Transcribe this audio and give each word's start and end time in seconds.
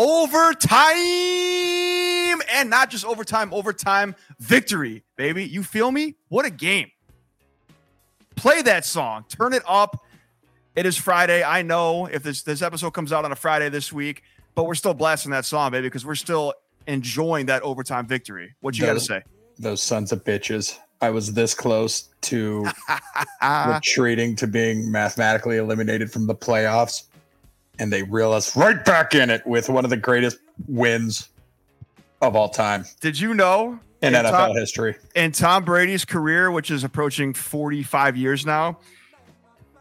overtime 0.00 0.96
and 2.54 2.70
not 2.70 2.88
just 2.88 3.04
overtime, 3.04 3.52
overtime 3.52 4.16
victory, 4.38 5.04
baby. 5.16 5.44
You 5.44 5.62
feel 5.62 5.92
me? 5.92 6.16
What 6.28 6.46
a 6.46 6.50
game. 6.50 6.90
Play 8.34 8.62
that 8.62 8.86
song, 8.86 9.26
turn 9.28 9.52
it 9.52 9.62
up. 9.68 10.02
It 10.74 10.86
is 10.86 10.96
Friday. 10.96 11.42
I 11.42 11.60
know 11.60 12.06
if 12.06 12.22
this, 12.22 12.42
this 12.42 12.62
episode 12.62 12.92
comes 12.92 13.12
out 13.12 13.26
on 13.26 13.32
a 13.32 13.36
Friday 13.36 13.68
this 13.68 13.92
week, 13.92 14.22
but 14.54 14.64
we're 14.64 14.74
still 14.74 14.94
blasting 14.94 15.32
that 15.32 15.44
song, 15.44 15.70
baby, 15.72 15.88
because 15.88 16.06
we're 16.06 16.14
still 16.14 16.54
enjoying 16.86 17.44
that 17.46 17.62
overtime 17.62 18.06
victory. 18.06 18.54
What 18.60 18.78
you 18.78 18.86
got 18.86 18.94
to 18.94 19.00
say? 19.00 19.22
Those 19.58 19.82
sons 19.82 20.12
of 20.12 20.24
bitches. 20.24 20.78
I 21.02 21.10
was 21.10 21.34
this 21.34 21.52
close 21.52 22.08
to 22.22 22.66
retreating 23.66 24.36
to 24.36 24.46
being 24.46 24.90
mathematically 24.90 25.58
eliminated 25.58 26.10
from 26.10 26.26
the 26.26 26.34
playoffs, 26.34 27.04
and 27.80 27.92
they 27.92 28.02
reel 28.04 28.32
us 28.32 28.54
right 28.54 28.84
back 28.84 29.14
in 29.14 29.30
it 29.30 29.44
with 29.46 29.68
one 29.68 29.84
of 29.84 29.90
the 29.90 29.96
greatest 29.96 30.38
wins 30.68 31.30
of 32.20 32.36
all 32.36 32.48
time 32.50 32.84
Did 33.00 33.18
you 33.18 33.34
know 33.34 33.80
in 34.02 34.14
And 34.14 34.26
NFL 34.26 34.30
Tom- 34.48 34.56
history. 34.56 34.96
in 35.16 35.32
Tom 35.32 35.64
Brady's 35.64 36.04
career, 36.04 36.50
which 36.50 36.70
is 36.70 36.84
approaching 36.84 37.32
45 37.34 38.16
years 38.16 38.46
now, 38.46 38.78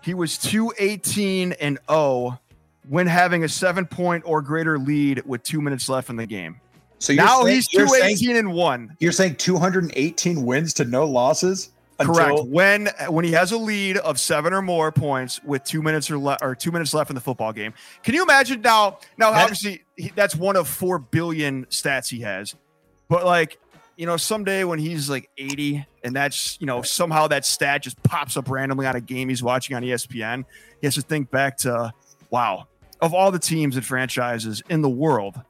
he 0.02 0.14
was 0.14 0.38
218 0.38 1.52
and 1.54 1.78
0 1.90 2.40
when 2.88 3.06
having 3.08 3.44
a 3.44 3.50
seven 3.50 3.86
point 3.86 4.24
or 4.26 4.42
greater 4.42 4.80
lead 4.80 5.22
with 5.26 5.44
two 5.44 5.62
minutes 5.62 5.88
left 5.90 6.10
in 6.10 6.16
the 6.16 6.26
game. 6.26 6.60
So 7.00 7.14
now 7.14 7.44
saying- 7.44 7.56
he's 7.56 7.74
you're 7.74 7.88
saying, 7.88 8.18
218 8.18 8.36
and 8.38 8.54
1. 8.54 8.96
you're 9.00 9.12
saying 9.12 9.36
218 9.36 10.46
wins 10.46 10.74
to 10.76 10.86
no 10.86 11.06
losses. 11.06 11.70
Correct. 12.00 12.44
When 12.46 12.90
when 13.10 13.26
he 13.26 13.32
has 13.34 13.52
a 13.52 13.58
lead 13.58 13.98
of 13.98 14.20
seven 14.20 14.54
or 14.54 14.62
more 14.62 14.92
points 14.92 15.44
with 15.44 15.64
two 15.64 15.82
minutes 15.82 16.10
or 16.10 16.18
le- 16.18 16.38
or 16.42 16.56
two 16.56 16.72
minutes 16.72 16.94
left 16.94 17.10
in 17.10 17.16
the 17.16 17.22
football 17.22 17.52
game. 17.52 17.74
Can 18.04 18.14
you 18.14 18.24
imagine 18.24 18.62
now? 18.62 19.00
Now, 19.18 19.32
That- 19.32 19.44
obviously, 19.44 19.84
he, 19.98 20.12
that's 20.16 20.36
one 20.36 20.56
of 20.56 20.68
four 20.68 21.00
billion 21.00 21.66
stats 21.66 22.10
he 22.10 22.22
has. 22.22 22.56
But 23.10 23.26
like, 23.26 23.60
you 23.98 24.06
know, 24.06 24.16
someday 24.18 24.64
when 24.64 24.80
he's 24.80 25.10
like 25.10 25.30
80, 25.38 25.86
and 26.04 26.16
that's 26.16 26.58
you 26.62 26.68
know 26.68 26.82
somehow 26.82 27.28
that 27.28 27.46
stat 27.46 27.84
just 27.84 28.02
pops 28.04 28.38
up 28.38 28.50
randomly 28.50 28.86
on 28.88 28.96
a 28.96 29.02
game 29.02 29.28
he's 29.28 29.44
watching 29.44 29.76
on 29.76 29.84
ESPN, 29.84 30.46
he 30.80 30.88
has 30.88 30.96
to 30.96 31.02
think 31.02 31.30
back 31.30 31.58
to, 31.58 31.92
wow, 32.30 32.68
of 33.02 33.14
all 33.14 33.32
the 33.32 33.40
teams 33.40 33.76
and 33.76 33.86
franchises 33.86 34.64
in 34.70 34.82
the 34.82 34.90
world. 34.90 35.42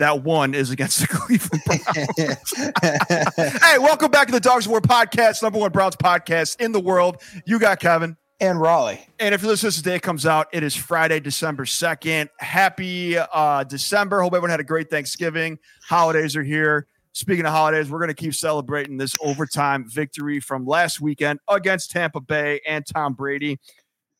That 0.00 0.24
one 0.24 0.54
is 0.54 0.70
against 0.70 1.00
the 1.00 1.06
Cleveland 1.10 1.62
Browns. 1.66 3.58
hey, 3.62 3.78
welcome 3.78 4.10
back 4.10 4.28
to 4.28 4.32
the 4.32 4.40
Dogs 4.40 4.64
of 4.64 4.70
War 4.70 4.80
podcast, 4.80 5.42
number 5.42 5.58
one 5.58 5.70
Browns 5.72 5.94
podcast 5.94 6.58
in 6.58 6.72
the 6.72 6.80
world. 6.80 7.22
You 7.44 7.58
got 7.58 7.80
Kevin. 7.80 8.16
and 8.40 8.58
Raleigh. 8.58 9.06
And 9.18 9.34
if 9.34 9.42
you 9.42 9.48
listen 9.48 9.60
to 9.60 9.66
this 9.66 9.76
today 9.76 9.98
comes 10.00 10.24
out, 10.24 10.46
it 10.54 10.62
is 10.62 10.74
Friday, 10.74 11.20
December 11.20 11.66
2nd. 11.66 12.30
Happy 12.38 13.18
uh, 13.18 13.64
December. 13.64 14.22
Hope 14.22 14.32
everyone 14.32 14.48
had 14.48 14.58
a 14.58 14.64
great 14.64 14.88
Thanksgiving. 14.88 15.58
Holidays 15.86 16.34
are 16.34 16.42
here. 16.42 16.86
Speaking 17.12 17.44
of 17.44 17.52
holidays, 17.52 17.90
we're 17.90 17.98
going 17.98 18.08
to 18.08 18.14
keep 18.14 18.34
celebrating 18.34 18.96
this 18.96 19.14
overtime 19.20 19.84
victory 19.86 20.40
from 20.40 20.64
last 20.64 21.02
weekend 21.02 21.40
against 21.46 21.90
Tampa 21.90 22.22
Bay 22.22 22.62
and 22.66 22.86
Tom 22.86 23.12
Brady. 23.12 23.58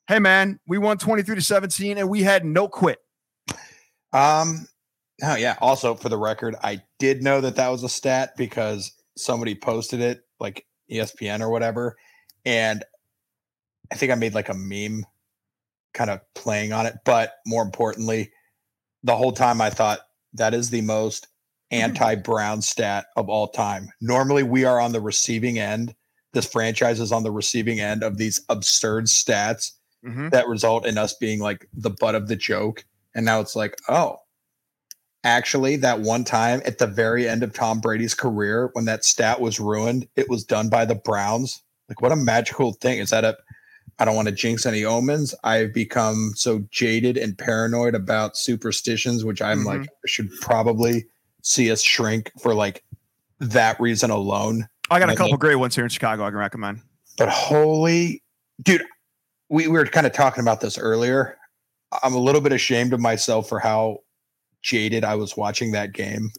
Hey, 0.08 0.18
man, 0.18 0.60
we 0.66 0.76
won 0.76 0.98
23 0.98 1.36
to 1.36 1.40
17 1.40 1.96
and 1.96 2.10
we 2.10 2.22
had 2.22 2.44
no 2.44 2.68
quit. 2.68 2.98
Um, 4.12 4.66
oh 5.22 5.36
yeah. 5.36 5.56
Also, 5.60 5.94
for 5.94 6.08
the 6.08 6.18
record, 6.18 6.56
I 6.62 6.82
did 6.98 7.22
know 7.22 7.40
that 7.40 7.56
that 7.56 7.68
was 7.68 7.82
a 7.82 7.88
stat 7.88 8.36
because 8.36 8.92
somebody 9.16 9.54
posted 9.54 10.00
it, 10.00 10.22
like 10.38 10.66
ESPN 10.91 11.41
or 11.41 11.50
whatever, 11.50 11.97
and 12.44 12.84
I 13.92 13.97
think 13.97 14.12
I 14.12 14.14
made 14.14 14.34
like 14.34 14.48
a 14.48 14.54
meme, 14.54 15.04
kind 15.94 16.10
of 16.10 16.20
playing 16.34 16.72
on 16.72 16.86
it. 16.86 16.97
But 17.04 17.34
more 17.47 17.62
importantly, 17.62 18.31
the 19.03 19.16
whole 19.16 19.32
time 19.32 19.60
I 19.60 19.70
thought 19.70 20.00
that 20.34 20.54
is 20.54 20.70
the 20.70 20.82
most 20.82 21.26
anti-Brown 21.72 22.62
stat 22.62 23.06
of 23.16 23.28
all 23.28 23.48
time. 23.48 23.88
Normally, 24.00 24.42
we 24.42 24.64
are 24.64 24.81
on 24.81 24.92
the 24.92 25.00
receiving 25.00 25.58
end. 25.58 25.94
This 26.32 26.47
franchise 26.47 27.00
is 27.00 27.12
on 27.12 27.22
the 27.22 27.31
receiving 27.32 27.81
end 27.81 28.02
of 28.02 28.16
these 28.19 28.41
absurd 28.48 29.06
stats 29.06 29.72
Mhm. 30.04 30.31
that 30.31 30.48
result 30.48 30.87
in 30.87 30.97
us 30.98 31.14
being 31.14 31.41
like 31.41 31.69
the 31.72 31.91
butt 31.91 32.14
of 32.14 32.28
the 32.28 32.37
joke. 32.37 32.84
And 33.14 33.25
now 33.25 33.41
it's 33.41 33.54
like, 33.56 33.76
oh, 33.88 34.19
actually, 35.25 35.76
that 35.76 36.00
one 36.00 36.25
time 36.25 36.62
at 36.64 36.78
the 36.78 36.86
very 36.86 37.28
end 37.28 37.42
of 37.42 37.53
Tom 37.53 37.81
Brady's 37.81 38.14
career, 38.14 38.70
when 38.72 38.84
that 38.86 39.04
stat 39.04 39.41
was 39.41 39.60
ruined, 39.60 40.08
it 40.16 40.28
was 40.28 40.44
done 40.44 40.69
by 40.69 40.84
the 40.84 40.94
Browns. 40.94 41.62
Like, 41.88 42.00
what 42.00 42.12
a 42.12 42.16
magical 42.16 42.72
thing. 42.75 42.98
Is 42.98 43.10
that 43.10 43.25
a, 43.25 43.36
I 43.98 44.04
don't 44.04 44.16
want 44.16 44.28
to 44.28 44.34
jinx 44.34 44.64
any 44.64 44.84
omens. 44.84 45.34
I've 45.44 45.75
become 45.75 46.32
so 46.34 46.64
jaded 46.70 47.16
and 47.16 47.36
paranoid 47.36 47.94
about 47.94 48.36
superstitions, 48.36 49.25
which 49.25 49.42
I'm 49.42 49.64
like, 49.64 49.81
mm-hmm. 49.81 50.06
should 50.06 50.31
probably 50.41 51.06
see 51.42 51.70
us 51.70 51.82
shrink 51.82 52.31
for 52.41 52.54
like 52.54 52.84
that 53.41 53.81
reason 53.81 54.10
alone. 54.10 54.69
I 54.91 54.98
got 54.98 55.10
a 55.10 55.16
couple 55.16 55.37
great 55.37 55.56
ones 55.56 55.75
here 55.75 55.84
in 55.84 55.91
Chicago 55.91 56.25
I 56.25 56.31
can 56.31 56.38
recommend. 56.38 56.81
But 57.16 57.28
holy 57.28 58.22
dude, 58.62 58.84
we, 59.48 59.66
we 59.66 59.78
were 59.78 59.87
kind 59.87 60.06
of 60.06 60.12
talking 60.12 60.42
about 60.42 60.60
this 60.60 60.78
earlier. 60.78 61.37
I'm 62.02 62.14
a 62.14 62.19
little 62.19 62.41
bit 62.41 62.52
ashamed 62.52 62.92
of 62.92 63.00
myself 63.00 63.48
for 63.48 63.58
how 63.58 63.98
jaded 64.62 65.04
I 65.04 65.15
was 65.15 65.37
watching 65.37 65.72
that 65.72 65.93
game. 65.93 66.31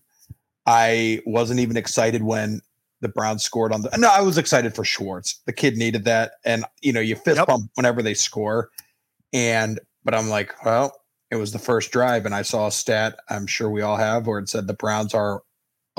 I 0.66 1.22
wasn't 1.26 1.59
even 1.59 1.78
excited 1.78 2.24
when 2.24 2.62
the 3.02 3.09
Browns 3.09 3.44
scored 3.44 3.74
on 3.74 3.82
the 3.82 3.90
no, 3.98 4.09
I 4.09 4.22
was 4.22 4.38
excited 4.38 4.76
for 4.76 4.84
Schwartz. 4.84 5.42
The 5.46 5.54
kid 5.54 5.76
needed 5.76 6.06
that. 6.06 6.34
And 6.46 6.66
you 6.81 6.94
know, 6.94 7.00
you 7.00 7.16
fist 7.16 7.38
Yep. 7.38 7.48
pump 7.48 7.72
whenever 7.76 8.02
they 8.02 8.14
score. 8.14 8.70
And 9.34 9.80
but 10.04 10.14
I'm 10.14 10.30
like, 10.30 10.54
well, 10.64 10.94
it 11.31 11.38
was 11.38 11.52
the 11.52 11.60
first 11.60 11.92
drive, 11.92 12.26
and 12.26 12.36
I 12.36 12.42
saw 12.42 12.68
a 12.68 12.72
stat 12.72 13.18
I'm 13.30 13.48
sure 13.48 13.70
we 13.70 13.81
all 13.81 13.96
have 13.98 14.28
where 14.28 14.40
it 14.40 14.50
said 14.50 14.68
the 14.68 14.74
Browns 14.74 15.14
are 15.14 15.42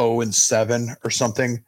0 0.01 0.21
and 0.21 0.35
7 0.35 0.95
or 1.05 1.11
something 1.11 1.65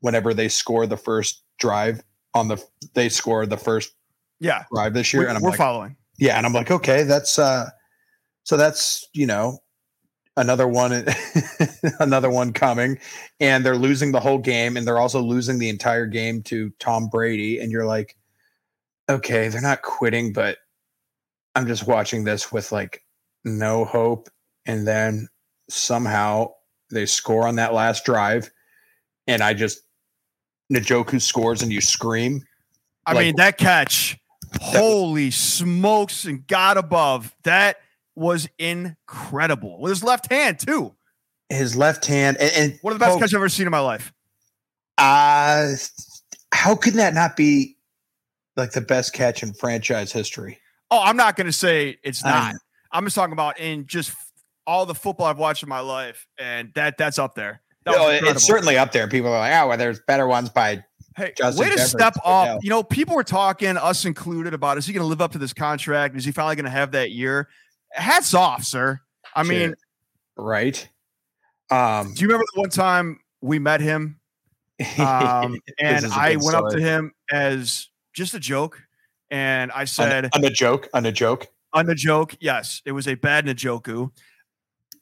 whenever 0.00 0.34
they 0.34 0.48
score 0.48 0.86
the 0.86 0.96
first 0.96 1.42
drive 1.58 2.02
on 2.34 2.48
the 2.48 2.62
they 2.94 3.08
score 3.08 3.46
the 3.46 3.56
first 3.56 3.94
Yeah, 4.40 4.64
drive 4.72 4.92
this 4.92 5.12
year. 5.14 5.22
we, 5.22 5.28
and 5.28 5.36
I'm 5.36 5.42
we're 5.42 5.50
like, 5.50 5.58
following. 5.58 5.96
yeah, 6.18 6.36
and 6.36 6.44
I'm 6.44 6.52
like, 6.52 6.70
okay, 6.70 7.04
that's 7.04 7.38
uh 7.38 7.70
so 8.42 8.56
that's 8.58 9.08
you 9.14 9.26
know 9.26 9.58
another 10.36 10.66
one 10.66 11.06
another 12.00 12.28
one 12.30 12.52
coming 12.52 12.98
and 13.40 13.64
they're 13.64 13.76
losing 13.76 14.10
the 14.12 14.18
whole 14.20 14.38
game 14.38 14.76
and 14.76 14.86
they're 14.86 14.98
also 14.98 15.20
losing 15.20 15.58
the 15.58 15.68
entire 15.68 16.06
game 16.06 16.42
to 16.42 16.70
Tom 16.80 17.08
Brady 17.08 17.60
and 17.60 17.70
you're 17.70 17.86
like 17.86 18.16
okay 19.08 19.48
they're 19.48 19.60
not 19.60 19.82
quitting 19.82 20.32
but 20.32 20.58
I'm 21.54 21.66
just 21.66 21.86
watching 21.86 22.24
this 22.24 22.50
with 22.50 22.72
like 22.72 23.02
no 23.44 23.84
hope. 23.84 24.28
And 24.66 24.86
then 24.86 25.28
somehow 25.70 26.48
they 26.90 27.06
score 27.06 27.46
on 27.46 27.56
that 27.56 27.72
last 27.74 28.04
drive 28.04 28.50
and 29.26 29.42
I 29.42 29.54
just 29.54 29.80
Njoku 30.72 31.20
scores 31.20 31.62
and 31.62 31.72
you 31.72 31.80
scream. 31.80 32.44
I 33.06 33.12
Like- 33.12 33.26
mean, 33.26 33.36
that 33.36 33.58
catch, 33.58 34.16
holy 34.60 35.30
smokes, 35.30 36.24
and 36.24 36.46
God 36.46 36.76
above, 36.76 37.34
that 37.44 37.76
was 38.14 38.48
incredible 38.58 39.80
with 39.80 39.90
his 39.90 40.04
left 40.04 40.30
hand 40.30 40.58
too. 40.58 40.94
his 41.48 41.76
left 41.76 42.06
hand 42.06 42.36
and, 42.38 42.52
and 42.56 42.78
One 42.82 42.92
of 42.92 42.98
the 42.98 43.04
best 43.04 43.16
oh, 43.16 43.18
catches 43.18 43.34
I've 43.34 43.38
ever 43.38 43.48
seen 43.48 43.66
in 43.66 43.70
my 43.72 43.80
life. 43.80 44.12
Uh 44.98 45.74
how 46.52 46.76
can 46.76 46.94
that 46.96 47.14
not 47.14 47.36
be 47.36 47.76
like 48.56 48.72
the 48.72 48.80
best 48.80 49.12
catch 49.12 49.42
in 49.42 49.52
franchise 49.54 50.12
history? 50.12 50.58
Oh, 50.90 51.02
I'm 51.02 51.16
not 51.16 51.36
going 51.36 51.46
to 51.46 51.52
say 51.52 51.98
it's 52.04 52.24
not. 52.24 52.52
know. 52.52 52.58
I'm 52.92 53.04
just 53.04 53.16
talking 53.16 53.32
about 53.32 53.58
in 53.58 53.86
just 53.86 54.12
all 54.66 54.86
the 54.86 54.94
football 54.94 55.26
I've 55.26 55.38
watched 55.38 55.64
in 55.64 55.68
my 55.68 55.80
life, 55.80 56.26
and 56.38 56.70
that 56.74 56.96
that's 56.96 57.18
up 57.18 57.34
there. 57.34 57.60
That 57.84 57.92
No, 57.92 58.08
incredible. 58.08 58.30
it's 58.30 58.46
certainly 58.46 58.78
up 58.78 58.92
there. 58.92 59.08
People 59.08 59.32
are 59.32 59.38
like, 59.40 59.52
oh, 59.52 59.68
well, 59.68 59.76
there's 59.76 60.00
better 60.06 60.28
ones 60.28 60.50
by 60.50 60.84
Hey, 61.16 61.32
Justin 61.36 61.60
way 61.60 61.70
to 61.70 61.76
Jefferson, 61.76 61.98
step 61.98 62.16
up. 62.24 62.46
doubt. 62.46 62.60
You 62.62 62.70
know, 62.70 62.82
people 62.82 63.14
were 63.14 63.24
talking, 63.24 63.76
us 63.76 64.04
included, 64.04 64.52
about 64.52 64.78
is 64.78 64.86
he 64.86 64.92
going 64.92 65.02
to 65.02 65.08
live 65.08 65.20
up 65.20 65.32
to 65.32 65.38
this 65.38 65.52
contract? 65.52 66.16
Is 66.16 66.24
he 66.24 66.32
finally 66.32 66.56
going 66.56 66.64
to 66.64 66.70
have 66.70 66.92
that 66.92 67.12
year? 67.12 67.48
Hats 67.94 68.34
off, 68.34 68.64
sir. 68.64 69.00
I 69.34 69.42
mean, 69.42 69.70
Shit. 69.70 69.78
right. 70.36 70.88
Um 71.70 72.12
do 72.14 72.22
you 72.22 72.28
remember 72.28 72.44
the 72.54 72.60
one 72.60 72.70
time 72.70 73.20
we 73.40 73.58
met 73.58 73.80
him 73.80 74.20
um, 74.98 75.60
and 75.78 76.06
I 76.06 76.08
a 76.08 76.10
I 76.10 76.34
good 76.34 76.42
went 76.44 76.56
up 76.56 76.70
to 76.70 76.80
him 76.80 77.12
as 77.30 77.88
just 78.12 78.34
a 78.34 78.40
joke, 78.40 78.82
and 79.30 79.70
I 79.72 79.84
said, 79.84 80.30
on, 80.34 80.44
a 80.44 80.50
joke, 80.50 80.88
on 80.92 81.06
a 81.06 81.12
joke. 81.12 81.46
on 81.72 81.88
a 81.88 81.94
joke, 81.94 82.34
yes, 82.40 82.82
it 82.84 82.92
was 82.92 83.06
a 83.06 83.14
bad 83.14 83.46
Njoku. 83.46 84.10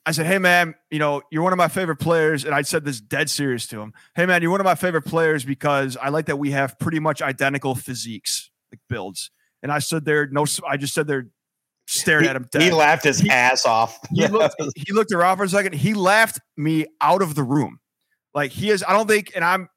I 0.05 0.11
said, 0.11 0.25
"Hey 0.27 0.37
man, 0.37 0.75
you 0.91 0.99
know 0.99 1.23
you're 1.31 1.41
one 1.41 1.53
of 1.53 1.57
my 1.57 1.69
favorite 1.69 1.97
players," 1.97 2.45
and 2.45 2.53
I 2.53 2.61
said 2.61 2.85
this 2.85 3.01
dead 3.01 3.29
serious 3.29 3.65
to 3.67 3.81
him. 3.81 3.93
Hey 4.15 4.25
man, 4.27 4.41
you're 4.41 4.51
one 4.51 4.59
of 4.61 4.65
my 4.65 4.75
favorite 4.75 5.05
players 5.05 5.43
because 5.43 5.97
I 5.97 6.09
like 6.09 6.27
that 6.27 6.37
we 6.37 6.51
have 6.51 6.77
pretty 6.77 6.99
much 6.99 7.21
identical 7.21 7.73
physiques, 7.73 8.51
like 8.71 8.81
builds. 8.89 9.31
And 9.63 9.71
I 9.71 9.79
stood 9.79 10.03
there, 10.03 10.27
no, 10.27 10.45
I 10.67 10.75
just 10.75 10.91
stood 10.91 11.07
there, 11.07 11.27
stared 11.87 12.23
He, 12.23 12.29
at 12.29 12.35
him. 12.35 12.47
he 12.57 12.71
laughed 12.71 13.03
his 13.03 13.19
He- 13.19 13.29
ass 13.29 13.65
off. 13.65 13.97
He 14.13 14.27
looked, 14.27 14.55
he 14.75 14.93
looked 14.93 15.11
around 15.11 15.37
for 15.37 15.43
a 15.43 15.49
second. 15.49 15.73
He 15.73 15.93
laughed 15.93 16.39
me 16.57 16.85
out 17.01 17.21
of 17.21 17.35
the 17.35 17.43
room. 17.43 17.79
Like 18.33 18.51
he 18.51 18.69
is, 18.69 18.83
I 18.87 18.93
don't 18.93 19.07
think, 19.07 19.31
and 19.35 19.43
I'm. 19.45 19.67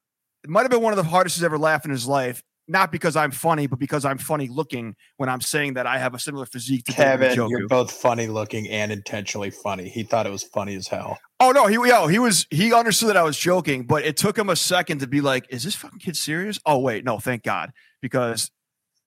It 0.44 0.50
might 0.50 0.62
have 0.62 0.70
been 0.70 0.80
one 0.82 0.92
of 0.92 0.96
the 0.96 1.02
hardest 1.02 1.36
he's 1.36 1.44
ever 1.44 1.58
laughed 1.58 1.84
in 1.84 1.90
his 1.90 2.06
life. 2.06 2.42
not 2.68 2.90
because 2.92 3.14
I'm 3.16 3.30
funny, 3.32 3.66
but 3.68 3.78
because 3.78 4.04
I'm 4.04 4.18
funny 4.18 4.48
looking 4.48 4.94
when 5.18 5.28
I'm 5.28 5.40
saying 5.40 5.74
that 5.74 5.86
I 5.86 5.98
have 5.98 6.14
a 6.14 6.18
similar 6.18 6.46
physique 6.46 6.84
to 6.86 6.92
Kevin, 6.92 7.30
David 7.36 7.48
you're 7.50 7.68
both 7.68 7.90
funny 7.92 8.26
looking 8.28 8.68
and 8.68 8.90
intentionally 8.92 9.50
funny. 9.50 9.88
He 9.88 10.02
thought 10.04 10.26
it 10.26 10.30
was 10.30 10.42
funny 10.42 10.74
as 10.76 10.86
hell. 10.88 11.18
Oh 11.40 11.50
no, 11.52 11.66
he 11.66 11.74
yo, 11.74 12.06
he 12.06 12.18
was 12.18 12.46
he 12.50 12.72
understood 12.72 13.08
that 13.10 13.16
I 13.16 13.22
was 13.22 13.36
joking, 13.38 13.84
but 13.86 14.04
it 14.04 14.16
took 14.16 14.38
him 14.38 14.48
a 14.48 14.56
second 14.56 14.98
to 15.00 15.06
be 15.06 15.20
like, 15.20 15.46
"Is 15.50 15.62
this 15.64 15.74
fucking 15.74 15.98
kid 15.98 16.16
serious?" 16.16 16.58
Oh 16.64 16.78
wait, 16.78 17.04
no, 17.04 17.18
thank 17.18 17.42
God, 17.42 17.72
because 18.00 18.50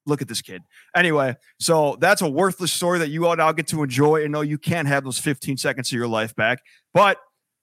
look 0.09 0.21
at 0.21 0.27
this 0.27 0.41
kid. 0.41 0.63
Anyway, 0.95 1.35
so 1.59 1.97
that's 1.99 2.21
a 2.21 2.29
worthless 2.29 2.71
story 2.71 2.99
that 2.99 3.09
you 3.09 3.27
all 3.27 3.35
now 3.35 3.51
get 3.51 3.67
to 3.67 3.83
enjoy 3.83 4.23
and 4.23 4.31
know 4.31 4.41
you 4.41 4.57
can't 4.57 4.87
have 4.87 5.03
those 5.03 5.19
15 5.19 5.57
seconds 5.57 5.89
of 5.89 5.93
your 5.93 6.07
life 6.07 6.35
back. 6.35 6.59
But 6.93 7.19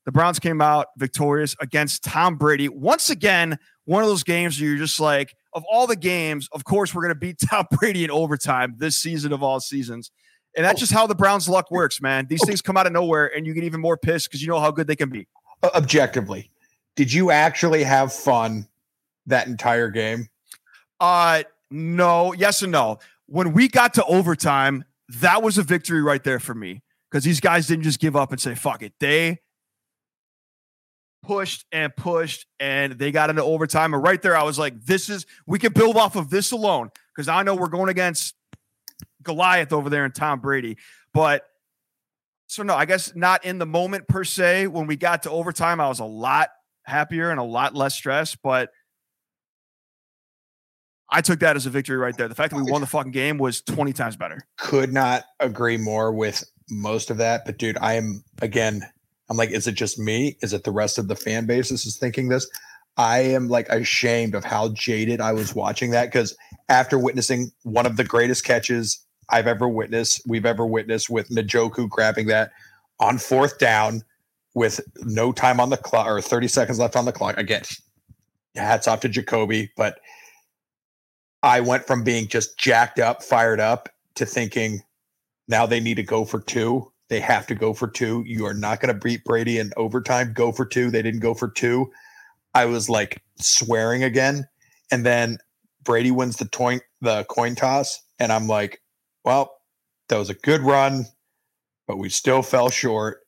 the 0.06 0.12
Browns 0.12 0.38
came 0.38 0.62
out 0.62 0.87
victorious 0.96 1.56
against 1.60 2.04
Tom 2.04 2.37
Brady 2.37 2.69
once 2.69 3.10
again. 3.10 3.58
One 3.84 4.02
of 4.02 4.08
those 4.08 4.22
games 4.22 4.58
where 4.58 4.70
you're 4.70 4.78
just 4.78 5.00
like, 5.00 5.34
of 5.52 5.64
all 5.70 5.87
the 5.87 5.96
games, 5.96 6.48
of 6.52 6.64
course 6.64 6.94
we're 6.94 7.02
going 7.02 7.14
to 7.14 7.19
beat 7.19 7.38
Tom 7.50 7.66
Brady 7.72 8.04
in 8.04 8.10
overtime 8.10 8.76
this 8.78 8.96
season 8.96 9.32
of 9.32 9.42
all 9.42 9.60
seasons. 9.60 10.10
And 10.56 10.64
that's 10.64 10.81
just 10.81 10.92
how 10.92 11.06
the 11.06 11.14
Browns' 11.14 11.49
luck 11.49 11.70
works, 11.70 12.00
man. 12.00 12.26
These 12.31 12.44
things 12.46 12.62
come 12.62 12.78
out 12.78 12.87
of 12.87 12.92
nowhere, 12.92 13.26
and 13.37 13.46
you 13.46 13.52
get 13.52 13.64
even 13.64 13.81
more 13.81 13.99
pissed 13.99 14.31
because 14.31 14.40
you 14.40 14.49
know 14.49 14.58
how 14.58 14.70
good 14.70 14.87
they 14.87 14.96
can 14.96 15.10
be. 15.10 15.28
Objectively, 15.62 16.50
did 16.94 17.12
you 17.12 17.31
actually 17.31 17.84
have 17.84 18.12
fun 18.12 18.66
that 19.26 19.49
entire 19.49 19.90
game? 19.90 20.28
Uh 20.99 21.42
no, 21.70 22.32
yes 22.32 22.62
and 22.62 22.72
no. 22.72 22.98
When 23.26 23.52
we 23.52 23.68
got 23.68 23.94
to 23.94 24.04
overtime, 24.04 24.84
that 25.08 25.42
was 25.42 25.58
a 25.58 25.62
victory 25.62 26.02
right 26.02 26.22
there 26.22 26.38
for 26.38 26.54
me 26.54 26.82
because 27.10 27.24
these 27.24 27.40
guys 27.40 27.66
didn't 27.66 27.84
just 27.84 28.00
give 28.00 28.16
up 28.16 28.32
and 28.32 28.40
say 28.40 28.54
fuck 28.54 28.82
it. 28.82 28.92
They 29.00 29.40
pushed 31.22 31.66
and 31.72 31.94
pushed 31.94 32.46
and 32.60 32.92
they 32.92 33.10
got 33.10 33.30
into 33.30 33.42
overtime. 33.42 33.92
And 33.94 34.02
right 34.02 34.20
there, 34.20 34.36
I 34.36 34.44
was 34.44 34.58
like, 34.58 34.80
this 34.84 35.08
is 35.08 35.26
we 35.46 35.58
can 35.58 35.72
build 35.72 35.96
off 35.96 36.16
of 36.16 36.30
this 36.30 36.52
alone 36.52 36.90
because 37.14 37.28
I 37.28 37.42
know 37.42 37.54
we're 37.54 37.68
going 37.68 37.88
against 37.88 38.34
Goliath 39.22 39.72
over 39.72 39.90
there 39.90 40.04
and 40.04 40.14
Tom 40.14 40.40
Brady. 40.40 40.76
But 41.12 41.44
so 42.46 42.62
no, 42.62 42.74
I 42.74 42.84
guess 42.84 43.14
not 43.16 43.44
in 43.44 43.58
the 43.58 43.66
moment 43.66 44.08
per 44.08 44.22
se. 44.22 44.68
When 44.68 44.86
we 44.86 44.96
got 44.96 45.24
to 45.24 45.30
overtime, 45.30 45.80
I 45.80 45.88
was 45.88 45.98
a 45.98 46.04
lot 46.04 46.50
happier 46.84 47.30
and 47.30 47.40
a 47.40 47.44
lot 47.44 47.74
less 47.74 47.94
stressed, 47.94 48.38
but 48.42 48.70
I 51.10 51.20
took 51.20 51.40
that 51.40 51.56
as 51.56 51.66
a 51.66 51.70
victory 51.70 51.96
right 51.96 52.16
there. 52.16 52.28
The 52.28 52.34
fact 52.34 52.52
that 52.52 52.62
we 52.62 52.70
won 52.70 52.80
the 52.80 52.86
fucking 52.86 53.12
game 53.12 53.38
was 53.38 53.60
20 53.62 53.92
times 53.92 54.16
better. 54.16 54.46
Could 54.58 54.92
not 54.92 55.24
agree 55.40 55.76
more 55.76 56.12
with 56.12 56.44
most 56.68 57.10
of 57.10 57.16
that. 57.18 57.44
But 57.44 57.58
dude, 57.58 57.78
I 57.80 57.94
am 57.94 58.24
again, 58.42 58.82
I'm 59.28 59.36
like, 59.36 59.50
is 59.50 59.66
it 59.66 59.72
just 59.72 59.98
me? 59.98 60.36
Is 60.42 60.52
it 60.52 60.64
the 60.64 60.72
rest 60.72 60.98
of 60.98 61.08
the 61.08 61.16
fan 61.16 61.46
base 61.46 61.68
this 61.68 61.86
is 61.86 61.96
thinking 61.96 62.28
this? 62.28 62.48
I 62.96 63.18
am 63.18 63.48
like 63.48 63.68
ashamed 63.68 64.34
of 64.34 64.44
how 64.44 64.70
jaded 64.70 65.20
I 65.20 65.32
was 65.32 65.54
watching 65.54 65.90
that 65.90 66.06
because 66.06 66.36
after 66.68 66.98
witnessing 66.98 67.52
one 67.62 67.86
of 67.86 67.96
the 67.96 68.04
greatest 68.04 68.44
catches 68.44 68.98
I've 69.28 69.46
ever 69.46 69.68
witnessed, 69.68 70.22
we've 70.26 70.46
ever 70.46 70.66
witnessed 70.66 71.10
with 71.10 71.28
Njoku 71.28 71.88
grabbing 71.88 72.26
that 72.28 72.52
on 72.98 73.18
fourth 73.18 73.58
down 73.58 74.02
with 74.54 74.80
no 75.02 75.32
time 75.32 75.60
on 75.60 75.68
the 75.68 75.76
clock 75.76 76.06
or 76.06 76.20
30 76.22 76.48
seconds 76.48 76.78
left 76.78 76.96
on 76.96 77.04
the 77.04 77.12
clock. 77.12 77.36
Again, 77.36 77.62
hats 78.54 78.88
off 78.88 79.00
to 79.00 79.08
Jacoby, 79.08 79.70
but 79.76 80.00
I 81.46 81.60
went 81.60 81.87
from 81.87 82.02
being 82.02 82.26
just 82.26 82.58
jacked 82.58 82.98
up, 82.98 83.22
fired 83.22 83.60
up 83.60 83.88
to 84.16 84.26
thinking 84.26 84.82
now 85.46 85.64
they 85.64 85.78
need 85.78 85.94
to 85.94 86.02
go 86.02 86.25
for 86.25 86.40
two. 86.40 86.90
They 87.08 87.20
have 87.20 87.46
to 87.46 87.54
go 87.54 87.72
for 87.72 87.87
two. 87.87 88.25
You 88.26 88.44
are 88.46 88.52
not 88.52 88.81
going 88.81 88.93
to 88.93 89.00
beat 89.00 89.22
Brady 89.22 89.60
in 89.60 89.72
overtime. 89.76 90.32
Go 90.32 90.50
for 90.50 90.66
two. 90.66 90.90
They 90.90 91.02
didn't 91.02 91.20
go 91.20 91.34
for 91.34 91.46
two. 91.48 91.88
I 92.52 92.64
was 92.64 92.90
like 92.90 93.22
swearing 93.37 94.02
again. 94.02 94.48
And 94.90 95.06
then 95.06 95.38
Brady 95.84 96.10
wins 96.10 96.37
the 96.37 96.48
coin 96.48 96.81
the 97.00 97.22
coin 97.28 97.54
toss. 97.54 98.02
And 98.19 98.32
I'm 98.32 98.49
like, 98.49 98.82
well, 99.25 99.60
that 100.08 100.19
was 100.19 100.31
a 100.31 100.34
good 100.34 100.62
run, 100.62 101.06
but 101.87 101.99
we 101.99 102.08
still 102.08 102.42
fell 102.42 102.70
short. 102.70 103.20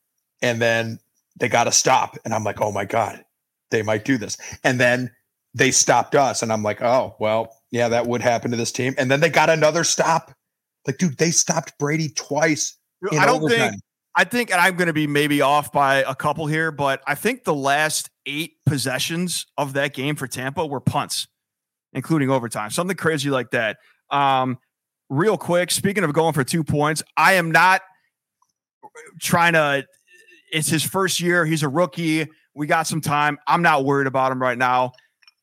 And 0.43 0.61
then 0.61 0.99
they 1.37 1.49
got 1.49 1.65
to 1.65 1.73
stop. 1.73 2.17
And 2.25 2.35
I'm 2.35 2.43
like, 2.43 2.61
oh 2.61 2.73
my 2.73 2.85
God, 2.85 3.25
they 3.71 3.83
might 3.83 4.05
do 4.05 4.19
this. 4.19 4.37
And 4.65 4.81
then 4.81 5.13
they 5.55 5.71
stopped 5.71 6.17
us. 6.17 6.43
And 6.43 6.53
I'm 6.53 6.65
like, 6.65 6.83
oh, 6.83 7.15
well, 7.21 7.55
yeah, 7.71 7.89
that 7.89 8.07
would 8.07 8.23
happen 8.23 8.51
to 8.51 8.57
this 8.57 8.73
team. 8.73 8.95
And 8.99 9.11
then 9.11 9.21
they 9.21 9.29
got 9.29 9.51
another 9.51 9.85
stop. 9.85 10.33
Like, 10.87 10.99
dude, 10.99 11.19
they 11.19 11.31
stopped 11.31 11.79
Brady 11.79 12.09
twice. 12.09 12.77
I 13.13 13.27
don't 13.27 13.43
overtime. 13.43 13.71
think 13.71 13.83
I 14.19 14.25
think, 14.25 14.51
and 14.51 14.61
I'm 14.61 14.75
going 14.75 14.89
to 14.89 14.93
be 14.93 15.07
maybe 15.07 15.43
off 15.43 15.71
by 15.71 15.99
a 15.99 16.13
couple 16.13 16.49
here, 16.49 16.73
but 16.73 17.01
I 17.07 17.15
think 17.15 17.45
the 17.45 17.55
last 17.55 18.11
eight 18.27 18.55
possessions 18.67 19.47
of 19.57 19.75
that 19.75 19.95
game 19.95 20.17
for 20.17 20.27
Tampa 20.27 20.67
were 20.67 20.81
punts, 20.81 21.29
including 21.93 22.29
overtime, 22.29 22.71
something 22.71 22.97
crazy 22.97 23.31
like 23.31 23.53
that. 23.53 23.77
Um, 24.11 24.59
real 25.09 25.39
quick, 25.39 25.71
speaking 25.71 26.03
of 26.03 26.13
going 26.13 26.33
for 26.33 26.43
two 26.43 26.65
points, 26.65 27.01
I 27.17 27.35
am 27.35 27.53
not 27.53 27.83
trying 29.21 29.53
to. 29.53 29.87
It's 30.51 30.69
his 30.69 30.83
first 30.83 31.21
year. 31.21 31.47
He's 31.47 31.63
a 31.63 31.69
rookie. 31.69 32.27
We 32.57 32.67
got 32.67 32.89
some 32.89 33.01
time. 33.01 33.39
I'm 33.47 33.63
not 33.63 33.85
worried 33.85 34.09
about 34.09 34.33
him 34.33 34.43
right 34.43 34.59
now. 34.59 34.93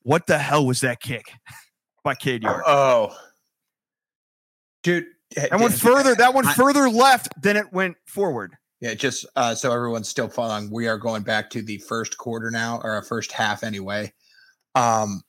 What 0.01 0.28
the 0.28 0.38
hell 0.38 0.66
was 0.66 0.81
that 0.81 1.00
kick 1.00 1.31
by 2.06 2.16
Cade 2.16 2.44
York? 2.44 2.63
Oh, 2.66 3.13
dude. 4.84 5.07
That 5.36 5.60
went 5.60 5.74
further. 5.74 6.16
That 6.16 6.34
went 6.34 6.48
I- 6.48 6.54
further 6.54 6.90
left 6.90 7.42
than 7.42 7.57
it 7.57 7.74
went 7.74 7.98
forward. 8.06 8.56
Yeah, 8.80 8.94
just 8.94 9.25
uh, 9.36 9.56
so 9.56 9.74
everyone's 9.74 10.07
still 10.07 10.28
following, 10.28 10.69
we 10.69 10.88
are 10.88 10.98
going 10.98 11.24
back 11.24 11.50
to 11.52 11.62
the 11.62 11.78
first 11.80 12.18
quarter 12.18 12.52
now, 12.52 12.80
or 12.84 12.98
a 12.98 13.04
first 13.04 13.31
half 13.31 13.63
anyway. 13.63 14.13
Um, 14.75 15.24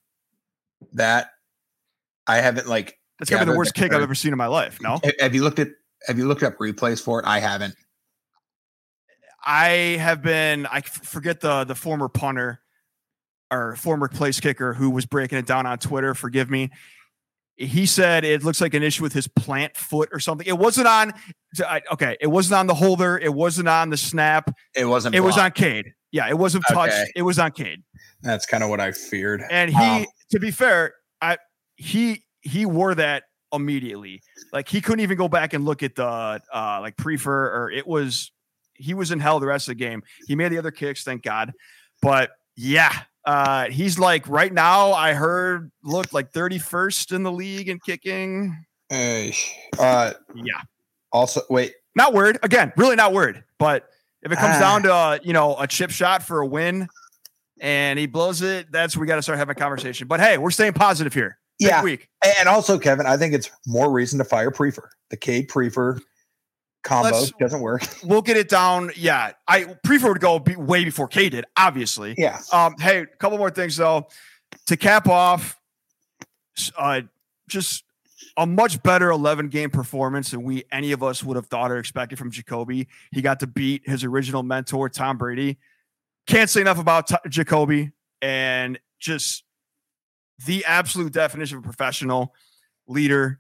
that 0.93 1.31
I 2.27 2.37
haven't 2.37 2.69
like. 2.69 2.99
That's 3.19 3.31
gonna 3.31 3.47
be 3.47 3.53
the 3.53 3.57
worst 3.57 3.75
the 3.75 3.81
kick 3.81 3.95
I've 3.95 4.03
ever 4.03 4.15
seen 4.15 4.33
in 4.33 4.39
my 4.39 4.47
life. 4.47 4.79
No, 4.83 5.01
Have 5.21 5.35
you 5.35 5.43
looked 5.43 5.59
at? 5.59 5.69
Have 6.07 6.19
you 6.19 6.29
looked 6.29 6.43
up 6.43 6.59
replays 6.59 7.03
for 7.03 7.19
it? 7.21 7.27
I 7.27 7.39
haven't. 7.39 7.75
I 9.45 9.69
have 10.01 10.23
been. 10.23 10.67
I 10.67 10.83
forget 10.83 11.41
the 11.41 11.65
the 11.65 11.75
former 11.75 12.09
punter 12.09 12.61
or 13.51 13.77
former 13.77 14.09
place 14.09 14.41
kicker 14.41 14.75
who 14.75 14.91
was 14.91 15.07
breaking 15.07 15.39
it 15.39 15.47
down 15.47 15.67
on 15.67 15.79
Twitter. 15.79 16.15
Forgive 16.15 16.51
me. 16.51 16.71
He 17.57 17.87
said 17.87 18.25
it 18.25 18.45
looks 18.45 18.61
like 18.61 18.75
an 18.75 18.83
issue 18.83 19.03
with 19.03 19.15
his 19.15 19.29
plant 19.29 19.77
foot 19.77 20.11
or 20.13 20.21
something. 20.21 20.47
It 20.47 20.59
wasn't 20.59 20.89
on. 20.89 21.15
Okay, 21.93 22.17
it 22.21 22.27
wasn't 22.27 22.59
on 22.59 22.67
the 22.67 22.75
holder. 22.75 23.17
It 23.17 23.33
wasn't 23.33 23.69
on 23.69 23.89
the 23.89 23.97
snap. 23.97 24.51
It 24.75 24.85
wasn't. 24.85 25.15
It 25.15 25.21
was 25.21 25.39
on 25.39 25.53
Cade. 25.53 25.95
Yeah, 26.13 26.29
it 26.29 26.37
wasn't 26.37 26.65
touched. 26.69 26.93
Okay. 26.93 27.13
It 27.17 27.23
was 27.23 27.39
on 27.39 27.53
Cade. 27.53 27.83
That's 28.21 28.45
kind 28.45 28.63
of 28.63 28.69
what 28.69 28.81
I 28.81 28.93
feared. 28.93 29.43
And 29.51 29.71
he, 29.71 29.77
Um, 29.77 30.07
to 30.33 30.39
be 30.39 30.51
fair, 30.51 30.95
I 31.23 31.39
he 31.77 32.25
he 32.41 32.67
wore 32.67 32.95
that 32.95 33.25
immediately. 33.53 34.23
Like 34.53 34.69
he 34.69 34.81
couldn't 34.83 35.01
even 35.01 35.17
go 35.17 35.29
back 35.29 35.55
and 35.55 35.65
look 35.65 35.83
at 35.83 35.95
the 35.95 36.05
uh 36.05 36.79
like 36.83 36.97
Priefer 36.97 37.27
or 37.27 37.71
it 37.71 37.87
was 37.87 38.33
he 38.75 38.93
was 38.93 39.11
in 39.11 39.21
hell 39.21 39.41
the 39.41 39.47
rest 39.47 39.69
of 39.69 39.73
the 39.73 39.85
game. 39.85 40.03
He 40.27 40.37
made 40.37 40.53
the 40.53 40.59
other 40.59 40.71
kicks, 40.71 41.05
thank 41.05 41.23
God. 41.23 41.53
But 42.03 42.31
yeah, 42.55 42.93
uh 43.27 43.65
he's 43.71 43.99
like 43.99 44.29
right 44.29 44.53
now 44.53 44.93
I 44.93 45.13
heard 45.13 45.71
look 45.83 46.13
like 46.13 46.33
31st 46.33 47.13
in 47.15 47.23
the 47.25 47.33
league 47.33 47.69
in 47.69 47.79
kicking. 47.81 48.57
uh, 48.91 50.13
Yeah. 50.35 50.61
also, 51.13 51.43
wait. 51.51 51.75
Not 51.95 52.13
word 52.15 52.39
Again, 52.43 52.73
really 52.77 52.97
not 52.97 53.13
word. 53.13 53.43
But 53.59 53.89
if 54.23 54.31
it 54.33 54.37
comes 54.37 54.57
Ah. 54.57 54.61
down 54.61 54.83
to 54.85 54.95
uh, 54.95 55.19
you 55.23 55.33
know, 55.33 55.57
a 55.59 55.67
chip 55.67 55.91
shot 55.91 56.23
for 56.23 56.41
a 56.41 56.47
win 56.47 56.89
and 57.61 57.99
he 57.99 58.07
blows 58.07 58.43
it, 58.43 58.71
that's 58.71 58.97
we 58.97 59.07
got 59.07 59.17
to 59.17 59.23
start 59.23 59.39
having 59.39 59.53
a 59.53 59.59
conversation. 59.59 60.07
But 60.09 60.21
hey, 60.21 60.39
we're 60.39 60.51
staying 60.51 60.75
positive 60.75 61.15
here. 61.15 61.39
Big 61.59 61.69
Yeah, 61.69 61.83
week. 61.83 62.09
and 62.39 62.49
also 62.49 62.79
Kevin, 62.79 63.07
I 63.07 63.17
think 63.17 63.33
it's 63.35 63.51
more 63.67 63.91
reason 63.91 64.19
to 64.19 64.25
fire 64.25 64.51
Priefer. 64.51 64.89
The 65.11 65.17
Cade 65.17 65.49
Priefer 65.49 66.01
combo 66.87 67.11
Let's- 67.11 67.33
doesn't 67.39 67.61
work. 67.61 67.83
we'll 68.05 68.23
get 68.23 68.37
it 68.37 68.49
down. 68.49 68.91
Yeah, 68.97 69.33
I 69.47 69.65
prefer 69.85 70.15
to 70.15 70.21
go 70.21 70.39
be 70.39 70.57
way 70.57 70.85
before 70.85 71.09
K 71.09 71.29
did, 71.29 71.45
obviously. 71.57 72.15
Yeah. 72.17 72.41
Um, 72.53 72.75
hey, 72.79 73.01
a 73.01 73.07
couple 73.07 73.39
more 73.39 73.51
things 73.51 73.77
though. 73.77 74.09
To 74.67 74.77
cap 74.77 75.09
off, 75.09 75.59
uh, 76.79 77.03
just 77.49 77.85
a 78.37 78.47
much 78.47 78.83
better 78.83 79.11
11 79.11 79.49
game 79.49 79.71
performance 79.71 80.31
than 80.31 80.43
we 80.43 80.65
any 80.71 80.93
of 80.93 81.03
us 81.03 81.25
would 81.25 81.37
have 81.37 81.47
thought 81.47 81.71
or 81.71 81.79
expected 81.79 82.19
from 82.19 82.31
Jacoby. 82.31 82.87
He 83.13 83.23
got 83.23 83.41
to 83.41 83.47
beat 83.47 83.83
his 83.89 84.05
original 84.05 84.43
mentor, 84.43 84.89
Tom 84.89 85.19
Brady. 85.19 85.59
Can't 86.27 86.51
say 86.51 86.61
enough 86.61 86.79
about 86.79 87.09
T- 87.09 87.17
Jacoby 87.29 87.93
and 88.21 88.79
just 89.01 89.45
the 90.45 90.65
absolute 90.65 91.13
definition 91.13 91.59
of 91.59 91.65
a 91.65 91.67
professional 91.67 92.35
leader. 92.87 93.39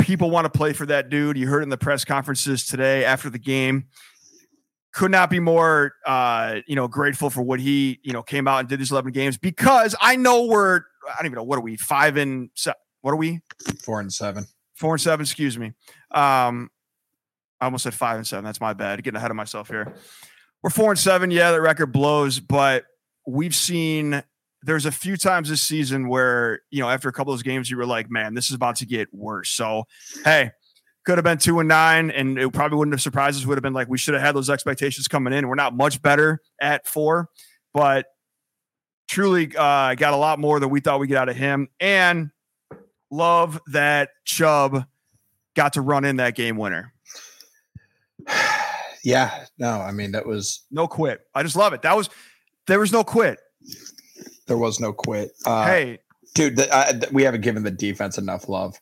People 0.00 0.30
want 0.30 0.44
to 0.44 0.50
play 0.50 0.72
for 0.72 0.86
that 0.86 1.08
dude. 1.08 1.36
You 1.38 1.48
heard 1.48 1.62
in 1.62 1.68
the 1.68 1.76
press 1.78 2.04
conferences 2.04 2.66
today 2.66 3.04
after 3.04 3.30
the 3.30 3.38
game. 3.38 3.86
Could 4.92 5.10
not 5.10 5.28
be 5.28 5.40
more, 5.40 5.94
uh, 6.06 6.60
you 6.66 6.76
know, 6.76 6.86
grateful 6.86 7.28
for 7.30 7.42
what 7.42 7.58
he, 7.58 7.98
you 8.04 8.12
know, 8.12 8.22
came 8.22 8.46
out 8.46 8.60
and 8.60 8.68
did 8.68 8.78
these 8.78 8.92
eleven 8.92 9.12
games 9.12 9.36
because 9.36 9.96
I 10.00 10.14
know 10.16 10.44
we're, 10.46 10.82
I 11.08 11.16
don't 11.16 11.26
even 11.26 11.36
know 11.36 11.42
what 11.42 11.58
are 11.58 11.62
we 11.62 11.76
five 11.76 12.16
and 12.16 12.50
se- 12.54 12.74
what 13.00 13.10
are 13.10 13.16
we 13.16 13.40
Four 13.82 14.00
and 14.00 14.12
seven. 14.12 14.44
four 14.76 14.94
and 14.94 15.00
seven? 15.00 15.24
Excuse 15.24 15.58
me. 15.58 15.72
Um, 16.12 16.70
I 17.60 17.64
almost 17.64 17.82
said 17.84 17.94
five 17.94 18.16
and 18.18 18.26
seven. 18.26 18.44
That's 18.44 18.60
my 18.60 18.72
bad. 18.72 19.02
Getting 19.02 19.16
ahead 19.16 19.30
of 19.30 19.36
myself 19.36 19.68
here. 19.68 19.94
We're 20.62 20.70
four 20.70 20.90
and 20.92 20.98
seven. 20.98 21.30
Yeah, 21.30 21.50
the 21.50 21.60
record 21.60 21.92
blows, 21.92 22.38
but 22.38 22.84
we've 23.26 23.54
seen 23.54 24.22
there's 24.64 24.86
a 24.86 24.92
few 24.92 25.16
times 25.16 25.50
this 25.50 25.62
season 25.62 26.08
where, 26.08 26.60
you 26.70 26.80
know, 26.80 26.88
after 26.88 27.08
a 27.08 27.12
couple 27.12 27.32
of 27.32 27.38
those 27.38 27.42
games, 27.42 27.70
you 27.70 27.76
were 27.76 27.86
like, 27.86 28.10
man, 28.10 28.34
this 28.34 28.48
is 28.48 28.54
about 28.54 28.76
to 28.76 28.86
get 28.86 29.12
worse. 29.12 29.50
So, 29.50 29.84
hey, 30.24 30.52
could 31.04 31.18
have 31.18 31.24
been 31.24 31.38
two 31.38 31.60
and 31.60 31.68
nine, 31.68 32.10
and 32.10 32.38
it 32.38 32.50
probably 32.52 32.78
wouldn't 32.78 32.94
have 32.94 33.02
surprised 33.02 33.38
us. 33.38 33.46
Would 33.46 33.58
have 33.58 33.62
been 33.62 33.74
like, 33.74 33.88
we 33.88 33.98
should 33.98 34.14
have 34.14 34.22
had 34.22 34.34
those 34.34 34.48
expectations 34.48 35.06
coming 35.06 35.34
in. 35.34 35.48
We're 35.48 35.54
not 35.54 35.76
much 35.76 36.00
better 36.00 36.40
at 36.60 36.86
four, 36.86 37.28
but 37.74 38.06
truly 39.06 39.52
uh, 39.54 39.94
got 39.94 40.14
a 40.14 40.16
lot 40.16 40.38
more 40.38 40.58
than 40.60 40.70
we 40.70 40.80
thought 40.80 40.98
we'd 40.98 41.08
get 41.08 41.18
out 41.18 41.28
of 41.28 41.36
him. 41.36 41.68
And 41.78 42.30
love 43.10 43.60
that 43.66 44.10
Chubb 44.24 44.86
got 45.54 45.74
to 45.74 45.82
run 45.82 46.06
in 46.06 46.16
that 46.16 46.34
game 46.34 46.56
winner. 46.56 46.94
yeah, 49.04 49.44
no, 49.58 49.72
I 49.72 49.92
mean 49.92 50.12
that 50.12 50.26
was 50.26 50.64
no 50.70 50.88
quit. 50.88 51.20
I 51.34 51.42
just 51.42 51.56
love 51.56 51.74
it. 51.74 51.82
That 51.82 51.96
was 51.96 52.08
there 52.66 52.80
was 52.80 52.92
no 52.92 53.04
quit. 53.04 53.38
There 54.46 54.58
was 54.58 54.80
no 54.80 54.92
quit. 54.92 55.32
Uh, 55.46 55.66
hey, 55.66 55.98
dude, 56.34 56.60
I, 56.60 57.00
we 57.12 57.22
haven't 57.22 57.42
given 57.42 57.62
the 57.62 57.70
defense 57.70 58.18
enough 58.18 58.48
love. 58.48 58.78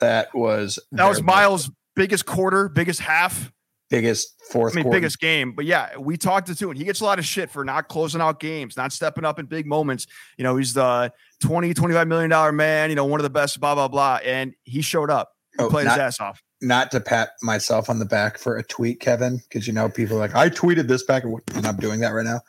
That 0.00 0.34
was 0.34 0.78
that 0.92 1.08
was 1.08 1.22
Myles' 1.22 1.70
biggest 1.96 2.26
quarter, 2.26 2.68
biggest 2.68 3.00
half, 3.00 3.52
biggest 3.90 4.34
fourth. 4.50 4.74
I 4.74 4.76
mean, 4.76 4.84
quarter. 4.84 4.98
biggest 4.98 5.20
game. 5.20 5.52
But 5.52 5.64
yeah, 5.64 5.96
we 5.96 6.16
talked 6.16 6.48
to 6.48 6.54
two, 6.54 6.70
and 6.70 6.78
he 6.78 6.84
gets 6.84 7.00
a 7.00 7.04
lot 7.04 7.18
of 7.18 7.24
shit 7.24 7.50
for 7.50 7.64
not 7.64 7.88
closing 7.88 8.20
out 8.20 8.40
games, 8.40 8.76
not 8.76 8.92
stepping 8.92 9.24
up 9.24 9.38
in 9.38 9.46
big 9.46 9.66
moments. 9.66 10.06
You 10.36 10.44
know, 10.44 10.56
he's 10.56 10.74
the 10.74 11.12
20, 11.42 11.74
25 11.74 12.08
million 12.08 12.30
dollar 12.30 12.52
man. 12.52 12.90
You 12.90 12.96
know, 12.96 13.04
one 13.04 13.20
of 13.20 13.24
the 13.24 13.30
best. 13.30 13.60
Blah 13.60 13.74
blah 13.74 13.88
blah, 13.88 14.18
and 14.24 14.54
he 14.64 14.82
showed 14.82 15.10
up. 15.10 15.32
He 15.56 15.64
oh, 15.64 15.68
played 15.70 15.86
not, 15.86 15.94
his 15.94 16.00
ass 16.00 16.20
off. 16.20 16.42
Not 16.60 16.90
to 16.90 17.00
pat 17.00 17.30
myself 17.42 17.88
on 17.88 17.98
the 17.98 18.04
back 18.04 18.38
for 18.38 18.56
a 18.56 18.64
tweet, 18.64 19.00
Kevin, 19.00 19.40
because 19.48 19.66
you 19.66 19.72
know 19.72 19.88
people 19.88 20.16
are 20.16 20.20
like 20.20 20.34
I 20.34 20.50
tweeted 20.50 20.88
this 20.88 21.04
back, 21.04 21.24
and 21.24 21.66
I'm 21.66 21.76
doing 21.76 22.00
that 22.00 22.10
right 22.10 22.24
now. 22.24 22.40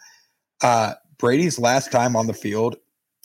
Uh, 0.61 0.93
Brady's 1.17 1.59
last 1.59 1.91
time 1.91 2.15
on 2.15 2.27
the 2.27 2.33
field, 2.33 2.77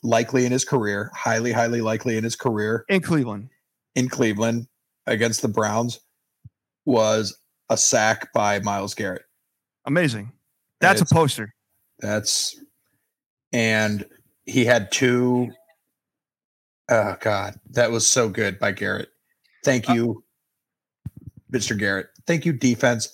likely 0.02 0.47
in 0.47 0.52
his 0.52 0.64
career, 0.64 1.11
highly, 1.14 1.52
highly 1.52 1.80
likely 1.80 2.16
in 2.16 2.25
his 2.25 2.37
career 2.37 2.85
in 2.88 3.00
Cleveland, 3.00 3.49
in 3.94 4.09
Cleveland 4.09 4.66
against 5.06 5.42
the 5.42 5.49
Browns, 5.49 6.00
was 6.85 7.37
a 7.68 7.76
sack 7.76 8.32
by 8.32 8.61
Myles 8.61 8.94
Garrett. 8.94 9.23
Amazing. 9.87 10.32
That's 10.80 11.00
a 11.00 11.06
poster. 11.06 11.54
That's 11.99 12.59
and 13.52 14.04
he 14.44 14.64
had 14.64 14.90
two. 14.90 15.50
Oh 16.88 17.16
God, 17.20 17.54
that 17.70 17.90
was 17.90 18.09
so 18.09 18.28
good 18.28 18.59
by 18.59 18.73
Garrett. 18.73 19.09
Thank 19.64 19.90
uh, 19.90 19.92
you, 19.92 20.25
uh, 21.06 21.11
Mr. 21.52 21.78
Garrett. 21.78 22.09
Thank 22.26 22.44
you, 22.44 22.52
defense. 22.52 23.12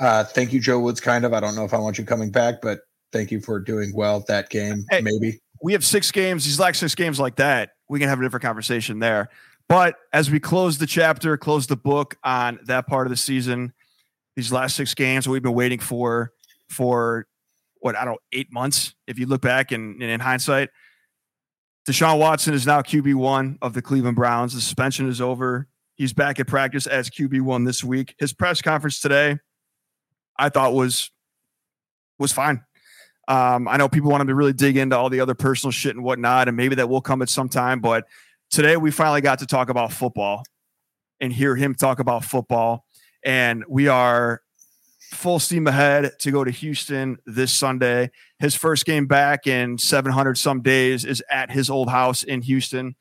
Uh, 0.00 0.24
thank 0.24 0.52
you, 0.52 0.60
Joe 0.60 0.80
Woods. 0.80 1.00
Kind 1.00 1.24
of. 1.24 1.32
I 1.32 1.40
don't 1.40 1.54
know 1.54 1.64
if 1.64 1.74
I 1.74 1.78
want 1.78 1.98
you 1.98 2.04
coming 2.04 2.30
back, 2.30 2.60
but 2.62 2.80
thank 3.12 3.30
you 3.30 3.40
for 3.40 3.60
doing 3.60 3.92
well 3.94 4.24
that 4.28 4.50
game. 4.50 4.84
Hey, 4.90 5.00
maybe 5.00 5.40
we 5.62 5.72
have 5.72 5.84
six 5.84 6.10
games. 6.10 6.44
These 6.44 6.58
last 6.58 6.80
six 6.80 6.94
games 6.94 7.20
like 7.20 7.36
that, 7.36 7.70
we 7.88 8.00
can 8.00 8.08
have 8.08 8.18
a 8.18 8.22
different 8.22 8.42
conversation 8.42 8.98
there. 8.98 9.28
But 9.68 9.96
as 10.12 10.30
we 10.30 10.40
close 10.40 10.78
the 10.78 10.86
chapter, 10.86 11.36
close 11.36 11.66
the 11.66 11.76
book 11.76 12.16
on 12.24 12.58
that 12.64 12.86
part 12.86 13.06
of 13.06 13.10
the 13.10 13.16
season, 13.16 13.72
these 14.36 14.52
last 14.52 14.76
six 14.76 14.94
games 14.94 15.28
we've 15.28 15.42
been 15.42 15.54
waiting 15.54 15.78
for 15.78 16.32
for 16.68 17.26
what 17.80 17.96
I 17.96 18.04
don't 18.04 18.20
eight 18.32 18.52
months. 18.52 18.94
If 19.06 19.18
you 19.18 19.26
look 19.26 19.40
back 19.40 19.72
and 19.72 20.02
in 20.02 20.20
hindsight, 20.20 20.70
Deshaun 21.88 22.18
Watson 22.18 22.54
is 22.54 22.66
now 22.66 22.80
QB 22.80 23.14
one 23.14 23.58
of 23.62 23.72
the 23.72 23.82
Cleveland 23.82 24.16
Browns. 24.16 24.54
The 24.54 24.60
suspension 24.60 25.08
is 25.08 25.20
over. 25.20 25.68
He's 25.94 26.12
back 26.12 26.40
at 26.40 26.46
practice 26.46 26.86
as 26.86 27.10
QB 27.10 27.42
one 27.42 27.64
this 27.64 27.84
week. 27.84 28.14
His 28.18 28.32
press 28.32 28.62
conference 28.62 29.00
today, 29.00 29.38
I 30.38 30.48
thought 30.48 30.74
was 30.74 31.10
was 32.18 32.32
fine. 32.32 32.64
Um, 33.28 33.68
I 33.68 33.76
know 33.76 33.88
people 33.88 34.10
want 34.10 34.22
him 34.22 34.26
to 34.28 34.34
really 34.34 34.52
dig 34.52 34.76
into 34.76 34.96
all 34.96 35.08
the 35.08 35.20
other 35.20 35.34
personal 35.34 35.70
shit 35.70 35.94
and 35.94 36.04
whatnot, 36.04 36.48
and 36.48 36.56
maybe 36.56 36.74
that 36.76 36.88
will 36.88 37.00
come 37.00 37.22
at 37.22 37.28
some 37.28 37.48
time. 37.48 37.80
But 37.80 38.04
today 38.50 38.76
we 38.76 38.90
finally 38.90 39.20
got 39.20 39.38
to 39.40 39.46
talk 39.46 39.68
about 39.68 39.92
football 39.92 40.44
and 41.20 41.32
hear 41.32 41.54
him 41.54 41.74
talk 41.74 42.00
about 42.00 42.24
football. 42.24 42.84
And 43.24 43.64
we 43.68 43.86
are 43.86 44.42
full 45.12 45.38
steam 45.38 45.66
ahead 45.66 46.12
to 46.18 46.30
go 46.30 46.42
to 46.42 46.50
Houston 46.50 47.18
this 47.26 47.52
Sunday. 47.52 48.10
His 48.38 48.54
first 48.54 48.84
game 48.84 49.06
back 49.06 49.46
in 49.46 49.78
700 49.78 50.36
some 50.36 50.62
days 50.62 51.04
is 51.04 51.22
at 51.30 51.50
his 51.50 51.70
old 51.70 51.90
house 51.90 52.24
in 52.24 52.42
Houston. 52.42 52.96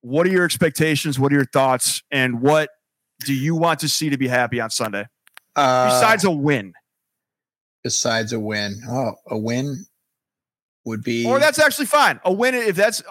What 0.00 0.26
are 0.26 0.30
your 0.30 0.44
expectations? 0.44 1.18
What 1.18 1.32
are 1.32 1.36
your 1.36 1.44
thoughts? 1.44 2.02
And 2.10 2.40
what 2.40 2.70
do 3.24 3.32
you 3.32 3.54
want 3.54 3.80
to 3.80 3.88
see 3.88 4.10
to 4.10 4.18
be 4.18 4.26
happy 4.26 4.60
on 4.60 4.70
Sunday? 4.70 5.06
Uh, 5.54 5.86
besides 5.86 6.24
a 6.24 6.30
win. 6.30 6.72
Besides 7.84 8.32
a 8.32 8.40
win. 8.40 8.80
Oh, 8.88 9.14
a 9.28 9.38
win 9.38 9.86
would 10.84 11.02
be. 11.02 11.26
Or 11.26 11.38
that's 11.38 11.58
actually 11.58 11.86
fine. 11.86 12.20
A 12.24 12.32
win, 12.32 12.54
if 12.54 12.76
that's 12.76 13.02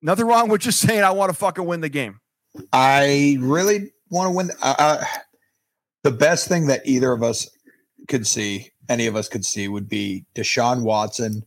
nothing 0.00 0.26
wrong 0.26 0.48
with 0.48 0.62
just 0.62 0.80
saying, 0.86 1.02
I 1.02 1.10
want 1.10 1.30
to 1.30 1.36
fucking 1.36 1.64
win 1.64 1.80
the 1.80 1.88
game. 1.88 2.20
I 2.72 3.36
really 3.40 3.92
want 4.10 4.28
to 4.28 4.36
win. 4.36 4.50
Uh, 4.62 4.74
uh, 4.78 5.04
the 6.02 6.10
best 6.10 6.48
thing 6.48 6.66
that 6.66 6.86
either 6.86 7.12
of 7.12 7.22
us 7.22 7.48
could 8.08 8.26
see, 8.26 8.70
any 8.88 9.06
of 9.06 9.16
us 9.16 9.28
could 9.28 9.44
see, 9.44 9.68
would 9.68 9.88
be 9.88 10.26
Deshaun 10.34 10.82
Watson 10.82 11.42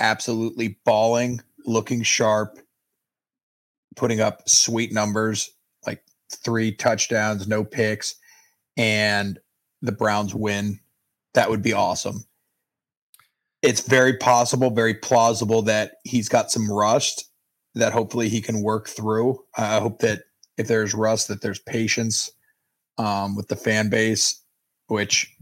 absolutely 0.00 0.78
balling, 0.84 1.40
looking 1.66 2.02
sharp, 2.02 2.58
putting 3.96 4.20
up 4.20 4.48
sweet 4.48 4.92
numbers 4.92 5.50
like 5.86 6.02
three 6.32 6.72
touchdowns, 6.72 7.46
no 7.46 7.62
picks, 7.62 8.14
and 8.76 9.38
the 9.82 9.92
Browns 9.92 10.34
win. 10.34 10.80
That 11.34 11.50
would 11.50 11.62
be 11.62 11.72
awesome. 11.72 12.24
It's 13.62 13.82
very 13.82 14.16
possible, 14.16 14.70
very 14.70 14.94
plausible 14.94 15.62
that 15.62 15.92
he's 16.04 16.28
got 16.28 16.50
some 16.50 16.70
rust 16.70 17.30
that 17.74 17.92
hopefully 17.92 18.28
he 18.28 18.40
can 18.40 18.62
work 18.62 18.88
through. 18.88 19.38
I 19.56 19.78
hope 19.80 20.00
that 20.00 20.22
if 20.56 20.66
there's 20.66 20.94
rust, 20.94 21.28
that 21.28 21.42
there's 21.42 21.60
patience 21.60 22.30
um, 22.98 23.36
with 23.36 23.48
the 23.48 23.56
fan 23.56 23.88
base, 23.88 24.42
which 24.88 25.34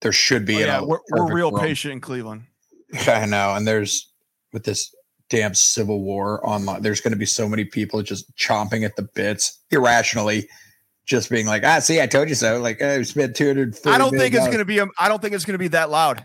there 0.00 0.12
should 0.12 0.44
be. 0.44 0.56
Oh, 0.56 0.66
yeah, 0.66 0.82
we're, 0.82 0.98
we're 1.10 1.32
real 1.32 1.52
patient 1.52 1.92
in 1.92 2.00
Cleveland. 2.00 2.42
I 3.06 3.26
know, 3.26 3.54
and 3.54 3.66
there's 3.66 4.12
with 4.52 4.64
this 4.64 4.94
damn 5.30 5.54
civil 5.54 6.02
war 6.02 6.46
online. 6.46 6.82
There's 6.82 7.00
going 7.00 7.12
to 7.12 7.18
be 7.18 7.26
so 7.26 7.48
many 7.48 7.64
people 7.64 8.02
just 8.02 8.36
chomping 8.36 8.84
at 8.84 8.96
the 8.96 9.08
bits 9.14 9.58
irrationally, 9.70 10.48
just 11.04 11.30
being 11.30 11.46
like, 11.46 11.64
"Ah, 11.64 11.78
see, 11.78 12.00
I 12.00 12.06
told 12.06 12.28
you 12.28 12.34
so." 12.34 12.60
Like, 12.60 12.80
I 12.82 13.02
spent 13.02 13.36
two 13.36 13.46
hundred. 13.46 13.78
I 13.86 13.98
don't 13.98 14.16
think 14.16 14.34
it's 14.34 14.46
going 14.46 14.58
to 14.58 14.64
be. 14.64 14.80
I 14.80 15.08
don't 15.08 15.20
think 15.20 15.34
it's 15.34 15.44
going 15.44 15.54
to 15.54 15.58
be 15.58 15.68
that 15.68 15.90
loud. 15.90 16.24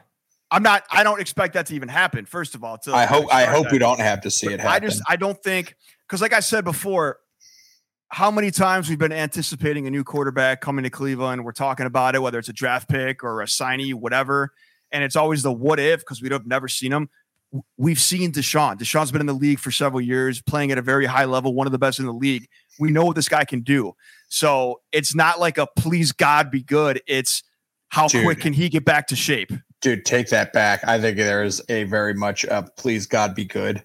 I'm 0.49 0.63
not. 0.63 0.83
I 0.91 1.03
don't 1.03 1.19
expect 1.19 1.55
that 1.55 1.65
to 1.67 1.75
even 1.75 1.89
happen. 1.89 2.25
First 2.25 2.55
of 2.55 2.63
all, 2.63 2.77
I 2.91 3.05
hope. 3.05 3.33
I 3.33 3.45
hope 3.45 3.65
that. 3.65 3.71
we 3.73 3.79
don't 3.79 3.99
have 3.99 4.21
to 4.21 4.31
see 4.31 4.47
it 4.47 4.59
happen. 4.59 4.83
I 4.83 4.85
just. 4.85 5.01
I 5.07 5.15
don't 5.15 5.41
think 5.43 5.75
because, 6.07 6.21
like 6.21 6.33
I 6.33 6.39
said 6.39 6.63
before, 6.63 7.19
how 8.09 8.31
many 8.31 8.51
times 8.51 8.89
we've 8.89 8.99
been 8.99 9.11
anticipating 9.11 9.87
a 9.87 9.91
new 9.91 10.03
quarterback 10.03 10.61
coming 10.61 10.83
to 10.83 10.89
Cleveland. 10.89 11.43
We're 11.43 11.51
talking 11.51 11.85
about 11.85 12.15
it, 12.15 12.21
whether 12.21 12.39
it's 12.39 12.49
a 12.49 12.53
draft 12.53 12.87
pick 12.87 13.23
or 13.23 13.41
a 13.41 13.45
signee, 13.45 13.93
whatever. 13.93 14.53
And 14.91 15.03
it's 15.03 15.15
always 15.15 15.43
the 15.43 15.51
what 15.51 15.79
if 15.79 15.99
because 15.99 16.21
we've 16.21 16.45
never 16.45 16.67
seen 16.67 16.93
him. 16.93 17.09
We've 17.77 17.99
seen 17.99 18.31
Deshaun. 18.31 18.77
Deshaun's 18.77 19.11
been 19.11 19.21
in 19.21 19.27
the 19.27 19.33
league 19.33 19.59
for 19.59 19.71
several 19.71 20.01
years, 20.01 20.41
playing 20.41 20.71
at 20.71 20.77
a 20.77 20.81
very 20.81 21.05
high 21.05 21.25
level, 21.25 21.53
one 21.53 21.67
of 21.67 21.71
the 21.71 21.77
best 21.77 21.99
in 21.99 22.05
the 22.05 22.13
league. 22.13 22.47
We 22.79 22.91
know 22.91 23.05
what 23.05 23.15
this 23.15 23.29
guy 23.29 23.45
can 23.45 23.61
do. 23.61 23.95
So 24.27 24.81
it's 24.91 25.15
not 25.15 25.39
like 25.39 25.57
a 25.57 25.67
please 25.77 26.11
God 26.11 26.51
be 26.51 26.61
good. 26.61 27.01
It's 27.07 27.43
how 27.89 28.07
dude, 28.07 28.25
quick 28.25 28.39
can 28.41 28.53
he 28.53 28.69
get 28.69 28.85
back 28.85 29.07
to 29.07 29.15
shape? 29.15 29.51
Dude, 29.81 30.05
take 30.05 30.29
that 30.29 30.53
back. 30.53 30.85
I 30.87 30.99
think 30.99 31.17
there 31.17 31.43
is 31.43 31.61
a 31.69 31.85
very 31.85 32.13
much 32.13 32.43
a 32.43 32.63
please 32.77 33.05
God 33.05 33.35
be 33.35 33.45
good. 33.45 33.83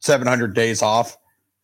700 0.00 0.54
days 0.54 0.82
off 0.82 1.16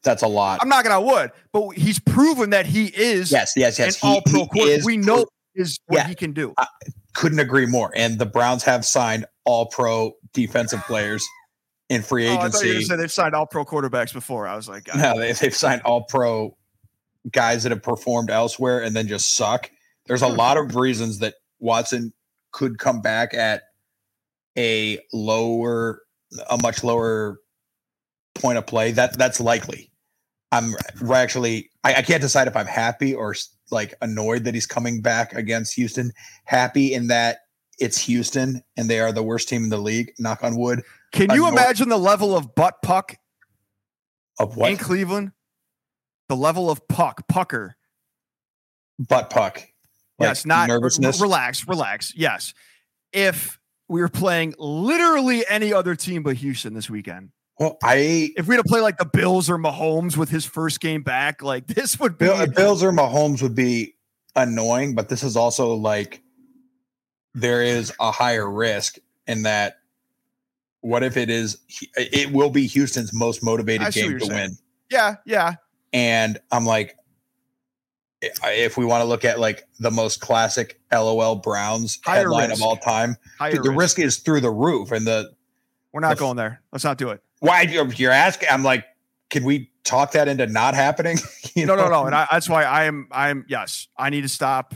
that's 0.05 0.23
a 0.23 0.29
lot. 0.29 0.61
I'm 0.63 0.69
not 0.69 0.85
gonna 0.85 1.01
would, 1.01 1.33
but 1.53 1.71
he's 1.71 1.99
proven 1.99 2.51
that 2.51 2.67
he 2.67 2.87
is. 2.87 3.33
Yes, 3.33 3.55
yes, 3.57 3.79
yes. 3.79 4.03
An 4.03 4.11
all 4.11 4.23
pro 4.25 4.47
quarterback. 4.47 4.85
We 4.85 4.99
know 4.99 5.27
is 5.55 5.81
what 5.87 5.99
yeah, 5.99 6.09
he 6.09 6.15
can 6.15 6.33
do. 6.33 6.53
I 6.59 6.67
couldn't 7.15 7.41
agree 7.41 7.67
more. 7.67 7.91
And 7.97 8.19
the 8.19 8.27
Browns 8.27 8.63
have 8.65 8.85
signed 8.85 9.27
all 9.45 9.67
pro 9.67 10.13
defensive 10.33 10.83
players 10.87 11.25
in 11.89 12.03
free 12.03 12.29
oh, 12.29 12.35
agency. 12.35 12.87
Oh, 12.93 12.97
they've 12.97 13.11
signed 13.11 13.35
all 13.35 13.47
pro 13.47 13.65
quarterbacks 13.65 14.13
before. 14.13 14.47
I 14.47 14.55
was 14.55 14.69
like, 14.69 14.85
God. 14.85 14.99
no, 14.99 15.19
they, 15.19 15.33
they've 15.33 15.55
signed 15.55 15.83
all 15.83 16.03
pro 16.03 16.57
guys 17.33 17.63
that 17.63 17.71
have 17.71 17.83
performed 17.83 18.31
elsewhere 18.31 18.83
and 18.83 18.95
then 18.95 19.07
just 19.07 19.35
suck. 19.35 19.71
There's 20.07 20.23
a 20.23 20.31
hmm. 20.31 20.37
lot 20.37 20.57
of 20.57 20.77
reasons 20.77 21.19
that 21.19 21.35
Watson 21.59 22.13
could 22.53 22.79
come 22.79 23.01
back 23.01 23.35
at 23.35 23.63
a 24.57 24.99
lower, 25.13 26.03
a 26.51 26.59
much 26.59 26.85
lower 26.85 27.41
point 28.35 28.59
of 28.59 28.67
play. 28.67 28.93
That 28.93 29.17
that's 29.19 29.41
likely. 29.41 29.91
I'm 30.53 30.75
actually 31.13 31.71
I, 31.83 31.95
I, 31.95 32.03
can't 32.03 32.21
decide 32.21 32.47
if 32.47 32.57
I'm 32.57 32.67
happy 32.67 33.13
or 33.13 33.35
like 33.73 33.95
annoyed 34.03 34.45
that 34.45 34.55
he's 34.55 34.67
coming 34.67 35.01
back 35.01 35.35
against 35.35 35.75
Houston. 35.75 36.13
Happy 36.45 36.95
in 36.95 37.09
that 37.09 37.39
it's 37.81 37.99
Houston 37.99 38.63
and 38.77 38.89
they 38.89 39.01
are 39.01 39.11
the 39.11 39.23
worst 39.23 39.49
team 39.49 39.65
in 39.65 39.71
the 39.71 39.79
league. 39.79 40.13
Knock 40.19 40.45
on 40.45 40.57
wood. 40.57 40.83
Can 41.13 41.31
you 41.31 41.47
annoyed. 41.47 41.59
imagine 41.59 41.89
the 41.89 41.99
level 41.99 42.37
of 42.37 42.55
butt 42.55 42.83
puck 42.83 43.17
of 44.39 44.57
what 44.57 44.71
in 44.71 44.77
Cleveland? 44.77 45.33
The 46.29 46.37
level 46.37 46.71
of 46.71 46.87
puck 46.89 47.27
pucker. 47.29 47.77
Butt 48.99 49.31
puck. 49.31 49.63
Like 50.19 50.29
yes, 50.29 50.47
not 50.47 50.69
nervousness. 50.69 51.21
Relax, 51.21 51.67
relax. 51.67 52.15
Yes, 52.15 52.55
if 53.13 53.59
we 53.89 54.01
were 54.01 54.09
playing 54.09 54.55
literally 54.59 55.45
any 55.49 55.73
other 55.73 55.95
team 55.95 56.23
but 56.23 56.37
Houston 56.37 56.75
this 56.75 56.89
weekend. 56.89 57.31
Well, 57.59 57.79
I 57.83 58.31
If 58.37 58.47
we 58.47 58.57
had 58.57 58.65
to 58.65 58.69
play 58.69 58.81
like 58.81 58.99
the 58.99 59.05
Bills 59.05 59.49
or 59.49 59.59
Mahomes 59.59 60.17
with 60.17 60.29
his 60.29 60.45
first 60.45 60.81
game 60.81 61.03
back, 61.03 61.43
like 61.43 61.67
this 61.69 61.99
would 61.99 62.19
be 62.19 62.27
Bill, 62.27 62.35
uh, 62.35 62.47
Bills 62.47 62.83
or 62.83 62.93
Mahomes 62.93 63.43
would 63.43 63.55
be 63.55 63.95
annoying, 64.37 64.95
but 64.95 65.09
this 65.09 65.23
is 65.23 65.37
also 65.37 65.75
like 65.75 66.23
there 67.35 67.63
is 67.63 67.93
a 68.01 68.11
higher 68.11 68.49
risk 68.49 68.99
in 69.27 69.43
that. 69.43 69.79
What 70.81 71.03
if 71.03 71.17
it 71.17 71.31
is? 71.31 71.59
It 71.97 72.31
will 72.31 72.51
be 72.51 72.67
Houston's 72.67 73.15
most 73.15 73.43
motivated 73.43 73.91
game 73.95 74.19
to 74.19 74.27
saying. 74.27 74.39
win, 74.39 74.59
yeah, 74.91 75.15
yeah. 75.25 75.55
And 75.95 76.39
I'm 76.53 76.67
like, 76.67 76.97
if 78.21 78.77
we 78.77 78.85
want 78.85 79.03
to 79.03 79.05
look 79.05 79.25
at 79.25 79.39
like 79.39 79.67
the 79.81 79.91
most 79.91 80.21
classic 80.21 80.81
LOL 80.93 81.37
Browns 81.37 81.99
Higher 82.05 82.21
headline 82.23 82.51
risk. 82.51 82.61
of 82.61 82.67
all 82.67 82.77
time, 82.77 83.17
dude, 83.51 83.63
the 83.63 83.71
risk. 83.71 83.79
risk 83.79 83.99
is 84.01 84.17
through 84.19 84.41
the 84.41 84.51
roof, 84.51 84.93
and 84.93 85.07
the 85.07 85.31
We're 85.93 86.01
not 86.01 86.17
the- 86.17 86.21
going 86.21 86.37
there. 86.37 86.61
Let's 86.73 86.85
not 86.85 86.99
do 86.99 87.11
it. 87.11 87.23
why 87.41 87.63
you're 87.63 87.91
you're 87.93 88.13
asking? 88.13 88.49
I'm 88.51 88.63
like, 88.63 88.85
can 89.31 89.45
we 89.45 89.71
talk 89.85 90.13
that 90.13 90.29
into 90.29 90.47
not 90.47 90.75
happening? 90.75 91.19
You 91.55 91.67
No, 91.67 91.77
no, 91.77 91.89
no. 91.89 92.07
And 92.07 92.17
I, 92.17 92.27
that's 92.33 92.49
why 92.49 92.65
I 92.65 92.85
am. 92.87 93.07
I'm 93.13 93.45
yes. 93.49 93.87
I 93.97 94.11
need 94.11 94.23
to 94.23 94.29
stop. 94.29 94.75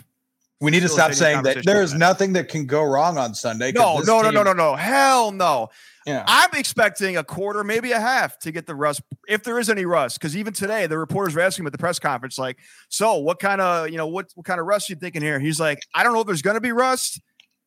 We 0.60 0.72
need 0.72 0.80
to 0.80 0.88
stop 0.88 1.12
saying 1.12 1.44
that 1.44 1.64
there's 1.64 1.94
nothing 1.94 2.32
that 2.32 2.48
can 2.48 2.66
go 2.66 2.82
wrong 2.82 3.16
on 3.16 3.34
Sunday. 3.34 3.70
No, 3.70 4.00
no, 4.00 4.22
no, 4.22 4.30
no, 4.30 4.42
no, 4.42 4.52
no. 4.52 4.74
Hell 4.74 5.30
no. 5.30 5.68
Yeah. 6.04 6.24
I'm 6.26 6.50
expecting 6.54 7.16
a 7.16 7.22
quarter, 7.22 7.62
maybe 7.62 7.92
a 7.92 8.00
half, 8.00 8.38
to 8.40 8.50
get 8.50 8.66
the 8.66 8.74
rust, 8.74 9.02
if 9.28 9.44
there 9.44 9.58
is 9.58 9.68
any 9.68 9.84
rust. 9.84 10.18
Because 10.18 10.36
even 10.36 10.54
today, 10.54 10.86
the 10.86 10.98
reporters 10.98 11.34
were 11.34 11.42
asking 11.42 11.64
him 11.64 11.66
at 11.66 11.72
the 11.72 11.78
press 11.78 11.98
conference, 11.98 12.38
like, 12.38 12.58
"So, 12.88 13.18
what 13.18 13.38
kind 13.38 13.60
of, 13.60 13.90
you 13.90 13.98
know, 13.98 14.06
what 14.06 14.30
what 14.34 14.46
kind 14.46 14.58
of 14.58 14.66
rust 14.66 14.88
you 14.88 14.96
thinking 14.96 15.22
here?" 15.22 15.38
He's 15.38 15.60
like, 15.60 15.78
"I 15.94 16.02
don't 16.02 16.14
know 16.14 16.20
if 16.20 16.26
there's 16.26 16.42
going 16.42 16.54
to 16.54 16.60
be 16.60 16.72
rust. 16.72 17.20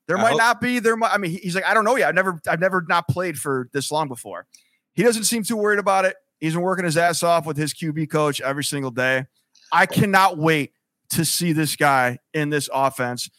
There 0.07 0.17
I 0.17 0.21
might 0.23 0.29
hope- 0.31 0.39
not 0.39 0.61
be. 0.61 0.79
There 0.79 0.97
might. 0.97 1.13
I 1.13 1.17
mean, 1.17 1.39
he's 1.41 1.55
like, 1.55 1.65
I 1.65 1.73
don't 1.73 1.85
know 1.85 1.95
yet. 1.95 2.09
I've 2.09 2.15
never, 2.15 2.41
I've 2.47 2.59
never 2.59 2.83
not 2.89 3.07
played 3.07 3.37
for 3.37 3.69
this 3.71 3.91
long 3.91 4.07
before. 4.07 4.47
He 4.93 5.03
doesn't 5.03 5.23
seem 5.23 5.43
too 5.43 5.55
worried 5.55 5.79
about 5.79 6.05
it. 6.05 6.15
He's 6.39 6.53
been 6.53 6.63
working 6.63 6.85
his 6.85 6.97
ass 6.97 7.23
off 7.23 7.45
with 7.45 7.55
his 7.55 7.73
QB 7.73 8.09
coach 8.09 8.41
every 8.41 8.63
single 8.63 8.91
day. 8.91 9.25
I 9.71 9.85
cannot 9.85 10.37
wait 10.37 10.73
to 11.11 11.25
see 11.25 11.53
this 11.53 11.75
guy 11.75 12.17
in 12.33 12.49
this 12.49 12.69
offense 12.73 13.29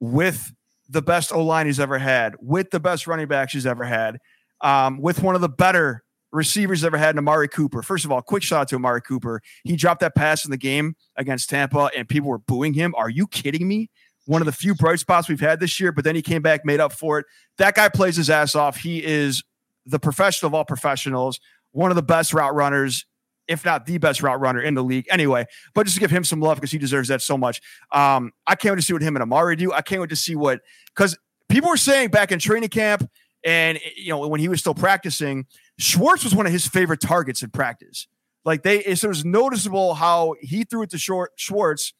with 0.00 0.52
the 0.88 1.02
best 1.02 1.32
O 1.32 1.42
line 1.42 1.66
he's 1.66 1.80
ever 1.80 1.98
had, 1.98 2.34
with 2.40 2.70
the 2.70 2.80
best 2.80 3.06
running 3.06 3.28
backs 3.28 3.52
he's 3.52 3.66
ever 3.66 3.84
had, 3.84 4.18
um, 4.60 5.00
with 5.00 5.22
one 5.22 5.34
of 5.34 5.40
the 5.40 5.48
better 5.48 6.02
receivers 6.32 6.82
ever 6.84 6.96
had 6.96 7.14
in 7.14 7.18
Amari 7.18 7.48
Cooper. 7.48 7.82
First 7.82 8.04
of 8.04 8.12
all, 8.12 8.22
quick 8.22 8.42
shout 8.42 8.62
out 8.62 8.68
to 8.68 8.76
Amari 8.76 9.02
Cooper. 9.02 9.40
He 9.64 9.76
dropped 9.76 10.00
that 10.00 10.14
pass 10.14 10.44
in 10.44 10.50
the 10.50 10.56
game 10.56 10.94
against 11.16 11.50
Tampa, 11.50 11.90
and 11.96 12.08
people 12.08 12.30
were 12.30 12.38
booing 12.38 12.74
him. 12.74 12.94
Are 12.96 13.10
you 13.10 13.26
kidding 13.26 13.68
me? 13.68 13.90
One 14.26 14.40
of 14.40 14.46
the 14.46 14.52
few 14.52 14.74
bright 14.74 15.00
spots 15.00 15.28
we've 15.28 15.40
had 15.40 15.60
this 15.60 15.80
year, 15.80 15.92
but 15.92 16.04
then 16.04 16.14
he 16.14 16.22
came 16.22 16.42
back, 16.42 16.64
made 16.64 16.80
up 16.80 16.92
for 16.92 17.18
it. 17.18 17.26
That 17.58 17.74
guy 17.74 17.88
plays 17.88 18.16
his 18.16 18.30
ass 18.30 18.54
off. 18.54 18.76
He 18.76 19.02
is 19.04 19.42
the 19.84 19.98
professional 19.98 20.48
of 20.48 20.54
all 20.54 20.64
professionals, 20.64 21.40
one 21.72 21.90
of 21.90 21.96
the 21.96 22.02
best 22.02 22.32
route 22.32 22.54
runners, 22.54 23.04
if 23.52 23.64
not 23.64 23.86
the 23.86 23.98
best 23.98 24.22
route 24.22 24.40
runner 24.40 24.60
in 24.60 24.74
the 24.74 24.82
league. 24.82 25.06
Anyway, 25.10 25.46
but 25.74 25.84
just 25.84 25.96
to 25.96 26.00
give 26.00 26.10
him 26.10 26.24
some 26.24 26.40
love 26.40 26.56
because 26.56 26.70
he 26.70 26.78
deserves 26.78 27.08
that 27.08 27.22
so 27.22 27.38
much. 27.38 27.60
Um, 27.92 28.32
I 28.46 28.54
can't 28.54 28.72
wait 28.72 28.80
to 28.80 28.82
see 28.82 28.92
what 28.92 29.02
him 29.02 29.16
and 29.16 29.22
Amari 29.22 29.56
do. 29.56 29.72
I 29.72 29.82
can't 29.82 30.00
wait 30.00 30.10
to 30.10 30.16
see 30.16 30.34
what 30.34 30.60
because 30.94 31.16
people 31.48 31.70
were 31.70 31.76
saying 31.76 32.10
back 32.10 32.32
in 32.32 32.38
training 32.38 32.70
camp 32.70 33.08
and 33.44 33.78
you 33.96 34.08
know 34.08 34.26
when 34.26 34.40
he 34.40 34.48
was 34.48 34.60
still 34.60 34.74
practicing, 34.74 35.46
Schwartz 35.78 36.24
was 36.24 36.34
one 36.34 36.46
of 36.46 36.52
his 36.52 36.66
favorite 36.66 37.00
targets 37.00 37.42
in 37.42 37.50
practice. 37.50 38.06
Like 38.44 38.62
they, 38.62 38.78
it 38.78 39.02
was 39.04 39.24
noticeable 39.24 39.94
how 39.94 40.34
he 40.40 40.64
threw 40.64 40.82
it 40.82 40.90
to 40.90 40.98
short 40.98 41.32
Schwartz 41.36 41.92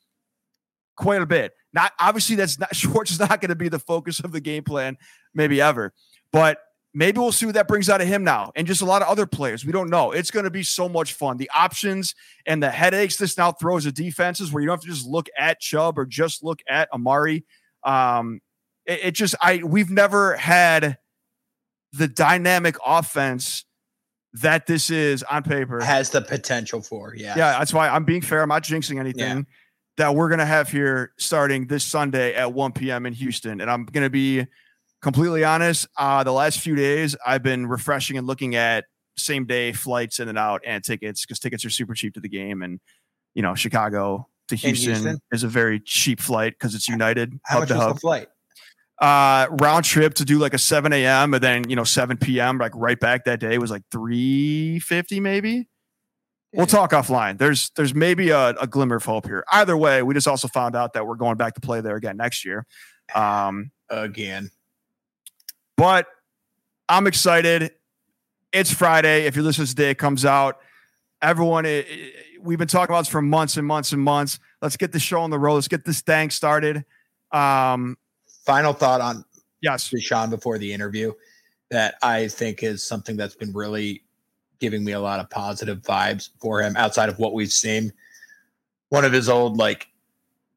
quite 0.96 1.22
a 1.22 1.26
bit. 1.26 1.52
Not 1.72 1.92
obviously 1.98 2.36
that's 2.36 2.58
not 2.58 2.74
Schwartz 2.76 3.10
is 3.10 3.18
not 3.18 3.40
going 3.40 3.50
to 3.50 3.54
be 3.56 3.68
the 3.68 3.78
focus 3.78 4.20
of 4.20 4.32
the 4.32 4.40
game 4.40 4.64
plan, 4.64 4.96
maybe 5.34 5.60
ever, 5.60 5.92
but 6.32 6.58
maybe 6.94 7.18
we'll 7.18 7.32
see 7.32 7.46
what 7.46 7.54
that 7.54 7.68
brings 7.68 7.88
out 7.88 8.00
of 8.00 8.06
him 8.06 8.24
now 8.24 8.52
and 8.54 8.66
just 8.66 8.82
a 8.82 8.84
lot 8.84 9.02
of 9.02 9.08
other 9.08 9.26
players. 9.26 9.64
We 9.64 9.72
don't 9.72 9.90
know. 9.90 10.12
It's 10.12 10.30
going 10.30 10.44
to 10.44 10.50
be 10.50 10.62
so 10.62 10.88
much 10.88 11.14
fun. 11.14 11.36
The 11.36 11.50
options 11.54 12.14
and 12.46 12.62
the 12.62 12.70
headaches 12.70 13.16
this 13.16 13.38
now 13.38 13.52
throws 13.52 13.86
at 13.86 13.94
defenses 13.94 14.52
where 14.52 14.60
you 14.60 14.66
don't 14.66 14.74
have 14.74 14.82
to 14.82 14.88
just 14.88 15.06
look 15.06 15.28
at 15.38 15.60
Chubb 15.60 15.98
or 15.98 16.04
just 16.04 16.44
look 16.44 16.60
at 16.68 16.92
Amari. 16.92 17.44
Um, 17.84 18.40
it, 18.86 19.00
it 19.04 19.10
just 19.12 19.34
I 19.40 19.62
we've 19.64 19.90
never 19.90 20.36
had 20.36 20.98
the 21.92 22.08
dynamic 22.08 22.76
offense 22.84 23.64
that 24.34 24.66
this 24.66 24.88
is 24.88 25.22
on 25.24 25.42
paper. 25.42 25.82
has 25.82 26.10
the 26.10 26.22
potential 26.22 26.80
for. 26.80 27.14
Yeah. 27.14 27.34
Yeah, 27.36 27.58
that's 27.58 27.74
why 27.74 27.88
I'm 27.88 28.04
being 28.04 28.22
fair. 28.22 28.42
I'm 28.42 28.48
not 28.48 28.64
jinxing 28.64 28.98
anything 28.98 29.46
that 29.98 30.14
we're 30.14 30.30
gonna 30.30 30.46
have 30.46 30.70
here 30.70 31.12
starting 31.18 31.66
this 31.66 31.84
Sunday 31.84 32.34
at 32.34 32.52
1 32.52 32.72
p.m. 32.72 33.04
in 33.04 33.12
Houston. 33.12 33.60
And 33.60 33.70
I'm 33.70 33.84
gonna 33.84 34.10
be 34.10 34.46
completely 35.02 35.44
honest. 35.44 35.86
Uh, 35.96 36.24
the 36.24 36.32
last 36.32 36.60
few 36.60 36.74
days 36.74 37.16
I've 37.26 37.42
been 37.42 37.66
refreshing 37.66 38.16
and 38.16 38.26
looking 38.26 38.54
at 38.54 38.84
same 39.16 39.44
day 39.44 39.72
flights 39.72 40.20
in 40.20 40.28
and 40.28 40.38
out 40.38 40.62
and 40.66 40.82
tickets 40.82 41.26
because 41.26 41.38
tickets 41.38 41.64
are 41.64 41.70
super 41.70 41.94
cheap 41.94 42.14
to 42.14 42.20
the 42.20 42.28
game. 42.28 42.62
And 42.62 42.80
you 43.34 43.42
know, 43.42 43.54
Chicago 43.54 44.28
to 44.48 44.56
Houston, 44.56 44.94
Houston? 44.94 45.18
is 45.32 45.42
a 45.42 45.48
very 45.48 45.80
cheap 45.80 46.20
flight 46.20 46.54
because 46.54 46.74
it's 46.74 46.88
United 46.88 47.38
How 47.44 47.56
hub 47.56 47.62
much 47.62 47.68
to 47.68 47.74
was 47.74 47.82
hub 47.82 47.94
the 47.96 48.00
flight? 48.00 48.28
uh 49.00 49.48
round 49.60 49.84
trip 49.84 50.14
to 50.14 50.24
do 50.24 50.38
like 50.38 50.54
a 50.54 50.58
7 50.58 50.92
a.m 50.92 51.32
and 51.32 51.42
then 51.42 51.68
you 51.68 51.74
know 51.74 51.82
7 51.82 52.18
p.m 52.18 52.58
like 52.58 52.72
right 52.74 53.00
back 53.00 53.24
that 53.24 53.40
day 53.40 53.56
was 53.56 53.70
like 53.70 53.82
350 53.90 55.18
maybe 55.18 55.66
we'll 56.52 56.66
talk 56.66 56.92
offline 56.92 57.38
there's 57.38 57.70
there's 57.74 57.94
maybe 57.94 58.28
a, 58.28 58.50
a 58.50 58.66
glimmer 58.66 58.96
of 58.96 59.04
hope 59.04 59.26
here 59.26 59.44
either 59.50 59.78
way 59.78 60.02
we 60.02 60.12
just 60.12 60.28
also 60.28 60.46
found 60.46 60.76
out 60.76 60.92
that 60.92 61.06
we're 61.06 61.16
going 61.16 61.36
back 61.36 61.54
to 61.54 61.60
play 61.60 61.80
there 61.80 61.96
again 61.96 62.18
next 62.18 62.44
year 62.44 62.66
um 63.14 63.72
Again. 63.92 64.50
But 65.76 66.06
i'm 66.88 67.06
excited. 67.06 67.72
It's 68.52 68.72
friday. 68.72 69.24
If 69.26 69.34
you're 69.36 69.44
listening 69.44 69.66
today 69.68 69.90
it 69.90 69.98
comes 69.98 70.24
out. 70.24 70.58
Everyone 71.22 71.64
i- 71.66 71.80
i- 71.80 72.12
we've 72.40 72.58
been 72.58 72.68
talking 72.68 72.92
about 72.92 73.02
this 73.02 73.08
for 73.08 73.22
months 73.22 73.56
and 73.56 73.66
months 73.66 73.92
and 73.92 74.02
months. 74.02 74.38
Let's 74.60 74.76
get 74.76 74.92
the 74.92 74.98
show 74.98 75.20
on 75.22 75.30
the 75.30 75.38
road. 75.38 75.54
Let's 75.54 75.68
get 75.68 75.84
this 75.84 76.00
thing 76.00 76.30
started. 76.30 76.84
Um 77.30 77.96
Final 78.44 78.72
thought 78.72 79.00
on 79.00 79.24
yes. 79.60 79.88
Deshaun 79.88 80.28
before 80.28 80.58
the 80.58 80.72
interview 80.72 81.12
that 81.70 81.94
I 82.02 82.26
think 82.28 82.62
is 82.62 82.82
something 82.82 83.16
that's 83.16 83.36
been 83.36 83.52
really 83.52 84.02
giving 84.58 84.84
me 84.84 84.92
a 84.92 85.00
lot 85.00 85.20
of 85.20 85.30
positive 85.30 85.78
vibes 85.82 86.30
for 86.40 86.60
him 86.60 86.76
outside 86.76 87.08
of 87.08 87.18
what 87.18 87.32
we've 87.34 87.52
seen. 87.52 87.92
One 88.90 89.04
of 89.04 89.12
his 89.12 89.28
old 89.28 89.56
like 89.56 89.86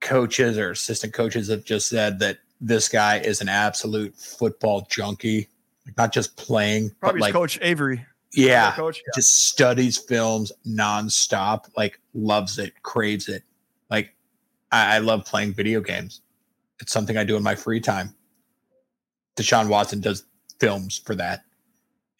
coaches 0.01 0.57
or 0.57 0.71
assistant 0.71 1.13
coaches 1.13 1.47
have 1.47 1.63
just 1.63 1.87
said 1.87 2.19
that 2.19 2.39
this 2.61 2.89
guy 2.89 3.19
is 3.19 3.41
an 3.41 3.49
absolute 3.49 4.15
football 4.15 4.87
junkie, 4.89 5.49
like 5.85 5.97
not 5.97 6.13
just 6.13 6.35
playing, 6.37 6.91
probably 6.99 7.19
but 7.19 7.25
like 7.25 7.33
coach 7.33 7.59
avery 7.61 8.05
yeah, 8.35 8.73
coach 8.73 9.01
just 9.15 9.47
studies 9.47 9.97
films 9.97 10.51
nonstop, 10.67 11.69
like 11.77 11.99
loves 12.13 12.59
it, 12.59 12.73
craves 12.83 13.29
it. 13.29 13.43
Like 13.89 14.13
I, 14.71 14.95
I 14.95 14.97
love 14.99 15.25
playing 15.25 15.53
video 15.53 15.81
games. 15.81 16.21
It's 16.79 16.91
something 16.91 17.17
I 17.17 17.23
do 17.23 17.37
in 17.37 17.43
my 17.43 17.55
free 17.55 17.79
time. 17.79 18.13
Deshaun 19.37 19.69
Watson 19.69 20.01
does 20.01 20.25
films 20.59 20.97
for 20.97 21.15
that. 21.15 21.43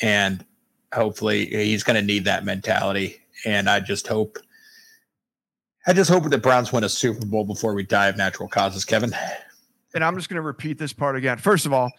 And 0.01 0.45
hopefully 0.93 1.45
he's 1.47 1.83
going 1.83 1.99
to 1.99 2.05
need 2.05 2.25
that 2.25 2.45
mentality. 2.45 3.21
And 3.45 3.69
I 3.69 3.79
just 3.79 4.07
hope, 4.07 4.37
I 5.87 5.93
just 5.93 6.09
hope 6.09 6.29
the 6.29 6.37
Browns 6.37 6.71
win 6.71 6.83
a 6.83 6.89
Super 6.89 7.25
Bowl 7.25 7.43
before 7.43 7.73
we 7.73 7.83
die 7.83 8.07
of 8.07 8.17
natural 8.17 8.47
causes, 8.47 8.85
Kevin. 8.85 9.13
And 9.95 10.03
I'm 10.03 10.15
just 10.15 10.29
going 10.29 10.35
to 10.35 10.41
repeat 10.41 10.77
this 10.77 10.93
part 10.93 11.15
again. 11.15 11.37
First 11.37 11.65
of 11.65 11.73
all, 11.73 11.91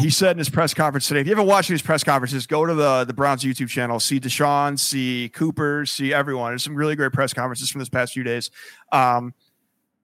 he 0.00 0.10
said 0.10 0.32
in 0.32 0.38
his 0.38 0.50
press 0.50 0.74
conference 0.74 1.08
today, 1.08 1.20
if 1.20 1.26
you 1.26 1.32
haven't 1.32 1.46
watched 1.48 1.70
these 1.70 1.82
press 1.82 2.04
conferences, 2.04 2.46
go 2.46 2.66
to 2.66 2.74
the, 2.74 3.04
the 3.04 3.14
Browns 3.14 3.42
YouTube 3.42 3.68
channel, 3.68 3.98
see 3.98 4.20
Deshaun, 4.20 4.78
see 4.78 5.30
Cooper, 5.30 5.86
see 5.86 6.12
everyone. 6.12 6.52
There's 6.52 6.62
some 6.62 6.76
really 6.76 6.94
great 6.94 7.12
press 7.12 7.32
conferences 7.32 7.70
from 7.70 7.78
this 7.78 7.88
past 7.88 8.12
few 8.12 8.22
days. 8.22 8.50
Um, 8.92 9.34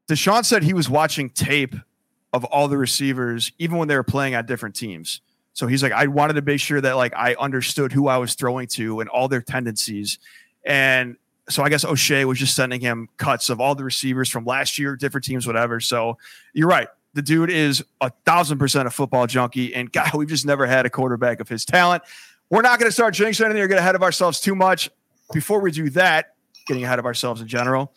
Deshaun 0.09 0.45
said 0.45 0.63
he 0.63 0.73
was 0.73 0.89
watching 0.89 1.29
tape 1.29 1.75
of 2.33 2.45
all 2.47 2.67
the 2.67 2.79
receivers, 2.79 3.53
even 3.59 3.77
when 3.77 3.89
they 3.89 3.97
were 3.97 4.03
playing 4.03 4.35
on 4.35 4.47
different 4.47 4.75
teams. 4.75 5.21
So 5.53 5.67
he's 5.67 5.83
like, 5.83 5.93
I 5.93 6.07
wanted 6.07 6.35
to 6.35 6.43
make 6.43 6.61
sure 6.61 6.81
that 6.81 6.97
like 6.97 7.13
I 7.15 7.35
understood 7.35 7.93
who 7.93 8.09
I 8.09 8.17
was 8.17 8.35
throwing 8.35 8.69
to 8.69 9.01
and 9.01 9.11
all 9.11 9.29
their 9.29 9.43
tendencies. 9.43 10.19
And 10.65 11.17
so 11.49 11.63
I 11.63 11.69
guess 11.69 11.85
O'Shea 11.85 12.25
was 12.25 12.39
just 12.39 12.55
sending 12.55 12.81
him 12.81 13.09
cuts 13.17 13.51
of 13.51 13.61
all 13.61 13.75
the 13.75 13.85
receivers 13.85 14.29
from 14.29 14.45
last 14.45 14.79
year, 14.79 14.97
different 14.97 15.25
teams, 15.25 15.47
whatever. 15.47 15.81
So 15.81 16.17
you're 16.53 16.69
right. 16.69 16.89
The 17.19 17.23
dude 17.23 17.51
is 17.51 17.85
a 18.01 18.13
thousand 18.25 18.59
percent 18.59 18.87
a 18.87 18.93
football 18.93 19.27
junkie, 19.27 19.75
and 19.75 19.91
God, 19.93 20.15
we've 20.15 20.29
just 20.29 20.47
never 20.47 20.69
had 20.69 20.87
a 20.87 20.91
quarterback 20.91 21.41
of 21.41 21.49
his 21.49 21.65
talent. 21.65 22.05
We're 22.49 22.63
not 22.63 22.79
going 22.79 22.89
to 22.89 22.93
start 22.93 23.13
jinxing 23.13 23.45
anything 23.45 23.61
or 23.61 23.67
get 23.67 23.79
ahead 23.79 23.97
of 23.97 24.05
ourselves 24.05 24.39
too 24.39 24.55
much. 24.55 24.89
Before 25.33 25.61
we 25.61 25.73
do 25.73 25.91
that, 25.91 26.35
getting 26.69 26.85
ahead 26.85 27.01
of 27.01 27.07
ourselves 27.07 27.41
in 27.41 27.49
general, 27.49 27.93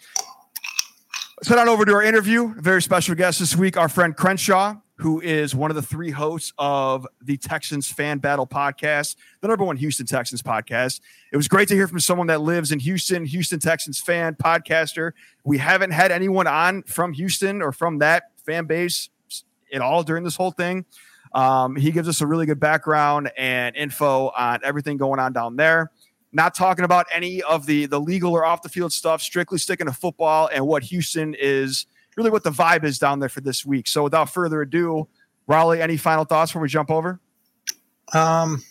let's 1.38 1.50
head 1.50 1.60
on 1.60 1.70
over 1.70 1.86
to 1.86 1.94
our 1.94 2.02
interview. 2.02 2.52
A 2.58 2.62
very 2.64 2.82
special 2.82 3.14
guest 3.14 3.38
this 3.38 3.56
week, 3.56 3.78
our 3.78 3.88
friend 3.88 4.18
Crenshaw, 4.18 4.78
who 4.96 5.22
is 5.22 5.54
one 5.54 5.70
of 5.70 5.76
the 5.76 5.84
three 5.84 6.10
hosts 6.10 6.52
of 6.58 7.06
the 7.22 7.38
Texans 7.38 7.92
Fan 7.92 8.18
Battle 8.18 8.48
podcast, 8.48 9.18
the 9.42 9.50
number 9.50 9.66
one 9.66 9.78
Houston 9.78 10.08
Texans 10.08 10.42
podcast. 10.42 11.00
It 11.32 11.38
was 11.38 11.48
great 11.48 11.68
to 11.68 11.76
hear 11.76 11.88
from 11.88 12.00
someone 12.00 12.26
that 12.26 12.42
lives 12.42 12.72
in 12.72 12.80
Houston, 12.80 13.26
Houston 13.26 13.60
Texans 13.60 14.00
fan, 14.00 14.34
podcaster. 14.34 15.12
We 15.44 15.60
haven't 15.60 15.92
had 15.92 16.12
anyone 16.12 16.48
on 16.48 16.82
from 16.84 17.14
Houston 17.14 17.62
or 17.62 17.72
from 17.72 18.00
that 18.00 18.24
fan 18.44 18.66
base 18.66 19.11
at 19.74 19.82
all 19.82 20.04
during 20.04 20.24
this 20.24 20.36
whole 20.36 20.52
thing. 20.52 20.86
Um, 21.34 21.76
he 21.76 21.92
gives 21.92 22.08
us 22.08 22.22
a 22.22 22.28
really 22.28 22.46
good 22.46 22.60
background 22.60 23.32
and 23.38 23.76
info 23.76 24.30
on 24.38 24.60
everything 24.64 24.98
going 24.98 25.20
on 25.20 25.34
down 25.34 25.56
there. 25.56 25.92
Not 26.34 26.56
talking 26.56 26.86
about 26.86 27.08
any 27.12 27.42
of 27.42 27.66
the 27.66 27.88
the 27.88 28.00
legal 28.00 28.34
or 28.34 28.46
off 28.46 28.62
the 28.62 28.70
field 28.70 28.94
stuff, 28.94 29.22
strictly 29.22 29.58
sticking 29.58 29.88
to 29.88 29.94
football 29.94 30.50
and 30.52 30.66
what 30.66 30.84
Houston 30.84 31.36
is 31.38 31.86
really 32.16 32.30
what 32.30 32.44
the 32.44 32.52
vibe 32.52 32.84
is 32.84 33.00
down 33.00 33.20
there 33.20 33.30
for 33.30 33.42
this 33.42 33.66
week. 33.66 33.88
So 33.88 34.04
without 34.04 34.30
further 34.30 34.62
ado, 34.62 35.08
Raleigh, 35.48 35.82
any 35.82 35.98
final 35.98 36.24
thoughts 36.24 36.52
before 36.52 36.62
we 36.62 36.70
jump 36.70 36.90
over? 36.90 37.20
Um, 38.14 38.64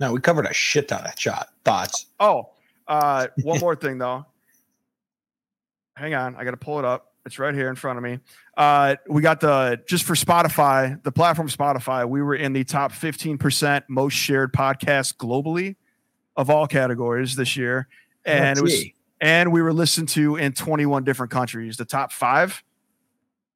no, 0.00 0.12
we 0.12 0.20
covered 0.20 0.46
a 0.46 0.52
shit 0.52 0.88
ton 0.88 1.04
of 1.04 1.18
shot 1.18 1.48
thoughts. 1.64 2.06
Oh, 2.18 2.50
uh, 2.88 3.28
one 3.42 3.60
more 3.60 3.76
thing 3.76 3.98
though. 3.98 4.26
Hang 5.96 6.14
on, 6.14 6.36
I 6.36 6.44
got 6.44 6.52
to 6.52 6.56
pull 6.56 6.78
it 6.78 6.84
up. 6.84 7.11
It's 7.24 7.38
right 7.38 7.54
here 7.54 7.68
in 7.68 7.76
front 7.76 7.98
of 7.98 8.02
me. 8.02 8.18
Uh, 8.56 8.96
we 9.08 9.22
got 9.22 9.40
the 9.40 9.80
just 9.86 10.04
for 10.04 10.14
Spotify, 10.14 11.00
the 11.04 11.12
platform 11.12 11.48
Spotify. 11.48 12.08
We 12.08 12.20
were 12.20 12.34
in 12.34 12.52
the 12.52 12.64
top 12.64 12.92
15% 12.92 13.84
most 13.88 14.14
shared 14.14 14.52
podcast 14.52 15.16
globally 15.16 15.76
of 16.36 16.50
all 16.50 16.66
categories 16.66 17.36
this 17.36 17.56
year, 17.56 17.86
and 18.24 18.58
it 18.58 18.62
was 18.62 18.84
and 19.20 19.52
we 19.52 19.62
were 19.62 19.72
listened 19.72 20.08
to 20.10 20.34
in 20.34 20.52
21 20.52 21.04
different 21.04 21.30
countries. 21.30 21.76
The 21.76 21.84
top 21.84 22.10
five: 22.10 22.64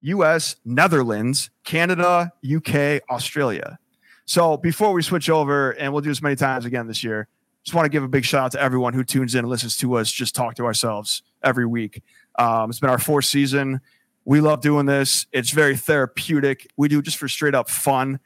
U.S., 0.02 0.56
Netherlands, 0.64 1.50
Canada, 1.64 2.32
UK, 2.48 3.02
Australia. 3.10 3.78
So 4.26 4.56
before 4.56 4.92
we 4.92 5.02
switch 5.02 5.28
over, 5.28 5.70
and 5.72 5.92
we'll 5.92 6.02
do 6.02 6.08
this 6.08 6.22
many 6.22 6.36
times 6.36 6.64
again 6.64 6.86
this 6.86 7.02
year, 7.02 7.28
just 7.64 7.74
want 7.74 7.84
to 7.84 7.88
give 7.88 8.04
a 8.04 8.08
big 8.08 8.24
shout 8.24 8.44
out 8.44 8.52
to 8.52 8.60
everyone 8.60 8.94
who 8.94 9.02
tunes 9.02 9.34
in 9.34 9.40
and 9.40 9.48
listens 9.48 9.76
to 9.78 9.94
us 9.94 10.10
just 10.12 10.36
talk 10.36 10.54
to 10.54 10.64
ourselves 10.64 11.22
every 11.42 11.66
week. 11.66 12.00
Um, 12.38 12.70
it's 12.70 12.80
been 12.80 12.90
our 12.90 12.98
fourth 12.98 13.24
season. 13.24 13.80
We 14.24 14.40
love 14.40 14.60
doing 14.60 14.86
this. 14.86 15.26
It's 15.32 15.50
very 15.50 15.76
therapeutic. 15.76 16.68
We 16.76 16.88
do 16.88 17.00
just 17.00 17.16
for 17.16 17.28
straight 17.28 17.54
up 17.54 17.70
fun. 17.70 18.18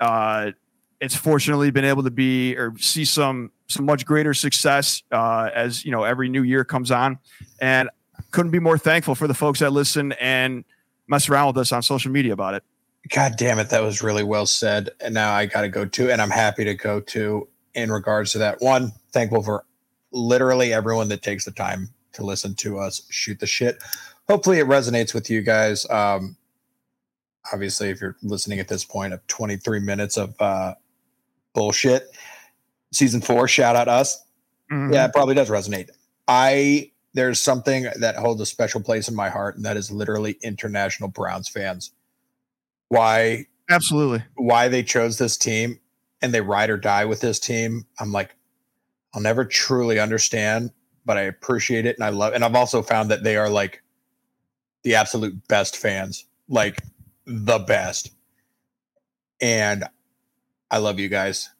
Uh, 0.00 0.52
it's 1.00 1.14
fortunately 1.14 1.70
been 1.70 1.84
able 1.84 2.02
to 2.02 2.10
be 2.10 2.56
or 2.56 2.74
see 2.78 3.04
some 3.04 3.50
some 3.66 3.84
much 3.84 4.06
greater 4.06 4.34
success 4.34 5.02
uh, 5.12 5.50
as 5.54 5.84
you 5.84 5.90
know 5.90 6.04
every 6.04 6.28
new 6.28 6.42
year 6.42 6.64
comes 6.64 6.90
on, 6.90 7.18
and 7.60 7.90
couldn't 8.30 8.52
be 8.52 8.58
more 8.58 8.78
thankful 8.78 9.14
for 9.14 9.28
the 9.28 9.34
folks 9.34 9.60
that 9.60 9.70
listen 9.70 10.12
and 10.12 10.64
mess 11.06 11.28
around 11.28 11.48
with 11.48 11.58
us 11.58 11.72
on 11.72 11.82
social 11.82 12.10
media 12.10 12.32
about 12.32 12.54
it. 12.54 12.62
God 13.10 13.34
damn 13.36 13.58
it, 13.58 13.68
that 13.68 13.82
was 13.82 14.02
really 14.02 14.24
well 14.24 14.46
said. 14.46 14.90
And 15.00 15.12
now 15.12 15.32
I 15.32 15.46
got 15.46 15.60
to 15.60 15.68
go 15.68 15.84
to, 15.84 16.10
and 16.10 16.22
I'm 16.22 16.30
happy 16.30 16.64
to 16.64 16.74
go 16.74 17.00
to 17.00 17.46
in 17.74 17.92
regards 17.92 18.32
to 18.32 18.38
that. 18.38 18.62
One, 18.62 18.92
thankful 19.12 19.42
for 19.42 19.64
literally 20.10 20.72
everyone 20.72 21.08
that 21.08 21.22
takes 21.22 21.44
the 21.44 21.50
time 21.50 21.93
to 22.14 22.24
listen 22.24 22.54
to 22.56 22.78
us 22.78 23.02
shoot 23.10 23.40
the 23.40 23.46
shit. 23.46 23.82
Hopefully, 24.28 24.58
it 24.58 24.66
resonates 24.66 25.14
with 25.14 25.30
you 25.30 25.42
guys. 25.42 25.88
Um, 25.90 26.36
obviously, 27.52 27.90
if 27.90 28.00
you're 28.00 28.16
listening 28.22 28.58
at 28.58 28.68
this 28.68 28.84
point 28.84 29.12
of 29.12 29.26
23 29.26 29.80
minutes 29.80 30.16
of 30.16 30.34
uh, 30.40 30.74
bullshit, 31.54 32.08
season 32.92 33.20
four, 33.20 33.46
shout 33.48 33.76
out 33.76 33.88
us. 33.88 34.22
Mm-hmm. 34.72 34.94
Yeah, 34.94 35.06
it 35.06 35.12
probably 35.12 35.34
does 35.34 35.50
resonate. 35.50 35.90
I 36.26 36.90
there's 37.14 37.40
something 37.40 37.86
that 37.96 38.16
holds 38.16 38.40
a 38.40 38.46
special 38.46 38.80
place 38.80 39.08
in 39.08 39.14
my 39.14 39.30
heart, 39.30 39.56
and 39.56 39.64
that 39.64 39.76
is 39.76 39.90
literally 39.90 40.36
international 40.42 41.08
Browns 41.08 41.48
fans. 41.48 41.92
Why? 42.88 43.46
Absolutely. 43.70 44.24
Why 44.34 44.68
they 44.68 44.82
chose 44.82 45.16
this 45.16 45.36
team 45.36 45.78
and 46.20 46.34
they 46.34 46.40
ride 46.40 46.70
or 46.70 46.76
die 46.76 47.04
with 47.04 47.20
this 47.20 47.38
team. 47.38 47.86
I'm 47.98 48.12
like, 48.12 48.34
I'll 49.14 49.22
never 49.22 49.44
truly 49.44 49.98
understand, 49.98 50.72
but 51.04 51.16
I 51.16 51.22
appreciate 51.22 51.86
it 51.86 51.96
and 51.96 52.04
I 52.04 52.10
love. 52.10 52.34
And 52.34 52.44
I've 52.44 52.54
also 52.54 52.82
found 52.82 53.10
that 53.10 53.22
they 53.22 53.36
are 53.36 53.48
like 53.48 53.82
the 54.82 54.94
absolute 54.94 55.46
best 55.48 55.76
fans, 55.76 56.26
like 56.48 56.82
the 57.26 57.58
best. 57.58 58.10
And 59.40 59.84
I 60.70 60.78
love 60.78 60.98
you 60.98 61.08
guys. 61.08 61.50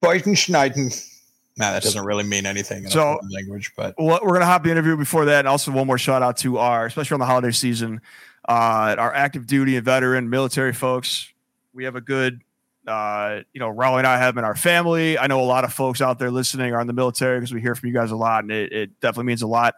Beuten 0.00 0.34
schneiden. 0.34 1.08
Nah, 1.56 1.72
that 1.72 1.82
doesn't 1.82 2.04
really 2.04 2.24
mean 2.24 2.46
anything 2.46 2.84
in 2.84 2.90
so, 2.90 3.20
language, 3.30 3.72
but 3.76 3.94
well, 3.98 4.20
we're 4.22 4.32
gonna 4.32 4.46
hop 4.46 4.64
the 4.64 4.70
interview 4.70 4.96
before 4.96 5.26
that. 5.26 5.40
And 5.40 5.48
also 5.48 5.70
one 5.70 5.86
more 5.86 5.98
shout 5.98 6.22
out 6.22 6.38
to 6.38 6.58
our, 6.58 6.86
especially 6.86 7.14
on 7.14 7.20
the 7.20 7.26
holiday 7.26 7.50
season, 7.50 8.00
uh, 8.48 8.96
our 8.98 9.12
active 9.14 9.46
duty 9.46 9.76
and 9.76 9.84
veteran 9.84 10.30
military 10.30 10.72
folks. 10.72 11.30
We 11.74 11.84
have 11.84 11.94
a 11.94 12.00
good 12.00 12.40
uh, 12.86 13.40
you 13.52 13.60
know, 13.60 13.68
Raleigh 13.68 13.98
and 13.98 14.06
I 14.06 14.18
have 14.18 14.36
in 14.36 14.44
our 14.44 14.56
family. 14.56 15.18
I 15.18 15.26
know 15.26 15.40
a 15.40 15.44
lot 15.44 15.64
of 15.64 15.72
folks 15.72 16.00
out 16.00 16.18
there 16.18 16.30
listening 16.30 16.72
are 16.74 16.80
in 16.80 16.86
the 16.86 16.92
military 16.92 17.38
because 17.38 17.52
we 17.52 17.60
hear 17.60 17.74
from 17.74 17.88
you 17.88 17.94
guys 17.94 18.10
a 18.10 18.16
lot, 18.16 18.44
and 18.44 18.52
it, 18.52 18.72
it 18.72 19.00
definitely 19.00 19.26
means 19.26 19.42
a 19.42 19.46
lot. 19.46 19.74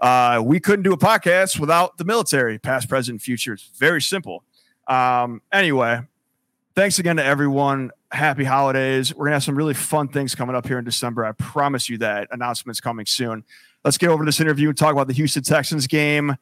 Uh, 0.00 0.42
we 0.44 0.60
couldn't 0.60 0.82
do 0.82 0.92
a 0.92 0.98
podcast 0.98 1.58
without 1.58 1.96
the 1.98 2.04
military, 2.04 2.58
past, 2.58 2.88
present, 2.88 3.20
future. 3.22 3.54
It's 3.54 3.70
very 3.78 4.02
simple. 4.02 4.44
Um, 4.86 5.42
anyway, 5.52 6.00
thanks 6.74 6.98
again 6.98 7.16
to 7.16 7.24
everyone 7.24 7.90
happy 8.12 8.44
holidays. 8.44 9.14
We're 9.14 9.24
going 9.24 9.30
to 9.30 9.36
have 9.36 9.44
some 9.44 9.56
really 9.56 9.74
fun 9.74 10.08
things 10.08 10.34
coming 10.34 10.54
up 10.54 10.66
here 10.66 10.78
in 10.78 10.84
December. 10.84 11.24
I 11.24 11.32
promise 11.32 11.88
you 11.88 11.98
that. 11.98 12.28
Announcements 12.30 12.80
coming 12.80 13.06
soon. 13.06 13.44
Let's 13.84 13.98
get 13.98 14.10
over 14.10 14.24
this 14.24 14.40
interview 14.40 14.68
and 14.68 14.78
talk 14.78 14.92
about 14.92 15.06
the 15.06 15.12
Houston 15.14 15.42
Texans 15.42 15.86
game. 15.86 16.36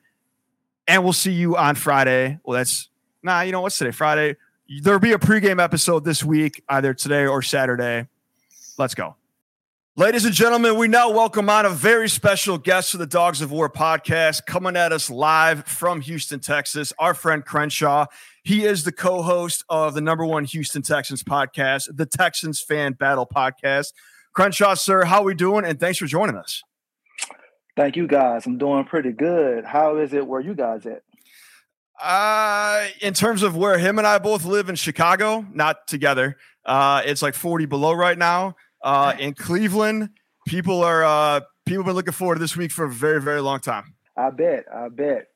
And 0.87 1.03
we'll 1.03 1.13
see 1.13 1.33
you 1.33 1.57
on 1.57 1.75
Friday. 1.77 2.39
Well, 2.45 2.59
that's 2.59 2.89
nah, 3.23 3.41
you 3.41 3.53
know 3.53 3.61
what's 3.61 3.79
today? 3.79 3.91
Friday. 3.91 4.37
There'll 4.83 4.99
be 4.99 5.13
a 5.13 5.19
pregame 5.19 5.63
episode 5.63 6.05
this 6.05 6.25
week, 6.25 6.63
either 6.69 6.95
today 6.95 7.27
or 7.27 7.43
Saturday. 7.43 8.09
Let's 8.79 8.95
go. 8.95 9.17
Ladies 9.97 10.25
and 10.25 10.35
gentlemen, 10.35 10.77
we 10.77 10.89
now 10.89 11.11
welcome 11.11 11.49
on 11.49 11.67
a 11.67 11.71
very 11.71 12.09
special 12.09 12.59
guest 12.59 12.91
to 12.91 12.97
the 12.97 13.07
Dogs 13.07 13.41
of 13.41 13.53
War 13.53 13.71
podcast, 13.71 14.47
coming 14.47 14.75
at 14.75 14.91
us 14.91 15.09
live 15.09 15.65
from 15.67 16.01
Houston, 16.01 16.41
Texas. 16.41 16.93
Our 16.99 17.15
friend 17.15 17.45
Crenshaw. 17.45 18.07
He 18.43 18.65
is 18.65 18.83
the 18.83 18.91
co 18.91 19.23
host 19.23 19.65
of 19.69 19.95
the 19.95 20.01
number 20.01 20.25
one 20.25 20.45
Houston 20.45 20.83
Texans 20.83 21.23
podcast, 21.23 21.89
the 21.95 22.07
Texans 22.07 22.61
Fan 22.61 22.95
Battle 22.95 23.29
podcast. 23.33 23.93
Crenshaw, 24.33 24.75
sir, 24.75 25.05
how 25.05 25.21
are 25.21 25.25
we 25.25 25.35
doing? 25.35 25.65
And 25.65 25.79
thanks 25.79 25.99
for 25.99 26.07
joining 26.07 26.37
us. 26.37 26.63
Thank 27.77 27.97
you, 27.97 28.09
guys. 28.09 28.47
I'm 28.47 28.59
doing 28.59 28.85
pretty 28.85 29.13
good. 29.13 29.65
How 29.65 29.99
is 29.99 30.13
it 30.13 30.27
where 30.27 30.41
you 30.41 30.55
guys 30.55 30.87
at? 30.87 31.03
Uh, 32.03 32.87
in 33.01 33.15
terms 33.15 33.43
of 33.43 33.57
where 33.57 33.79
him 33.79 33.99
and 33.99 34.07
I 34.07 34.19
both 34.19 34.45
live 34.45 34.69
in 34.69 34.75
Chicago, 34.75 35.47
not 35.53 35.87
together. 35.87 36.37
Uh, 36.65 37.03
it's 37.05 37.23
like 37.23 37.35
40 37.35 37.67
below 37.67 37.93
right 37.93 38.19
now. 38.19 38.57
Uh, 38.83 39.15
in 39.19 39.35
Cleveland, 39.35 40.11
people 40.47 40.83
are 40.83 41.05
uh, 41.05 41.41
people 41.65 41.83
have 41.83 41.87
been 41.87 41.97
looking 41.97 42.13
forward 42.13 42.35
to 42.35 42.41
this 42.41 42.57
week 42.57 42.73
for 42.73 42.85
a 42.85 42.91
very, 42.91 43.21
very 43.21 43.41
long 43.41 43.61
time. 43.61 43.95
I 44.17 44.31
bet. 44.31 44.65
I 44.73 44.89
bet. 44.89 45.29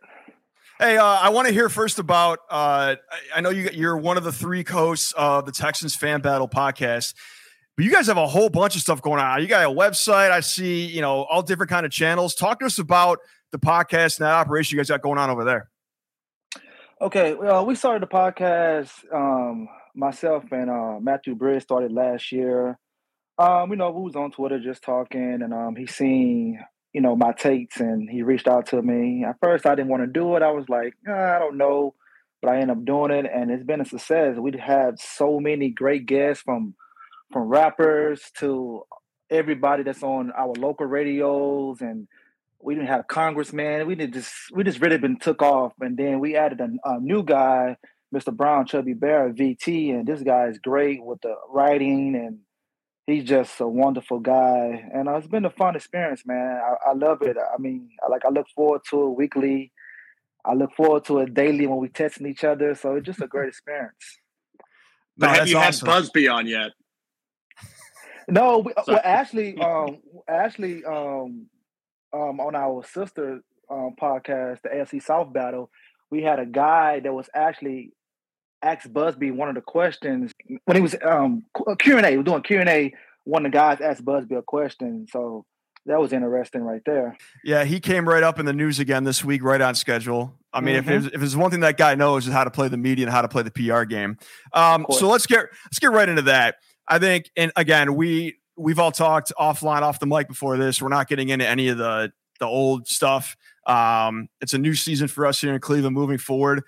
Hey, 0.79 0.97
uh, 0.97 1.05
I 1.05 1.31
want 1.31 1.49
to 1.49 1.55
hear 1.55 1.69
first 1.69 1.99
about. 1.99 2.39
Uh, 2.51 2.97
I 3.35 3.41
know 3.41 3.51
you, 3.51 3.71
you're 3.73 3.97
one 3.97 4.17
of 4.17 4.25
the 4.25 4.33
three 4.33 4.65
hosts 4.69 5.13
of 5.13 5.45
the 5.45 5.53
Texans 5.53 5.97
Fan 5.97 6.21
Battle 6.21 6.49
podcast, 6.49 7.15
but 7.77 7.85
you 7.85 7.91
guys 7.91 8.07
have 8.07 8.17
a 8.17 8.27
whole 8.29 8.49
bunch 8.49 8.77
of 8.77 8.83
stuff 8.83 9.03
going 9.03 9.21
on. 9.21 9.41
You 9.41 9.49
got 9.49 9.65
a 9.65 9.75
website. 9.75 10.31
I 10.31 10.41
see, 10.41 10.87
you 10.87 11.01
know, 11.01 11.25
all 11.25 11.43
different 11.43 11.71
kind 11.71 11.85
of 11.85 11.91
channels. 11.91 12.35
Talk 12.35 12.61
to 12.61 12.67
us 12.67 12.79
about 12.79 13.19
the 13.51 13.59
podcast 13.59 14.19
and 14.19 14.27
that 14.27 14.35
operation 14.35 14.77
you 14.77 14.81
guys 14.81 14.89
got 14.89 15.03
going 15.03 15.19
on 15.19 15.31
over 15.31 15.45
there. 15.45 15.69
Okay, 17.01 17.35
well, 17.35 17.65
we 17.65 17.75
started 17.75 18.03
the 18.03 18.13
podcast. 18.13 18.91
Um, 19.15 19.69
myself 19.95 20.45
and 20.51 20.69
uh, 20.71 20.99
Matthew 21.01 21.35
Bridge 21.35 21.63
started 21.63 21.93
last 21.93 22.33
year. 22.33 22.79
Um, 23.39 23.71
you 23.71 23.77
know, 23.77 23.91
we 23.91 24.03
was 24.03 24.17
on 24.17 24.33
Twitter 24.33 24.59
just 24.59 24.83
talking, 24.83 25.41
and 25.43 25.55
um, 25.55 25.77
he 25.77 25.87
seen 25.87 26.61
you 26.93 27.01
know, 27.01 27.15
my 27.15 27.33
takes 27.33 27.81
and 27.81 28.09
he 28.09 28.23
reached 28.23 28.49
out 28.49 28.67
to 28.67 28.81
me. 28.81 29.25
At 29.25 29.37
first, 29.41 29.67
I 29.67 29.75
didn't 29.75 29.89
want 29.89 30.03
to 30.03 30.07
do 30.07 30.37
it. 30.37 30.43
I 30.43 30.51
was 30.51 30.69
like, 30.69 30.95
ah, 31.07 31.37
I 31.37 31.39
don't 31.39 31.57
know, 31.59 31.95
but 32.41 32.51
I 32.51 32.61
ended 32.61 32.77
up 32.77 32.85
doing 32.85 33.11
it, 33.11 33.27
and 33.33 33.51
it's 33.51 33.65
been 33.65 33.81
a 33.81 33.85
success. 33.85 34.37
We 34.37 34.53
had 34.59 34.99
so 34.99 35.39
many 35.39 35.71
great 35.71 36.07
guests 36.07 36.43
from 36.43 36.75
from 37.33 37.43
rappers 37.43 38.23
to 38.39 38.85
everybody 39.31 39.83
that's 39.83 40.03
on 40.03 40.33
our 40.33 40.55
local 40.55 40.87
radios, 40.87 41.81
and 41.81 42.09
we 42.61 42.75
didn't 42.75 42.89
have 42.89 43.01
a 43.01 43.05
congressman. 43.05 43.87
We 43.87 43.95
did 43.95 44.13
just 44.13 44.33
we 44.53 44.65
just 44.65 44.81
really 44.81 44.99
been 44.99 45.19
took 45.19 45.43
off, 45.43 45.73
and 45.81 45.97
then 45.97 46.21
we 46.21 46.37
added 46.37 46.61
a, 46.61 46.69
a 46.85 47.01
new 47.01 47.23
guy, 47.23 47.77
Mr. 48.15 48.35
Brown 48.35 48.67
Chubby 48.67 48.95
Bear 48.95 49.33
VT, 49.33 49.91
and 49.95 50.07
this 50.07 50.23
guy 50.23 50.47
is 50.47 50.59
great 50.59 51.05
with 51.05 51.21
the 51.23 51.35
writing 51.51 52.15
and 52.15 52.41
he's 53.09 53.25
just 53.25 53.59
a 53.61 53.67
wonderful 53.67 54.21
guy, 54.21 54.85
and 54.93 55.09
uh, 55.09 55.17
it's 55.17 55.27
been 55.27 55.47
a 55.47 55.51
fun 55.51 55.75
experience, 55.75 56.23
man. 56.27 56.61
I, 56.63 56.91
I, 56.91 56.93
love 56.93 57.23
it. 57.23 57.39
I 57.39 57.59
mean, 57.59 57.89
I, 58.05 58.09
like 58.09 58.25
I 58.27 58.29
look 58.29 58.47
forward 58.55 58.83
to 58.91 59.07
it 59.07 59.17
weekly. 59.17 59.73
I 60.45 60.53
look 60.53 60.75
forward 60.77 61.07
to 61.07 61.21
it 61.21 61.35
daily 61.35 61.67
when 61.67 61.79
we 61.79 61.89
testing 61.89 62.27
each 62.27 62.45
other. 62.45 62.75
So 62.75 62.97
it's 62.97 63.07
just 63.07 63.23
a 63.23 63.27
great 63.27 63.49
experience. 63.49 64.19
But 65.17 65.29
no, 65.29 65.33
have 65.33 65.49
you 65.49 65.57
awesome. 65.57 65.89
had 65.89 66.05
Buzbee 66.05 66.33
on 66.33 66.47
yet? 66.47 66.73
No, 68.29 68.59
we, 68.59 68.75
well, 68.87 69.01
Ashley, 69.03 69.59
um, 69.59 69.99
Ashley, 70.29 70.85
um, 70.85 71.47
um, 72.19 72.41
on 72.41 72.55
our 72.55 72.85
sister 72.85 73.41
um, 73.71 73.95
podcast, 74.01 74.63
the 74.63 74.71
AFC 74.71 75.03
South 75.03 75.33
Battle, 75.33 75.71
we 76.11 76.23
had 76.23 76.39
a 76.39 76.47
guy 76.47 77.01
that 77.01 77.13
was 77.13 77.29
actually 77.35 77.93
asked 78.63 78.93
Buzbee 78.93 79.33
one 79.33 79.49
of 79.49 79.55
the 79.55 79.61
questions 79.61 80.33
when 80.65 80.77
he 80.77 80.81
was 80.81 80.97
um 81.05 81.45
Q 81.79 81.97
and 81.97 82.07
A. 82.07 82.17
Was 82.17 82.25
doing 82.25 82.43
Q 82.43 82.61
and 82.61 82.69
A. 82.69 82.93
One 83.25 83.45
of 83.45 83.53
the 83.53 83.57
guys 83.57 83.81
asked 83.81 84.05
Buzbee 84.05 84.39
a 84.39 84.43
question, 84.43 85.07
so 85.11 85.45
that 85.87 86.01
was 86.01 86.13
interesting 86.13 86.63
right 86.63 86.83
there. 86.85 87.17
Yeah, 87.45 87.65
he 87.65 87.79
came 87.79 88.09
right 88.09 88.23
up 88.23 88.39
in 88.39 88.47
the 88.47 88.53
news 88.53 88.79
again 88.79 89.05
this 89.05 89.25
week, 89.25 89.43
right 89.43 89.61
on 89.61 89.75
schedule. 89.75 90.35
I 90.53 90.61
mean, 90.61 90.83
mm-hmm. 90.83 91.07
if, 91.07 91.15
if 91.15 91.23
it's 91.23 91.37
one 91.37 91.51
thing 91.51 91.61
that 91.61 91.77
guy 91.77 91.95
knows 91.95 92.27
is 92.27 92.33
how 92.33 92.45
to 92.45 92.51
play 92.51 92.69
the 92.69 92.77
media 92.77 93.07
and 93.07 93.13
how 93.13 93.23
to 93.23 93.29
play 93.29 93.43
the 93.43 93.51
PR 93.51 93.85
game. 93.85 94.17
Um, 94.53 94.87
so 94.91 95.09
let's 95.09 95.27
get 95.27 95.47
let's 95.67 95.79
get 95.79 95.93
right 95.93 96.09
into 96.09 96.23
that. 96.23 96.57
I 96.89 96.99
think, 96.99 97.31
and 97.37 97.53
again, 97.55 97.95
we 97.95 98.39
we've 98.59 98.79
all 98.79 98.93
talked 98.93 99.33
offline, 99.39 99.83
off 99.83 100.01
the 100.01 100.07
mic 100.07 100.29
before 100.29 100.57
this. 100.57 100.83
We're 100.83 100.89
not 100.89 101.09
getting 101.09 101.29
into 101.29 101.47
any 101.47 101.69
of 101.69 101.79
the 101.79 102.13
the 102.39 102.47
old 102.47 102.87
stuff. 102.87 103.37
Um, 103.67 104.29
it's 104.41 104.55
a 104.55 104.59
new 104.59 104.75
season 104.75 105.09
for 105.09 105.27
us 105.27 105.41
here 105.41 105.53
in 105.53 105.61
Cleveland 105.61 105.95
moving 105.95 106.19
forward. 106.19 106.63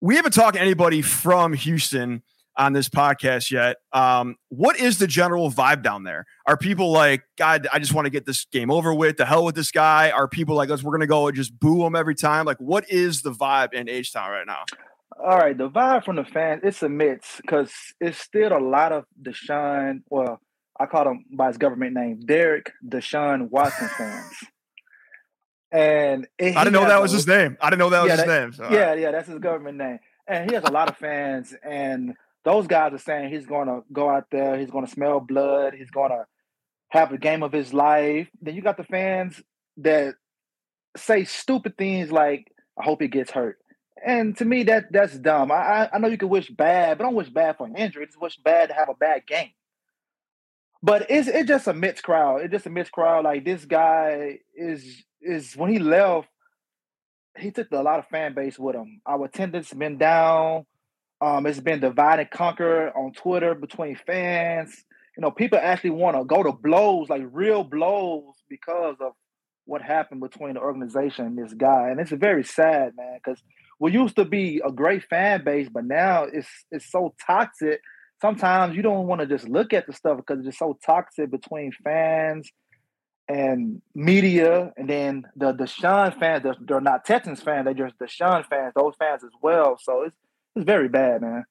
We 0.00 0.16
haven't 0.16 0.32
talked 0.32 0.56
to 0.56 0.60
anybody 0.60 1.02
from 1.02 1.54
Houston 1.54 2.22
on 2.58 2.72
this 2.72 2.88
podcast 2.88 3.50
yet. 3.50 3.76
Um, 3.92 4.36
what 4.48 4.78
is 4.78 4.98
the 4.98 5.06
general 5.06 5.50
vibe 5.50 5.82
down 5.82 6.04
there? 6.04 6.26
Are 6.46 6.56
people 6.56 6.90
like, 6.90 7.22
God, 7.36 7.66
I 7.72 7.78
just 7.78 7.92
want 7.92 8.06
to 8.06 8.10
get 8.10 8.26
this 8.26 8.44
game 8.46 8.70
over 8.70 8.94
with? 8.94 9.16
The 9.16 9.26
hell 9.26 9.44
with 9.44 9.54
this 9.54 9.70
guy? 9.70 10.10
Are 10.10 10.28
people 10.28 10.54
like 10.54 10.70
us? 10.70 10.82
We're 10.82 10.92
gonna 10.92 11.06
go 11.06 11.28
and 11.28 11.36
just 11.36 11.58
boo 11.58 11.84
him 11.84 11.96
every 11.96 12.14
time? 12.14 12.44
Like, 12.44 12.58
what 12.58 12.88
is 12.90 13.22
the 13.22 13.32
vibe 13.32 13.72
in 13.72 13.88
H 13.88 14.12
Town 14.12 14.30
right 14.30 14.46
now? 14.46 14.64
All 15.18 15.38
right, 15.38 15.56
the 15.56 15.70
vibe 15.70 16.04
from 16.04 16.16
the 16.16 16.24
fans, 16.24 16.60
it's 16.62 16.82
a 16.82 16.90
mix 16.90 17.40
because 17.40 17.72
it's 18.00 18.18
still 18.18 18.52
a 18.52 18.60
lot 18.60 18.92
of 18.92 19.04
Deshaun. 19.22 20.02
Well, 20.10 20.40
I 20.78 20.86
called 20.86 21.06
him 21.06 21.24
by 21.32 21.48
his 21.48 21.58
government 21.58 21.94
name, 21.94 22.20
Derek 22.20 22.72
Deshaun 22.86 23.50
Watson 23.50 23.88
fans. 23.88 24.34
And 25.72 26.26
I 26.40 26.64
didn't 26.64 26.72
know 26.72 26.86
that 26.86 27.02
was 27.02 27.12
his 27.12 27.26
name. 27.26 27.56
I 27.60 27.70
didn't 27.70 27.80
know 27.80 27.90
that 27.90 28.02
was 28.02 28.10
yeah, 28.10 28.16
his 28.16 28.24
that, 28.24 28.40
name. 28.40 28.52
So, 28.52 28.70
yeah, 28.70 28.90
right. 28.90 28.98
yeah, 28.98 29.10
that's 29.10 29.28
his 29.28 29.38
government 29.38 29.78
name. 29.78 29.98
And 30.26 30.48
he 30.48 30.54
has 30.54 30.64
a 30.64 30.72
lot 30.72 30.88
of 30.88 30.96
fans, 30.96 31.54
and 31.62 32.14
those 32.44 32.66
guys 32.66 32.92
are 32.92 32.98
saying 32.98 33.32
he's 33.32 33.46
going 33.46 33.68
to 33.68 33.82
go 33.92 34.08
out 34.08 34.26
there, 34.30 34.58
he's 34.58 34.70
going 34.70 34.84
to 34.86 34.90
smell 34.90 35.20
blood, 35.20 35.74
he's 35.74 35.90
going 35.90 36.10
to 36.10 36.24
have 36.88 37.12
a 37.12 37.18
game 37.18 37.42
of 37.42 37.52
his 37.52 37.74
life. 37.74 38.28
Then 38.40 38.54
you 38.54 38.62
got 38.62 38.76
the 38.76 38.84
fans 38.84 39.40
that 39.78 40.14
say 40.96 41.24
stupid 41.24 41.76
things 41.76 42.10
like, 42.10 42.52
"I 42.78 42.84
hope 42.84 43.02
he 43.02 43.08
gets 43.08 43.30
hurt." 43.30 43.58
And 44.04 44.36
to 44.38 44.44
me, 44.44 44.64
that 44.64 44.92
that's 44.92 45.18
dumb. 45.18 45.50
I 45.50 45.88
I 45.92 45.98
know 45.98 46.08
you 46.08 46.18
can 46.18 46.28
wish 46.28 46.48
bad, 46.48 46.98
but 46.98 47.04
don't 47.04 47.14
wish 47.14 47.28
bad 47.28 47.56
for 47.56 47.66
an 47.66 47.76
injury. 47.76 48.06
Just 48.06 48.20
wish 48.20 48.36
bad 48.36 48.68
to 48.68 48.74
have 48.74 48.88
a 48.88 48.94
bad 48.94 49.26
game. 49.26 49.50
But 50.86 51.10
it's 51.10 51.26
it's 51.26 51.48
just 51.48 51.66
a 51.66 51.74
mixed 51.74 52.04
crowd. 52.04 52.42
It's 52.42 52.52
just 52.52 52.66
a 52.66 52.70
mixed 52.70 52.92
crowd. 52.92 53.24
Like 53.24 53.44
this 53.44 53.64
guy 53.64 54.38
is 54.54 55.02
is 55.20 55.56
when 55.56 55.72
he 55.72 55.80
left, 55.80 56.28
he 57.36 57.50
took 57.50 57.72
a 57.72 57.82
lot 57.82 57.98
of 57.98 58.06
fan 58.06 58.34
base 58.34 58.56
with 58.56 58.76
him. 58.76 59.00
Our 59.04 59.24
attendance 59.24 59.72
been 59.72 59.98
down. 59.98 60.64
Um, 61.20 61.44
it's 61.46 61.58
been 61.58 61.80
divide 61.80 62.20
and 62.20 62.30
conquer 62.30 62.96
on 62.96 63.12
Twitter 63.14 63.56
between 63.56 63.96
fans. 63.96 64.84
You 65.16 65.22
know, 65.22 65.32
people 65.32 65.58
actually 65.60 65.90
want 65.90 66.16
to 66.18 66.24
go 66.24 66.44
to 66.44 66.52
blows, 66.52 67.08
like 67.08 67.22
real 67.32 67.64
blows, 67.64 68.34
because 68.48 68.94
of 69.00 69.12
what 69.64 69.82
happened 69.82 70.20
between 70.20 70.54
the 70.54 70.60
organization 70.60 71.26
and 71.26 71.36
this 71.36 71.52
guy. 71.52 71.88
And 71.90 71.98
it's 71.98 72.12
very 72.12 72.44
sad, 72.44 72.92
man, 72.96 73.18
because 73.24 73.42
we 73.80 73.90
used 73.90 74.14
to 74.16 74.24
be 74.24 74.62
a 74.64 74.70
great 74.70 75.02
fan 75.02 75.42
base, 75.42 75.68
but 75.68 75.84
now 75.84 76.26
it's 76.32 76.46
it's 76.70 76.88
so 76.92 77.12
toxic 77.26 77.80
sometimes 78.20 78.76
you 78.76 78.82
don't 78.82 79.06
want 79.06 79.20
to 79.20 79.26
just 79.26 79.48
look 79.48 79.72
at 79.72 79.86
the 79.86 79.92
stuff 79.92 80.18
because 80.18 80.38
it's 80.38 80.46
just 80.46 80.58
so 80.58 80.78
toxic 80.84 81.30
between 81.30 81.72
fans 81.84 82.50
and 83.28 83.82
media, 83.94 84.72
and 84.76 84.88
then 84.88 85.26
the 85.34 85.52
Deshaun 85.52 86.18
fans. 86.18 86.44
They're, 86.44 86.56
they're 86.60 86.80
not 86.80 87.04
Texans 87.04 87.42
fans; 87.42 87.64
they're 87.64 87.74
just 87.74 87.98
Deshaun 87.98 88.46
fans. 88.46 88.72
Those 88.76 88.94
fans 88.98 89.24
as 89.24 89.32
well. 89.42 89.78
So 89.82 90.02
it's 90.02 90.16
it's 90.54 90.64
very 90.64 90.88
bad, 90.88 91.22
man. 91.22 91.44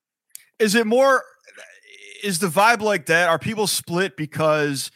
Is 0.59 0.75
it 0.75 0.87
more? 0.87 1.23
Is 2.23 2.39
the 2.39 2.47
vibe 2.47 2.81
like 2.81 3.07
that? 3.07 3.29
Are 3.29 3.39
people 3.39 3.67
split 3.67 4.17
because? 4.17 4.91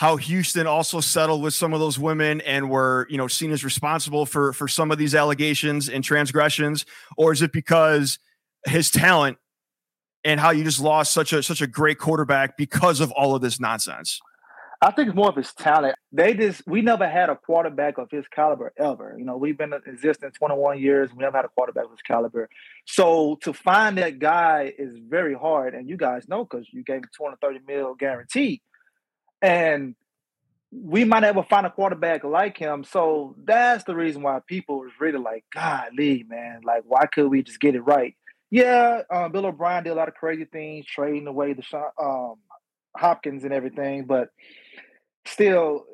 how 0.00 0.16
Houston 0.16 0.66
also 0.66 0.98
settled 0.98 1.42
with 1.42 1.52
some 1.52 1.74
of 1.74 1.78
those 1.78 1.98
women 1.98 2.40
and 2.40 2.70
were, 2.70 3.06
you 3.10 3.18
know, 3.18 3.28
seen 3.28 3.50
as 3.50 3.62
responsible 3.62 4.24
for 4.24 4.54
for 4.54 4.66
some 4.66 4.90
of 4.90 4.96
these 4.96 5.14
allegations 5.14 5.90
and 5.90 6.02
transgressions, 6.02 6.86
or 7.18 7.32
is 7.32 7.42
it 7.42 7.52
because 7.52 8.18
his 8.64 8.90
talent 8.90 9.36
and 10.24 10.40
how 10.40 10.50
you 10.50 10.64
just 10.64 10.80
lost 10.80 11.12
such 11.12 11.32
a 11.32 11.42
such 11.42 11.62
a 11.62 11.66
great 11.66 11.98
quarterback 11.98 12.56
because 12.56 13.00
of 13.00 13.10
all 13.12 13.34
of 13.34 13.42
this 13.42 13.60
nonsense? 13.60 14.20
I 14.82 14.90
think 14.92 15.08
it's 15.08 15.16
more 15.16 15.28
of 15.28 15.36
his 15.36 15.52
talent. 15.52 15.96
They 16.10 16.32
just 16.32 16.62
we 16.66 16.80
never 16.80 17.06
had 17.06 17.28
a 17.28 17.36
quarterback 17.36 17.98
of 17.98 18.10
his 18.10 18.26
caliber 18.28 18.72
ever. 18.78 19.14
You 19.18 19.26
know, 19.26 19.36
we've 19.36 19.58
been 19.58 19.74
in 19.74 19.82
existence 19.86 20.36
21 20.38 20.80
years. 20.80 21.10
We 21.12 21.18
never 21.18 21.36
had 21.36 21.44
a 21.44 21.48
quarterback 21.48 21.84
of 21.84 21.90
his 21.90 22.02
caliber. 22.02 22.48
So 22.86 23.36
to 23.42 23.52
find 23.52 23.98
that 23.98 24.18
guy 24.18 24.72
is 24.78 24.96
very 24.98 25.34
hard, 25.34 25.74
and 25.74 25.86
you 25.88 25.98
guys 25.98 26.28
know 26.28 26.44
because 26.44 26.66
you 26.72 26.82
gave 26.82 26.96
him 26.96 27.10
230 27.14 27.60
mil 27.66 27.94
guarantee, 27.94 28.62
and 29.42 29.94
we 30.72 31.04
might 31.04 31.20
never 31.20 31.42
find 31.42 31.66
a 31.66 31.70
quarterback 31.70 32.24
like 32.24 32.56
him. 32.56 32.84
So 32.84 33.34
that's 33.44 33.84
the 33.84 33.94
reason 33.94 34.22
why 34.22 34.40
people 34.46 34.78
was 34.78 34.92
really 34.98 35.18
like, 35.18 35.44
God, 35.52 35.88
Lee, 35.94 36.24
man, 36.28 36.60
like 36.64 36.84
why 36.86 37.06
could 37.06 37.28
we 37.28 37.42
just 37.42 37.60
get 37.60 37.74
it 37.74 37.80
right? 37.80 38.14
Yeah, 38.50 39.02
um, 39.10 39.30
Bill 39.32 39.46
O'Brien 39.46 39.84
did 39.84 39.90
a 39.90 39.94
lot 39.94 40.08
of 40.08 40.14
crazy 40.14 40.44
things, 40.44 40.86
trading 40.86 41.26
away 41.26 41.52
the 41.52 41.62
um, 42.02 42.34
Hopkins 42.96 43.44
and 43.44 43.52
everything, 43.52 44.06
but 44.06 44.30
still, 45.24 45.84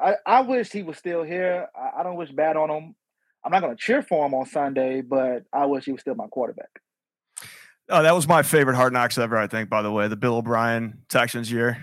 I, 0.00 0.14
I 0.26 0.40
wish 0.40 0.72
he 0.72 0.82
was 0.82 0.98
still 0.98 1.22
here. 1.22 1.68
I, 1.76 2.00
I 2.00 2.02
don't 2.02 2.16
wish 2.16 2.30
bad 2.30 2.56
on 2.56 2.70
him. 2.70 2.94
I'm 3.44 3.52
not 3.52 3.62
going 3.62 3.76
to 3.76 3.82
cheer 3.82 4.02
for 4.02 4.26
him 4.26 4.34
on 4.34 4.46
Sunday, 4.46 5.00
but 5.00 5.44
I 5.52 5.66
wish 5.66 5.84
he 5.84 5.92
was 5.92 6.00
still 6.00 6.14
my 6.14 6.26
quarterback. 6.26 6.68
Oh, 7.88 8.02
that 8.02 8.14
was 8.14 8.28
my 8.28 8.42
favorite 8.42 8.76
Hard 8.76 8.92
Knocks 8.92 9.18
ever. 9.18 9.36
I 9.36 9.46
think, 9.46 9.68
by 9.68 9.82
the 9.82 9.90
way, 9.90 10.08
the 10.08 10.16
Bill 10.16 10.36
O'Brien 10.36 11.02
Texans 11.08 11.50
year 11.50 11.78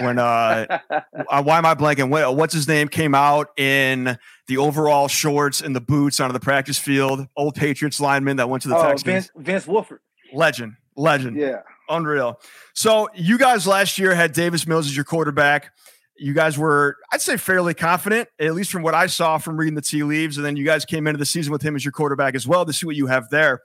when 0.00 0.18
uh, 0.18 0.80
uh, 0.90 1.42
why 1.42 1.58
am 1.58 1.66
I 1.66 1.74
blanking? 1.74 2.34
What's 2.34 2.54
his 2.54 2.68
name 2.68 2.88
came 2.88 3.14
out 3.14 3.48
in 3.58 4.18
the 4.46 4.58
overall 4.58 5.08
shorts 5.08 5.60
and 5.60 5.74
the 5.74 5.80
boots 5.80 6.20
onto 6.20 6.32
the 6.32 6.40
practice 6.40 6.78
field. 6.78 7.26
Old 7.36 7.54
Patriots 7.54 8.00
lineman 8.00 8.36
that 8.36 8.48
went 8.48 8.62
to 8.62 8.68
the 8.68 8.76
oh, 8.76 8.82
Texans. 8.82 9.04
Vince, 9.04 9.30
Vince 9.36 9.66
Wilfork. 9.66 9.98
Legend, 10.32 10.74
legend. 10.96 11.36
Yeah, 11.36 11.62
unreal. 11.88 12.40
So 12.74 13.08
you 13.14 13.38
guys 13.38 13.66
last 13.66 13.98
year 13.98 14.14
had 14.14 14.32
Davis 14.32 14.66
Mills 14.66 14.86
as 14.86 14.94
your 14.94 15.04
quarterback. 15.04 15.72
You 16.18 16.32
guys 16.32 16.56
were, 16.56 16.96
I'd 17.12 17.20
say, 17.20 17.36
fairly 17.36 17.74
confident, 17.74 18.28
at 18.38 18.54
least 18.54 18.72
from 18.72 18.82
what 18.82 18.94
I 18.94 19.06
saw 19.06 19.38
from 19.38 19.56
reading 19.58 19.74
the 19.74 19.82
tea 19.82 20.02
leaves. 20.02 20.38
And 20.38 20.46
then 20.46 20.56
you 20.56 20.64
guys 20.64 20.84
came 20.84 21.06
into 21.06 21.18
the 21.18 21.26
season 21.26 21.52
with 21.52 21.62
him 21.62 21.76
as 21.76 21.84
your 21.84 21.92
quarterback 21.92 22.34
as 22.34 22.46
well 22.46 22.64
to 22.64 22.72
see 22.72 22.86
what 22.86 22.96
you 22.96 23.06
have 23.06 23.28
there. 23.28 23.60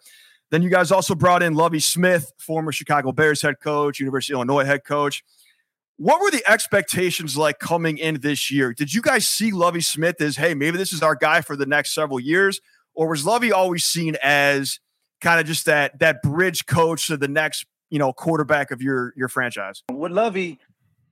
Then 0.49 0.61
you 0.61 0.69
guys 0.69 0.91
also 0.91 1.15
brought 1.15 1.41
in 1.41 1.53
Lovie 1.53 1.79
Smith, 1.79 2.33
former 2.37 2.73
Chicago 2.73 3.13
Bears 3.13 3.41
head 3.41 3.61
coach, 3.61 4.01
University 4.01 4.33
of 4.33 4.37
Illinois 4.37 4.65
head 4.65 4.83
coach. 4.83 5.23
What 5.97 6.21
were 6.21 6.31
the 6.31 6.43
expectations 6.49 7.37
like 7.37 7.59
coming 7.59 7.97
in 7.97 8.21
this 8.21 8.49
year? 8.49 8.73
Did 8.73 8.93
you 8.93 9.01
guys 9.01 9.27
see 9.27 9.51
Lovie 9.51 9.81
Smith 9.81 10.19
as, 10.19 10.37
hey, 10.37 10.53
maybe 10.53 10.77
this 10.77 10.93
is 10.93 11.03
our 11.03 11.15
guy 11.15 11.41
for 11.41 11.55
the 11.55 11.65
next 11.65 11.93
several 11.93 12.19
years? 12.19 12.59
Or 12.93 13.09
was 13.09 13.25
Lovie 13.25 13.51
always 13.51 13.85
seen 13.85 14.17
as 14.21 14.79
kind 15.21 15.39
of 15.39 15.45
just 15.45 15.65
that 15.67 15.99
that 15.99 16.21
bridge 16.21 16.65
coach 16.65 17.07
to 17.07 17.17
the 17.17 17.27
next, 17.27 17.65
you 17.89 17.99
know, 17.99 18.13
quarterback 18.13 18.71
of 18.71 18.81
your 18.81 19.13
your 19.15 19.27
franchise? 19.27 19.83
With 19.91 20.11
Lovie, 20.11 20.59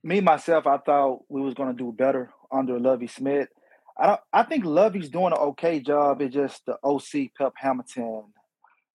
me 0.02 0.20
myself, 0.20 0.66
I 0.66 0.78
thought 0.78 1.24
we 1.28 1.40
was 1.40 1.54
to 1.54 1.72
do 1.72 1.92
better 1.92 2.30
under 2.50 2.78
Lovie 2.78 3.06
Smith. 3.06 3.48
I 3.96 4.06
don't, 4.06 4.20
I 4.32 4.42
think 4.42 4.64
Lovie's 4.64 5.10
doing 5.10 5.32
an 5.32 5.38
okay 5.38 5.80
job. 5.80 6.20
It's 6.20 6.34
just 6.34 6.66
the 6.66 6.78
OC 6.82 7.34
Pep 7.36 7.52
Hamilton 7.56 8.24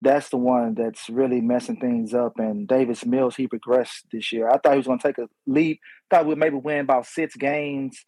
that's 0.01 0.29
the 0.29 0.37
one 0.37 0.75
that's 0.75 1.09
really 1.09 1.41
messing 1.41 1.77
things 1.77 2.13
up. 2.13 2.33
And 2.37 2.67
Davis 2.67 3.05
Mills, 3.05 3.35
he 3.35 3.47
regressed 3.47 4.03
this 4.11 4.31
year. 4.31 4.49
I 4.49 4.57
thought 4.57 4.73
he 4.73 4.77
was 4.77 4.87
going 4.87 4.99
to 4.99 5.07
take 5.07 5.17
a 5.17 5.27
leap. 5.47 5.79
Thought 6.09 6.27
we'd 6.27 6.37
maybe 6.37 6.57
win 6.57 6.81
about 6.81 7.07
six 7.07 7.35
games, 7.35 8.03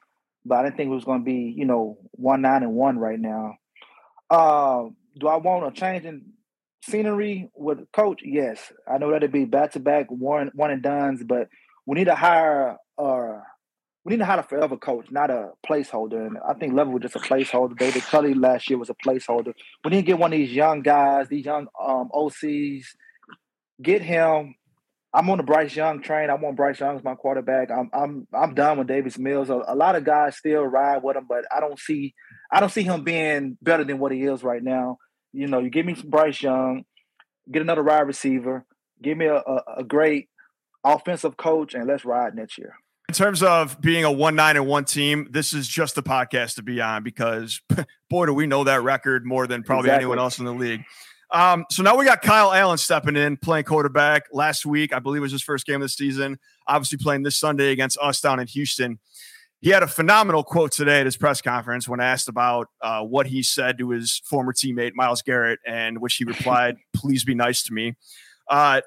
but 0.46 0.60
I 0.60 0.64
didn't 0.64 0.78
think 0.78 0.90
it 0.90 0.96
was 0.96 1.06
going 1.06 1.22
to 1.22 1.26
be, 1.26 1.54
you 1.56 1.66
know, 1.66 1.98
one 2.12 2.42
nine 2.42 2.64
and 2.64 2.74
one 2.74 2.98
right 3.00 3.20
now. 3.20 3.56
Uh, 4.30 4.86
do 5.18 5.28
I 5.28 5.38
want 5.38 5.68
a 5.68 5.72
change 5.72 6.06
in 6.06 6.34
scenery 6.84 7.50
with 7.56 7.92
coach? 7.92 8.22
Yes, 8.24 8.72
I 8.88 8.98
know 8.98 9.12
that'd 9.12 9.32
be 9.32 9.46
back 9.46 9.72
to 9.72 9.80
back 9.80 10.08
one 10.10 10.52
one 10.54 10.72
and 10.72 10.84
duns, 10.84 11.24
but 11.24 11.48
we 11.86 11.96
need 11.96 12.06
to 12.06 12.16
hire 12.16 12.78
uh 12.98 13.40
we 14.08 14.14
need 14.14 14.20
to 14.20 14.26
have 14.26 14.40
a 14.40 14.44
forever 14.44 14.78
coach, 14.78 15.12
not 15.12 15.30
a 15.30 15.50
placeholder. 15.70 16.28
And 16.28 16.38
I 16.48 16.54
think 16.54 16.74
Lovie 16.74 16.92
was 16.92 17.02
just 17.02 17.18
a 17.18 17.20
placeholder. 17.20 17.78
David 17.78 18.04
Culley 18.04 18.34
last 18.34 18.70
year 18.70 18.80
was 18.80 18.90
a 18.90 18.96
placeholder. 19.06 19.54
We 19.84 19.92
need 19.92 19.98
to 19.98 20.04
get 20.04 20.18
one 20.18 20.32
of 20.32 20.40
these 20.40 20.54
young 20.54 20.82
guys, 20.82 21.28
these 21.28 21.44
young 21.44 21.68
um, 21.78 22.08
OCs, 22.14 22.86
get 23.82 24.02
him. 24.02 24.56
I'm 25.14 25.30
on 25.30 25.40
the 25.40 25.44
Bryce 25.44 25.76
Young 25.76 26.02
train. 26.02 26.30
I 26.30 26.36
want 26.36 26.56
Bryce 26.56 26.80
Young 26.80 26.96
as 26.96 27.04
my 27.04 27.16
quarterback. 27.16 27.70
I'm 27.70 27.90
I'm 27.92 28.28
I'm 28.34 28.54
done 28.54 28.78
with 28.78 28.88
Davis 28.88 29.18
Mills. 29.18 29.50
A, 29.50 29.62
a, 29.68 29.76
lot 29.76 29.98
of 29.98 30.06
guys 30.06 30.38
still 30.38 30.64
ride 30.64 31.04
with 31.04 31.18
him, 31.18 31.26
but 31.28 31.44
I 31.54 31.60
don't 31.60 31.78
see 31.78 32.14
I 32.50 32.62
don't 32.62 32.72
see 32.72 32.84
him 32.84 33.04
being 33.04 33.58
better 33.62 33.84
than 33.84 34.00
what 34.00 34.14
he 34.14 34.24
is 34.24 34.42
right 34.42 34.64
now. 34.64 35.00
You 35.34 35.48
know, 35.48 35.60
you 35.60 35.70
give 35.70 35.86
me 35.86 35.96
some 35.96 36.10
Bryce 36.10 36.42
Young, 36.42 36.86
get 37.52 37.62
another 37.62 37.84
wide 37.84 38.08
receiver, 38.08 38.66
give 39.02 39.18
me 39.18 39.26
a, 39.26 39.36
a, 39.36 39.64
a 39.80 39.84
great 39.84 40.30
offensive 40.86 41.36
coach, 41.36 41.74
and 41.74 41.88
let's 41.88 42.06
ride 42.06 42.36
next 42.36 42.58
year. 42.58 42.74
In 43.10 43.14
terms 43.14 43.42
of 43.42 43.80
being 43.80 44.04
a 44.04 44.12
one 44.12 44.36
nine 44.36 44.58
and 44.58 44.68
one 44.68 44.84
team, 44.84 45.30
this 45.32 45.54
is 45.54 45.66
just 45.66 45.96
the 45.96 46.04
podcast 46.04 46.56
to 46.56 46.62
be 46.62 46.82
on 46.82 47.04
because 47.04 47.62
boy, 48.10 48.26
do 48.26 48.34
we 48.34 48.48
know 48.48 48.66
that 48.66 48.84
record 48.84 49.26
more 49.26 49.48
than 49.48 49.64
probably 49.64 49.88
exactly. 49.88 50.04
anyone 50.04 50.20
else 50.20 50.40
in 50.40 50.46
the 50.46 50.54
league. 50.54 50.84
Um, 51.32 51.66
so 51.70 51.84
now 51.84 51.98
we 51.98 52.04
got 52.04 52.22
Kyle 52.22 52.52
Allen 52.52 52.78
stepping 52.78 53.16
in, 53.16 53.38
playing 53.38 53.64
quarterback 53.64 54.24
last 54.34 54.66
week. 54.66 54.94
I 54.94 55.00
believe 55.00 55.22
was 55.22 55.32
his 55.32 55.42
first 55.42 55.66
game 55.66 55.76
of 55.76 55.82
the 55.82 55.90
season. 55.90 56.38
Obviously 56.68 56.98
playing 56.98 57.24
this 57.24 57.38
Sunday 57.38 57.72
against 57.72 57.98
us 58.02 58.20
down 58.20 58.42
in 58.42 58.48
Houston. 58.48 59.00
he 59.62 59.70
had 59.70 59.84
a 59.84 59.88
phenomenal 59.88 60.44
quote 60.44 60.74
today 60.74 61.00
at 61.00 61.06
his 61.06 61.16
press 61.16 61.42
conference 61.42 61.88
when 61.88 62.02
asked 62.02 62.28
about 62.28 62.68
uh, 62.82 63.02
what 63.04 63.26
he 63.26 63.42
said 63.42 63.78
to 63.78 63.90
his 63.90 64.22
former 64.26 64.52
teammate 64.52 64.92
Myles 64.96 65.22
Garrett, 65.22 65.60
and 65.66 66.00
which 66.00 66.16
he 66.16 66.26
replied, 66.26 66.76
"Please 66.94 67.24
be 67.24 67.36
nice 67.36 67.64
to 67.64 67.74
me." 67.74 67.96
Uh, 68.50 68.82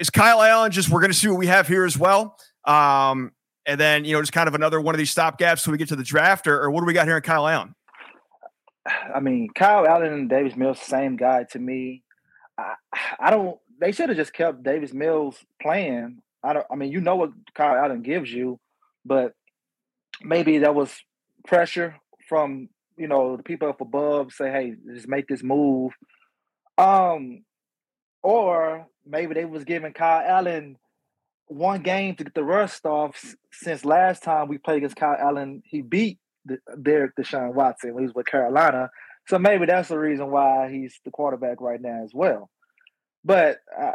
is 0.00 0.10
Kyle 0.10 0.42
Allen 0.42 0.72
just? 0.72 0.90
We're 0.90 1.00
going 1.00 1.12
to 1.12 1.16
see 1.16 1.28
what 1.28 1.38
we 1.38 1.46
have 1.46 1.68
here 1.68 1.84
as 1.84 1.96
well, 1.96 2.36
um, 2.64 3.32
and 3.66 3.78
then 3.80 4.04
you 4.04 4.12
know 4.12 4.20
just 4.20 4.32
kind 4.32 4.48
of 4.48 4.54
another 4.54 4.80
one 4.80 4.94
of 4.94 4.98
these 4.98 5.10
stop 5.10 5.38
gaps 5.38 5.62
so 5.62 5.70
we 5.70 5.78
get 5.78 5.88
to 5.88 5.96
the 5.96 6.02
draft, 6.02 6.46
or, 6.46 6.60
or 6.62 6.70
what 6.70 6.80
do 6.80 6.86
we 6.86 6.92
got 6.92 7.06
here 7.06 7.16
in 7.16 7.22
Kyle 7.22 7.46
Allen? 7.46 7.74
I 8.86 9.20
mean, 9.20 9.48
Kyle 9.54 9.86
Allen 9.86 10.12
and 10.12 10.28
Davis 10.28 10.56
Mills, 10.56 10.80
same 10.80 11.16
guy 11.16 11.44
to 11.52 11.58
me. 11.58 12.02
I, 12.58 12.74
I 13.18 13.30
don't. 13.30 13.58
They 13.80 13.92
should 13.92 14.08
have 14.08 14.18
just 14.18 14.32
kept 14.32 14.62
Davis 14.62 14.92
Mills 14.92 15.38
playing. 15.60 16.18
I 16.42 16.52
don't. 16.52 16.66
I 16.70 16.76
mean, 16.76 16.92
you 16.92 17.00
know 17.00 17.16
what 17.16 17.30
Kyle 17.54 17.76
Allen 17.76 18.02
gives 18.02 18.32
you, 18.32 18.58
but 19.04 19.34
maybe 20.22 20.58
that 20.58 20.74
was 20.74 20.94
pressure 21.46 21.96
from 22.28 22.68
you 22.96 23.06
know 23.06 23.36
the 23.36 23.42
people 23.42 23.68
up 23.68 23.80
above. 23.80 24.32
Say, 24.32 24.50
hey, 24.50 24.74
just 24.92 25.08
make 25.08 25.28
this 25.28 25.42
move. 25.42 25.92
Um, 26.78 27.44
or 28.22 28.86
maybe 29.06 29.34
they 29.34 29.44
was 29.44 29.64
giving 29.64 29.92
Kyle 29.92 30.24
Allen 30.26 30.76
one 31.52 31.82
game 31.82 32.16
to 32.16 32.24
get 32.24 32.34
the 32.34 32.44
rust 32.44 32.84
off. 32.86 33.34
Since 33.52 33.84
last 33.84 34.22
time 34.22 34.48
we 34.48 34.58
played 34.58 34.78
against 34.78 34.96
Kyle 34.96 35.16
Allen, 35.18 35.62
he 35.64 35.82
beat 35.82 36.18
the, 36.44 36.58
Derek 36.80 37.16
Deshaun 37.16 37.54
Watson 37.54 37.94
when 37.94 38.02
he 38.02 38.06
was 38.06 38.14
with 38.14 38.26
Carolina. 38.26 38.90
So 39.28 39.38
maybe 39.38 39.66
that's 39.66 39.88
the 39.88 39.98
reason 39.98 40.30
why 40.30 40.70
he's 40.70 40.98
the 41.04 41.10
quarterback 41.10 41.60
right 41.60 41.80
now 41.80 42.02
as 42.04 42.12
well. 42.12 42.50
But 43.24 43.58
I, 43.78 43.92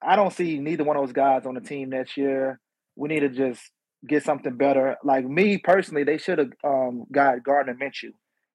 I 0.00 0.16
don't 0.16 0.32
see 0.32 0.58
neither 0.58 0.84
one 0.84 0.96
of 0.96 1.02
those 1.02 1.12
guys 1.12 1.44
on 1.44 1.54
the 1.54 1.60
team 1.60 1.90
next 1.90 2.16
year. 2.16 2.58
We 2.94 3.08
need 3.08 3.20
to 3.20 3.28
just 3.28 3.60
get 4.06 4.24
something 4.24 4.56
better. 4.56 4.96
Like 5.04 5.26
me 5.26 5.58
personally, 5.58 6.04
they 6.04 6.18
should 6.18 6.38
have 6.38 6.52
um, 6.64 7.04
got 7.12 7.42
Gardner 7.42 7.74
Minshew. 7.74 8.12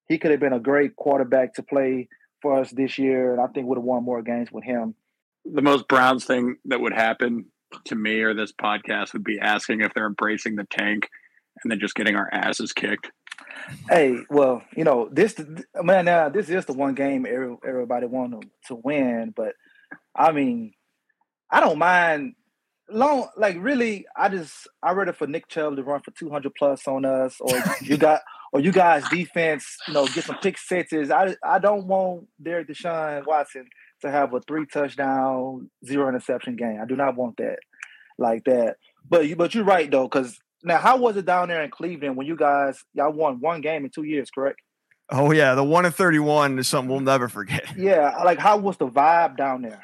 He 0.07 0.17
could 0.17 0.31
have 0.31 0.39
been 0.39 0.53
a 0.53 0.59
great 0.59 0.95
quarterback 0.95 1.53
to 1.55 1.63
play 1.63 2.09
for 2.41 2.59
us 2.59 2.71
this 2.71 2.97
year, 2.97 3.33
and 3.33 3.41
I 3.41 3.47
think 3.47 3.67
would 3.67 3.77
have 3.77 3.83
won 3.83 4.03
more 4.03 4.23
games 4.23 4.51
with 4.51 4.63
him. 4.63 4.95
The 5.45 5.61
most 5.61 5.87
Browns 5.87 6.25
thing 6.25 6.57
that 6.65 6.81
would 6.81 6.93
happen 6.93 7.45
to 7.85 7.95
me 7.95 8.21
or 8.21 8.33
this 8.33 8.51
podcast 8.51 9.13
would 9.13 9.23
be 9.23 9.39
asking 9.39 9.81
if 9.81 9.93
they're 9.93 10.07
embracing 10.07 10.55
the 10.55 10.65
tank 10.65 11.09
and 11.63 11.71
then 11.71 11.79
just 11.79 11.95
getting 11.95 12.15
our 12.15 12.29
asses 12.31 12.73
kicked. 12.73 13.11
Hey, 13.89 14.17
well, 14.29 14.63
you 14.75 14.83
know 14.83 15.09
this. 15.11 15.35
Man, 15.75 16.05
now 16.05 16.29
this 16.29 16.49
is 16.49 16.65
the 16.65 16.73
one 16.73 16.95
game 16.95 17.25
every, 17.25 17.55
everybody 17.67 18.05
wanted 18.05 18.49
to 18.67 18.75
win, 18.75 19.33
but 19.35 19.53
I 20.15 20.31
mean, 20.31 20.73
I 21.49 21.59
don't 21.59 21.77
mind 21.77 22.35
long. 22.89 23.27
Like 23.37 23.57
really, 23.59 24.05
I 24.15 24.29
just 24.29 24.67
I 24.81 24.93
ready 24.93 25.11
for 25.11 25.27
Nick 25.27 25.47
Chubb 25.47 25.75
to 25.75 25.83
run 25.83 26.01
for 26.01 26.11
two 26.11 26.29
hundred 26.29 26.53
plus 26.55 26.87
on 26.87 27.05
us, 27.05 27.37
or 27.39 27.61
you 27.81 27.97
got, 27.97 28.21
or 28.53 28.59
you 28.59 28.71
guys 28.71 29.07
defense, 29.09 29.77
you 29.87 29.93
know, 29.93 30.07
get 30.07 30.25
some 30.25 30.37
pick 30.37 30.57
sixes. 30.57 31.11
I 31.11 31.35
I 31.43 31.59
don't 31.59 31.87
want 31.87 32.27
Derek 32.41 32.67
Deshaun 32.67 33.25
Watson 33.25 33.67
to 34.01 34.11
have 34.11 34.33
a 34.33 34.41
three 34.41 34.65
touchdown, 34.65 35.69
zero 35.85 36.07
interception 36.09 36.55
game. 36.55 36.79
I 36.81 36.85
do 36.85 36.95
not 36.95 37.15
want 37.15 37.37
that 37.37 37.59
like 38.17 38.43
that. 38.45 38.77
But 39.07 39.27
you, 39.27 39.35
but 39.35 39.55
you're 39.55 39.63
right 39.63 39.89
though, 39.89 40.07
because 40.07 40.39
now, 40.63 40.77
how 40.77 40.97
was 40.97 41.17
it 41.17 41.25
down 41.25 41.47
there 41.47 41.63
in 41.63 41.71
Cleveland 41.71 42.15
when 42.15 42.27
you 42.27 42.35
guys 42.35 42.83
y'all 42.93 43.11
won 43.11 43.39
one 43.39 43.61
game 43.61 43.83
in 43.83 43.91
two 43.91 44.03
years? 44.03 44.29
Correct. 44.29 44.59
Oh 45.09 45.31
yeah, 45.31 45.55
the 45.55 45.63
one 45.63 45.85
in 45.85 45.91
thirty-one 45.91 46.59
is 46.59 46.67
something 46.67 46.89
we'll 46.89 46.99
never 46.99 47.27
forget. 47.27 47.65
Yeah, 47.77 48.21
like 48.23 48.39
how 48.39 48.57
was 48.57 48.77
the 48.77 48.87
vibe 48.87 49.37
down 49.37 49.63
there? 49.63 49.83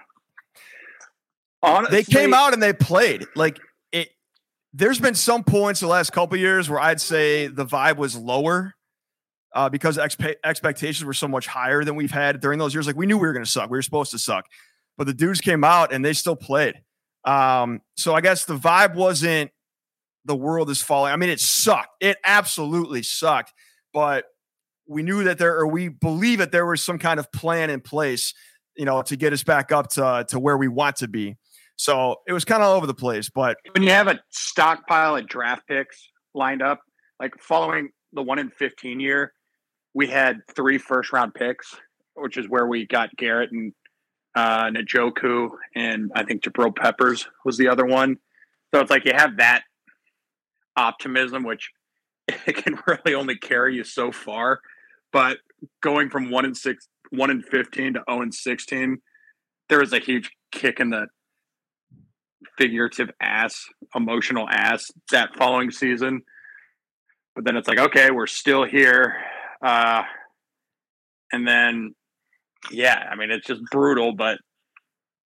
Honestly, 1.63 1.97
they 1.97 2.03
came 2.03 2.33
out 2.33 2.53
and 2.53 2.61
they 2.61 2.73
played 2.73 3.25
like 3.35 3.59
it. 3.91 4.09
There's 4.73 4.99
been 4.99 5.15
some 5.15 5.43
points 5.43 5.79
the 5.79 5.87
last 5.87 6.11
couple 6.11 6.37
years 6.37 6.69
where 6.69 6.79
I'd 6.79 7.01
say 7.01 7.47
the 7.47 7.65
vibe 7.65 7.97
was 7.97 8.15
lower 8.15 8.75
uh, 9.53 9.69
because 9.69 9.97
expe- 9.97 10.35
expectations 10.43 11.05
were 11.05 11.13
so 11.13 11.27
much 11.27 11.47
higher 11.47 11.83
than 11.83 11.95
we've 11.95 12.11
had 12.11 12.39
during 12.39 12.59
those 12.59 12.73
years. 12.73 12.87
Like 12.87 12.95
we 12.95 13.05
knew 13.05 13.17
we 13.17 13.27
were 13.27 13.33
going 13.33 13.45
to 13.45 13.51
suck, 13.51 13.69
we 13.69 13.77
were 13.77 13.81
supposed 13.81 14.11
to 14.11 14.19
suck, 14.19 14.45
but 14.97 15.07
the 15.07 15.13
dudes 15.13 15.41
came 15.41 15.63
out 15.63 15.93
and 15.93 16.03
they 16.03 16.13
still 16.13 16.35
played. 16.35 16.75
Um, 17.25 17.81
so 17.95 18.13
I 18.15 18.21
guess 18.21 18.45
the 18.45 18.57
vibe 18.57 18.95
wasn't 18.95 19.51
the 20.25 20.35
world 20.35 20.69
is 20.69 20.81
falling. 20.81 21.13
I 21.13 21.15
mean, 21.15 21.29
it 21.29 21.39
sucked. 21.39 21.89
It 22.01 22.17
absolutely 22.23 23.01
sucked. 23.01 23.53
But 23.93 24.25
we 24.87 25.01
knew 25.01 25.23
that 25.23 25.37
there, 25.37 25.57
or 25.57 25.67
we 25.67 25.87
believe 25.89 26.39
that 26.39 26.51
there 26.51 26.65
was 26.65 26.83
some 26.83 26.99
kind 26.99 27.19
of 27.19 27.31
plan 27.31 27.69
in 27.69 27.81
place, 27.81 28.33
you 28.75 28.85
know, 28.85 29.01
to 29.03 29.15
get 29.15 29.33
us 29.33 29.43
back 29.43 29.71
up 29.71 29.89
to 29.91 30.25
to 30.29 30.39
where 30.39 30.57
we 30.57 30.67
want 30.67 30.97
to 30.97 31.07
be. 31.07 31.35
So 31.77 32.17
it 32.27 32.33
was 32.33 32.45
kind 32.45 32.61
of 32.61 32.69
all 32.69 32.75
over 32.75 32.87
the 32.87 32.93
place. 32.93 33.29
But 33.29 33.57
when 33.73 33.83
you 33.83 33.89
have 33.89 34.07
a 34.07 34.19
stockpile 34.29 35.15
of 35.15 35.27
draft 35.27 35.67
picks 35.67 36.09
lined 36.33 36.61
up, 36.61 36.81
like 37.19 37.33
following 37.39 37.89
the 38.13 38.21
one 38.21 38.39
in 38.39 38.49
fifteen 38.49 38.99
year, 38.99 39.33
we 39.97 40.05
had 40.05 40.41
three 40.55 40.77
first 40.77 41.11
round 41.11 41.33
picks, 41.33 41.75
which 42.13 42.37
is 42.37 42.47
where 42.47 42.67
we 42.67 42.85
got 42.85 43.09
Garrett 43.17 43.51
and 43.51 43.73
uh, 44.35 44.65
Njoku, 44.65 45.49
and 45.75 46.11
I 46.13 46.23
think 46.23 46.43
Jabril 46.43 46.75
Peppers 46.75 47.27
was 47.43 47.57
the 47.57 47.67
other 47.67 47.83
one. 47.83 48.17
So 48.71 48.79
it's 48.79 48.91
like 48.91 49.05
you 49.05 49.13
have 49.15 49.37
that 49.37 49.63
optimism, 50.75 51.43
which 51.43 51.71
it 52.27 52.55
can 52.63 52.77
really 52.85 53.15
only 53.15 53.37
carry 53.37 53.75
you 53.75 53.83
so 53.83 54.11
far. 54.11 54.59
But 55.11 55.39
going 55.81 56.11
from 56.11 56.29
one 56.29 56.45
and 56.45 56.55
six, 56.55 56.87
one 57.09 57.31
and 57.31 57.43
fifteen 57.43 57.95
to 57.95 58.03
zero 58.07 58.21
and 58.21 58.31
sixteen, 58.31 58.99
there 59.67 59.79
was 59.79 59.93
a 59.93 59.99
huge 59.99 60.29
kick 60.51 60.79
in 60.79 60.91
the 60.91 61.07
figurative 62.55 63.09
ass, 63.19 63.65
emotional 63.95 64.47
ass 64.47 64.91
that 65.11 65.35
following 65.35 65.71
season. 65.71 66.21
But 67.33 67.45
then 67.45 67.57
it's 67.57 67.67
like, 67.67 67.79
okay, 67.79 68.11
we're 68.11 68.27
still 68.27 68.63
here. 68.63 69.15
Uh, 69.61 70.03
and 71.31 71.47
then, 71.47 71.93
yeah, 72.71 73.07
I 73.11 73.15
mean, 73.15 73.31
it's 73.31 73.47
just 73.47 73.61
brutal, 73.71 74.13
but 74.13 74.39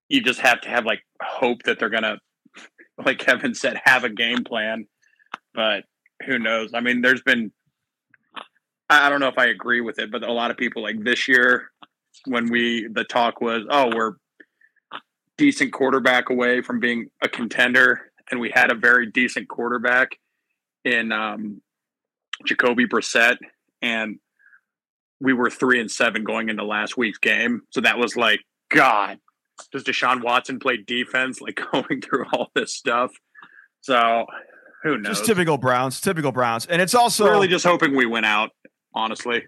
you 0.10 0.22
just 0.22 0.40
have 0.40 0.62
to 0.62 0.70
have 0.70 0.86
like 0.86 1.02
hope 1.22 1.64
that 1.64 1.80
they're 1.80 1.90
going 1.90 2.04
to, 2.04 2.18
like 3.04 3.20
Kevin 3.20 3.54
said, 3.54 3.80
have 3.86 4.04
a 4.04 4.10
game 4.10 4.44
plan 4.44 4.88
but 5.54 5.84
who 6.26 6.40
knows? 6.40 6.72
I 6.74 6.82
mean, 6.82 7.02
there's 7.02 7.22
been 7.22 7.52
I 8.90 9.10
don't 9.10 9.20
know 9.20 9.28
if 9.28 9.38
I 9.38 9.46
agree 9.46 9.82
with 9.82 9.98
it, 9.98 10.12
but 10.12 10.24
a 10.24 10.32
lot 10.32 10.52
of 10.52 10.58
people 10.58 10.84
like 10.84 11.04
this 11.04 11.28
year 11.28 11.72
when 12.26 12.50
we 12.52 12.88
the 12.92 13.04
talk 13.04 13.42
was, 13.42 13.66
oh, 13.70 13.92
we're 13.96 14.14
decent 15.38 15.74
quarterback 15.74 16.30
away 16.30 16.62
from 16.62 16.80
being 16.80 17.08
a 17.22 17.30
contender, 17.30 18.12
and 18.30 18.40
we 18.40 18.52
had 18.54 18.72
a 18.72 18.76
very 18.76 19.10
decent 19.12 19.48
quarterback 19.48 20.18
in 20.86 21.12
um, 21.12 21.62
Jacoby 22.46 22.86
Brissett, 22.86 23.38
and 23.84 24.18
we 25.20 25.34
were 25.34 25.50
three 25.50 25.80
and 25.80 25.92
seven 25.92 26.24
going 26.24 26.50
into 26.50 26.64
last 26.64 26.98
week's 26.98 27.20
game. 27.20 27.62
So 27.70 27.82
that 27.82 28.00
was 28.00 28.16
like, 28.16 28.40
God, 28.72 29.20
does 29.72 29.84
Deshaun 29.84 30.24
Watson 30.24 30.58
play 30.58 30.78
defense? 30.78 31.40
Like 31.42 31.60
going 31.72 32.02
through 32.02 32.26
all 32.34 32.50
this 32.56 32.74
stuff. 32.74 33.12
So 33.82 34.26
who 34.82 34.98
knows? 34.98 35.18
Just 35.18 35.26
typical 35.26 35.58
Browns, 35.58 36.02
typical 36.02 36.32
Browns. 36.32 36.66
And 36.66 36.82
it's 36.82 36.96
also 36.96 37.26
really 37.26 37.48
just 37.48 37.66
hoping 37.66 37.96
we 37.96 38.06
win 38.06 38.26
out, 38.26 38.52
honestly. 38.96 39.44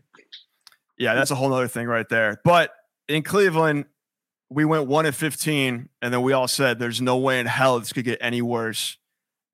Yeah, 0.98 1.15
that's 1.15 1.32
a 1.32 1.36
whole 1.36 1.54
other 1.54 1.67
thing 1.67 1.88
right 1.88 2.08
there. 2.08 2.39
But 2.43 2.71
in 3.10 3.24
Cleveland, 3.24 3.86
we 4.50 4.63
went 4.63 4.88
one 4.88 5.06
at 5.06 5.15
15, 5.15 5.89
and 6.02 6.13
then 6.13 6.21
we 6.21 6.32
all 6.32 6.48
said 6.48 6.80
there's 6.80 7.02
no 7.02 7.17
way 7.17 7.39
in 7.39 7.48
hell 7.48 7.80
this 7.80 7.91
could 7.91 8.06
get 8.06 8.19
any 8.21 8.41
worse. 8.41 8.98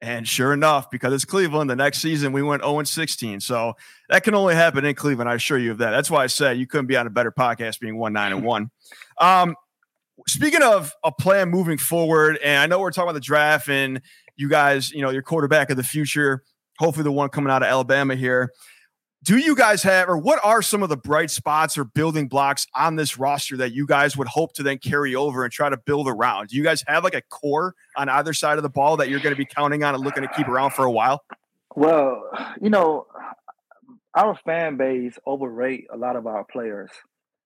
And 0.02 0.28
sure 0.28 0.52
enough, 0.52 0.90
because 0.90 1.14
it's 1.14 1.26
Cleveland, 1.26 1.70
the 1.70 1.76
next 1.76 2.00
season 2.00 2.32
we 2.32 2.42
went 2.42 2.64
0 2.64 2.80
and 2.80 2.88
16. 2.88 3.40
So 3.40 3.74
that 4.10 4.24
can 4.24 4.34
only 4.34 4.56
happen 4.56 4.84
in 4.84 4.96
Cleveland. 4.96 5.30
I 5.30 5.36
assure 5.36 5.60
you 5.60 5.72
of 5.72 5.78
that. 5.78 5.92
That's 5.92 6.10
why 6.10 6.24
I 6.24 6.28
said 6.28 6.58
you 6.58 6.66
couldn't 6.66 6.88
be 6.88 6.98
on 6.98 7.06
a 7.06 7.12
better 7.12 7.32
podcast 7.32 7.80
being 7.80 7.98
1 7.98 8.12
9 8.12 8.32
and 8.34 8.44
1. 8.44 8.72
Um, 9.20 9.56
speaking 10.28 10.64
of 10.64 10.94
a 11.04 11.12
plan 11.12 11.50
moving 11.50 11.78
forward, 11.78 12.40
and 12.44 12.60
I 12.60 12.66
know 12.66 12.80
we're 12.80 12.90
talking 12.90 13.10
about 13.10 13.14
the 13.14 13.20
draft 13.20 13.70
and 13.70 14.02
you 14.36 14.50
guys, 14.50 14.90
you 14.92 15.04
know, 15.04 15.12
your 15.12 15.22
quarterback 15.22 15.70
of 15.70 15.78
the 15.78 15.84
future, 15.84 16.44
hopefully 16.80 17.04
the 17.04 17.12
one 17.12 17.30
coming 17.30 17.52
out 17.52 17.62
of 17.62 17.67
Alabama 17.67 18.15
here. 18.15 18.52
Do 19.24 19.38
you 19.38 19.56
guys 19.56 19.84
have, 19.84 20.10
or 20.10 20.17
what 20.17 20.40
are 20.44 20.63
some 20.63 20.82
of 20.82 20.90
the 20.90 20.98
bright 20.98 21.30
spots 21.30 21.78
or 21.78 21.84
building 21.84 22.28
blocks 22.28 22.65
on 22.74 22.96
this 22.96 23.19
roster 23.19 23.56
that 23.58 23.72
you 23.72 23.86
guys 23.86 24.17
would 24.17 24.28
hope 24.28 24.54
to 24.54 24.63
then 24.63 24.80
carry 24.80 25.13
over 25.13 25.44
and 25.44 25.54
try 25.54 25.69
to 25.69 25.78
build 25.78 26.08
around? 26.08 26.48
Do 26.48 26.56
you 26.56 26.63
guys 26.63 26.84
have 26.88 27.04
like 27.04 27.13
a 27.13 27.22
core 27.22 27.76
on 27.96 28.10
either 28.10 28.34
side 28.34 28.58
of 28.58 28.63
the 28.63 28.69
ball 28.69 28.98
that 28.98 29.10
you're 29.10 29.19
going 29.19 29.36
to 29.36 29.38
be 29.38 29.46
counting 29.46 29.84
on 29.84 29.94
and 29.94 30.04
looking 30.04 30.24
to 30.24 30.30
keep 30.30 30.48
around 30.48 30.72
for 30.72 30.86
a 30.86 30.92
while? 30.92 31.24
Well, 31.76 32.24
you 32.60 32.72
know, 32.72 33.06
our 34.15 34.36
fan 34.44 34.78
base 34.78 35.19
overrate 35.24 35.86
a 35.94 35.98
lot 35.98 36.15
of 36.15 36.26
our 36.26 36.44
players. 36.44 36.90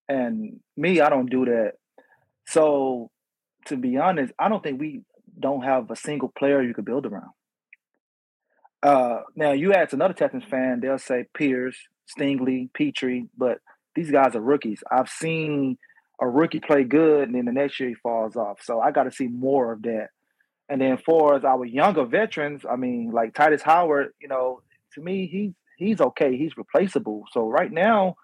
And 0.07 0.61
me, 0.78 1.01
I 1.01 1.09
don't 1.09 1.30
do 1.30 1.43
that. 1.43 1.73
So 2.47 3.11
to 3.65 3.76
be 3.76 3.97
honest, 3.97 4.32
I 4.39 4.47
don't 4.47 4.63
think 4.63 4.80
we 4.80 5.01
don't 5.38 5.63
have 5.63 5.91
a 5.91 5.95
single 5.97 6.32
player 6.38 6.61
you 6.61 6.73
could 6.73 6.86
build 6.86 7.05
around. 7.05 7.32
Uh, 8.86 9.21
now 9.36 9.51
you 9.51 9.73
ask 9.73 9.93
another 9.93 10.13
Texans 10.13 10.43
fan, 10.43 10.79
they'll 10.79 10.99
say 10.99 11.25
Pierce, 11.33 11.75
Stingley, 12.07 12.71
Pitre, 12.71 13.23
but 13.36 13.57
these 13.95 14.11
guys 14.11 14.36
are 14.36 14.41
rookies. 14.41 14.83
I've 14.91 15.09
seen 15.09 15.79
a 16.21 16.27
rookie 16.27 16.59
play 16.59 16.83
good, 16.83 17.23
and 17.23 17.33
then 17.33 17.45
the 17.45 17.51
next 17.51 17.79
year 17.79 17.89
he 17.89 17.95
falls 17.95 18.36
off. 18.36 18.59
So 18.61 18.79
I 18.79 18.91
got 18.91 19.05
to 19.05 19.11
see 19.11 19.27
more 19.27 19.73
of 19.73 19.81
that. 19.81 20.09
And 20.69 20.79
then 20.79 20.99
for 21.03 21.36
as 21.36 21.43
our 21.43 21.65
younger 21.65 22.05
veterans, 22.05 22.61
I 22.69 22.75
mean, 22.75 23.09
like 23.11 23.33
Tytus 23.33 23.63
Howard, 23.63 24.13
you 24.21 24.27
know, 24.27 24.61
to 24.93 25.01
me, 25.01 25.25
he's 25.25 25.53
he's 25.77 25.99
okay. 25.99 26.38
He's 26.38 26.55
replaceable. 26.55 27.23
So 27.31 27.49
right 27.49 27.71
now, 27.71 28.17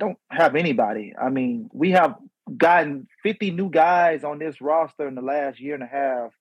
don't 0.00 0.18
have 0.28 0.56
anybody. 0.56 1.14
I 1.20 1.28
mean, 1.28 1.70
we 1.72 1.92
have 1.92 2.16
gotten 2.56 3.06
50 3.22 3.52
new 3.52 3.70
guys 3.70 4.24
on 4.24 4.40
this 4.40 4.60
roster 4.60 5.06
in 5.06 5.14
the 5.14 5.22
last 5.22 5.60
year 5.60 5.74
and 5.74 5.84
a 5.84 5.86
half. 5.86 6.32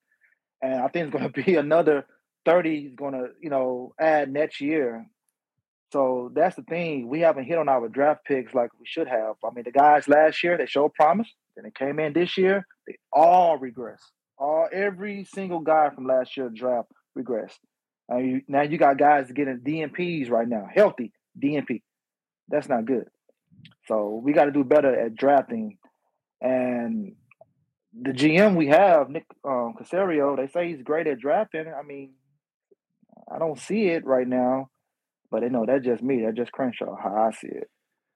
And 0.59 0.81
I 0.81 0.87
think 0.87 1.07
it's 1.07 1.15
going 1.15 1.31
to 1.31 1.43
be 1.43 1.55
another 1.55 2.07
30 2.47 2.77
is 2.77 2.95
going 2.95 3.13
to, 3.13 3.27
you 3.41 3.49
know, 3.49 3.93
add 3.99 4.31
next 4.31 4.61
year. 4.61 5.05
So 5.91 6.31
that's 6.33 6.55
the 6.55 6.61
thing. 6.61 7.09
We 7.09 7.19
haven't 7.19 7.43
hit 7.43 7.57
on 7.57 7.67
our 7.67 7.89
draft 7.89 8.23
picks 8.23 8.53
like 8.53 8.69
we 8.79 8.85
should 8.85 9.07
have. 9.07 9.35
I 9.43 9.53
mean, 9.53 9.65
the 9.65 9.71
guys 9.71 10.07
last 10.07 10.41
year, 10.43 10.57
they 10.57 10.65
showed 10.65 10.93
promise. 10.93 11.27
Then 11.55 11.65
they 11.65 11.71
came 11.71 11.99
in 11.99 12.13
this 12.13 12.37
year, 12.37 12.65
they 12.87 12.95
all 13.11 13.57
regress. 13.57 13.99
All 14.37 14.69
every 14.71 15.25
single 15.25 15.59
guy 15.59 15.89
from 15.89 16.05
last 16.05 16.37
year 16.37 16.49
draft 16.49 16.87
regressed. 17.17 17.57
Uh, 18.09 18.17
you, 18.17 18.41
now 18.47 18.61
you 18.61 18.77
got 18.77 18.97
guys 18.97 19.29
getting 19.31 19.59
DNPs 19.59 20.29
right 20.29 20.47
now, 20.47 20.67
healthy 20.73 21.11
DNP. 21.43 21.81
That's 22.47 22.69
not 22.69 22.85
good. 22.85 23.07
So 23.87 24.21
we 24.23 24.31
got 24.31 24.45
to 24.45 24.51
do 24.51 24.63
better 24.63 24.97
at 24.97 25.15
drafting. 25.15 25.79
And 26.39 27.15
the 27.99 28.11
GM 28.11 28.55
we 28.55 28.67
have, 28.67 29.09
Nick 29.09 29.25
um, 29.43 29.73
Caserio, 29.77 30.37
they 30.37 30.47
say 30.47 30.69
he's 30.71 30.83
great 30.83 31.07
at 31.07 31.19
drafting. 31.19 31.65
I 31.67 31.81
mean, 31.81 32.11
I 33.29 33.39
don't 33.39 33.59
see 33.59 33.87
it 33.87 34.05
right 34.05 34.27
now, 34.27 34.69
but 35.29 35.41
they 35.41 35.49
know 35.49 35.65
that's 35.65 35.85
just 35.85 36.01
me. 36.01 36.23
That's 36.23 36.37
just 36.37 36.51
Crenshaw, 36.51 36.95
how 36.95 37.15
I 37.15 37.31
see 37.31 37.47
it. 37.47 37.69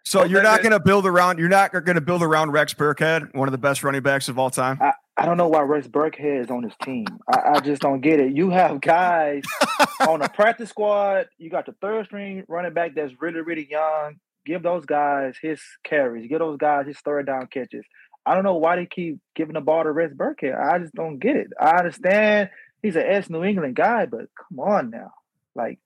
So 0.04 0.24
you're 0.24 0.42
not 0.42 0.62
going 0.62 0.72
to 0.72 0.80
build 0.80 1.06
around. 1.06 1.38
You're 1.38 1.50
not 1.50 1.72
going 1.72 1.96
to 1.96 2.02
build 2.02 2.24
around 2.24 2.52
Rex 2.52 2.74
Burkhead, 2.74 3.36
one 3.36 3.48
of 3.48 3.52
the 3.52 3.58
best 3.58 3.84
running 3.84 4.02
backs 4.02 4.30
of 4.30 4.40
all 4.40 4.50
time. 4.50 4.80
I, 4.82 4.94
I 5.16 5.26
don't 5.26 5.38
know 5.38 5.48
why 5.48 5.62
Rex 5.62 5.88
Burkhead 5.88 6.42
is 6.42 6.50
on 6.50 6.64
his 6.64 6.74
team. 6.84 7.06
I, 7.32 7.54
I 7.56 7.60
just 7.60 7.82
don't 7.82 8.02
get 8.02 8.20
it. 8.20 8.36
You 8.36 8.50
have 8.50 8.82
guys 8.82 9.44
on 10.08 10.22
the 10.22 10.30
practice 10.30 10.70
squad. 10.70 11.28
You 11.38 11.50
got 11.50 11.68
the 11.68 11.76
third 11.82 12.08
string 12.08 12.44
running 12.48 12.74
back 12.74 12.96
that's 12.96 13.14
really, 13.22 13.42
really 13.42 13.68
young. 13.70 14.16
Give 14.46 14.64
those 14.64 14.86
guys 14.86 15.36
his 15.40 15.62
carries. 15.84 16.28
Give 16.28 16.40
those 16.40 16.58
guys 16.58 16.88
his 16.88 16.98
third 17.06 17.28
down 17.28 17.48
catches. 17.48 17.86
I 18.26 18.34
don't 18.34 18.44
know 18.44 18.56
why 18.56 18.78
they 18.78 18.88
keep 18.88 19.20
giving 19.36 19.54
the 19.54 19.62
ball 19.62 19.84
to 19.84 19.92
Rex 19.92 20.14
Burkhead. 20.16 20.60
I 20.60 20.80
just 20.80 20.94
don't 20.94 21.20
get 21.20 21.36
it. 21.36 21.48
I 21.60 21.78
understand 21.78 22.50
he's 22.82 22.96
an 22.96 23.04
ex 23.06 23.30
New 23.30 23.44
England 23.44 23.76
guy, 23.76 24.06
but 24.06 24.28
come 24.36 24.60
on 24.60 24.90
now, 24.90 25.12
like 25.56 25.80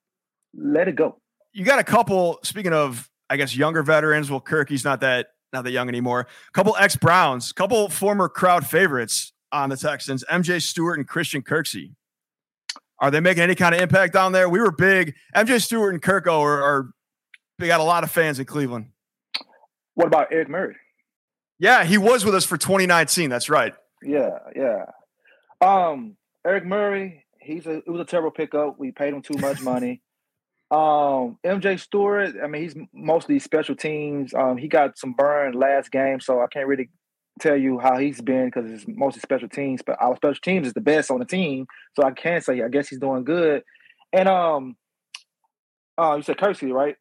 let 0.55 0.87
it 0.87 0.95
go. 0.95 1.19
You 1.53 1.63
got 1.63 1.79
a 1.79 1.83
couple. 1.83 2.39
Speaking 2.43 2.73
of, 2.73 3.09
I 3.29 3.37
guess 3.37 3.55
younger 3.55 3.83
veterans. 3.83 4.29
Well, 4.29 4.41
Kirky's 4.41 4.83
not 4.83 5.01
that 5.01 5.27
not 5.53 5.63
that 5.63 5.71
young 5.71 5.89
anymore. 5.89 6.21
A 6.21 6.51
couple 6.51 6.75
ex 6.77 6.95
Browns, 6.95 7.51
couple 7.51 7.89
former 7.89 8.29
crowd 8.29 8.65
favorites 8.65 9.33
on 9.51 9.69
the 9.69 9.77
Texans, 9.77 10.23
MJ 10.29 10.61
Stewart 10.61 10.97
and 10.97 11.07
Christian 11.07 11.41
Kirksey. 11.41 11.91
Are 12.99 13.11
they 13.11 13.19
making 13.19 13.43
any 13.43 13.55
kind 13.55 13.75
of 13.75 13.81
impact 13.81 14.13
down 14.13 14.31
there? 14.31 14.47
We 14.47 14.59
were 14.59 14.71
big. 14.71 15.15
MJ 15.35 15.61
Stewart 15.61 15.93
and 15.93 16.01
Kirko 16.01 16.39
are, 16.41 16.63
are 16.63 16.89
they 17.59 17.67
got 17.67 17.79
a 17.79 17.83
lot 17.83 18.03
of 18.03 18.11
fans 18.11 18.39
in 18.39 18.45
Cleveland. 18.45 18.87
What 19.95 20.07
about 20.07 20.27
Eric 20.31 20.49
Murray? 20.49 20.75
Yeah, 21.57 21.85
he 21.85 21.97
was 21.97 22.25
with 22.25 22.35
us 22.35 22.45
for 22.45 22.57
2019. 22.57 23.29
That's 23.29 23.49
right. 23.49 23.73
Yeah, 24.03 24.39
yeah. 24.55 24.85
Um, 25.61 26.17
Eric 26.45 26.65
Murray, 26.65 27.25
he's 27.39 27.65
a 27.65 27.77
it 27.77 27.89
was 27.89 28.01
a 28.01 28.05
terrible 28.05 28.31
pickup. 28.31 28.77
We 28.77 28.91
paid 28.91 29.13
him 29.13 29.21
too 29.21 29.37
much 29.37 29.61
money. 29.61 30.01
Um, 30.71 31.37
MJ 31.45 31.79
Stewart, 31.79 32.33
I 32.43 32.47
mean, 32.47 32.63
he's 32.63 32.75
mostly 32.91 33.37
special 33.37 33.75
teams. 33.75 34.33
Um, 34.33 34.57
he 34.57 34.67
got 34.67 34.97
some 34.97 35.13
burn 35.13 35.53
last 35.53 35.91
game, 35.91 36.19
so 36.19 36.41
I 36.41 36.47
can't 36.47 36.67
really 36.67 36.89
tell 37.39 37.55
you 37.55 37.77
how 37.77 37.97
he's 37.97 38.19
been 38.19 38.45
because 38.45 38.71
it's 38.71 38.85
mostly 38.87 39.21
special 39.21 39.47
teams. 39.47 39.83
But 39.85 40.01
our 40.01 40.15
special 40.15 40.41
teams 40.43 40.65
is 40.65 40.73
the 40.73 40.81
best 40.81 41.11
on 41.11 41.19
the 41.19 41.25
team, 41.25 41.67
so 41.95 42.03
I 42.03 42.11
can't 42.11 42.43
say. 42.43 42.63
I 42.63 42.69
guess 42.69 42.87
he's 42.89 42.99
doing 42.99 43.23
good. 43.23 43.61
And 44.11 44.27
um, 44.27 44.75
uh, 45.99 46.15
you 46.17 46.23
said 46.23 46.39
Kersey, 46.39 46.71
right? 46.71 46.95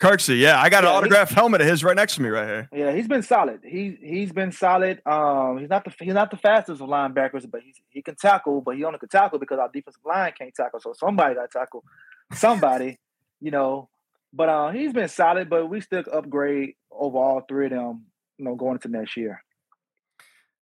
Kirksey, 0.00 0.38
yeah, 0.38 0.60
I 0.60 0.70
got 0.70 0.82
yeah, 0.82 0.90
an 0.90 0.96
autographed 0.96 1.32
helmet 1.32 1.60
of 1.60 1.66
his 1.66 1.84
right 1.84 1.94
next 1.94 2.14
to 2.14 2.22
me 2.22 2.30
right 2.30 2.46
here. 2.46 2.68
Yeah, 2.72 2.92
he's 2.92 3.06
been 3.06 3.22
solid. 3.22 3.60
He 3.62 3.98
he's 4.00 4.32
been 4.32 4.50
solid. 4.50 5.02
Um, 5.04 5.58
he's 5.58 5.68
not 5.68 5.84
the 5.84 5.92
he's 6.00 6.14
not 6.14 6.30
the 6.30 6.38
fastest 6.38 6.80
of 6.80 6.88
linebackers, 6.88 7.50
but 7.50 7.60
he's, 7.60 7.76
he 7.90 8.00
can 8.00 8.14
tackle. 8.14 8.62
But 8.62 8.76
he 8.76 8.84
only 8.84 8.98
can 8.98 9.10
tackle 9.10 9.38
because 9.38 9.58
our 9.58 9.68
defensive 9.68 10.00
line 10.06 10.32
can't 10.38 10.54
tackle. 10.54 10.80
So 10.80 10.94
somebody 10.94 11.34
got 11.34 11.50
to 11.50 11.58
tackle 11.58 11.84
somebody 12.32 12.98
you 13.40 13.50
know. 13.50 13.88
But 14.32 14.48
uh, 14.48 14.70
he's 14.70 14.92
been 14.92 15.08
solid, 15.08 15.50
but 15.50 15.68
we 15.68 15.80
still 15.80 16.04
upgrade 16.12 16.74
over 16.92 17.18
all 17.18 17.40
three 17.48 17.66
of 17.66 17.72
them, 17.72 18.06
you 18.38 18.44
know, 18.44 18.54
going 18.54 18.74
into 18.74 18.88
next 18.88 19.16
year. 19.16 19.42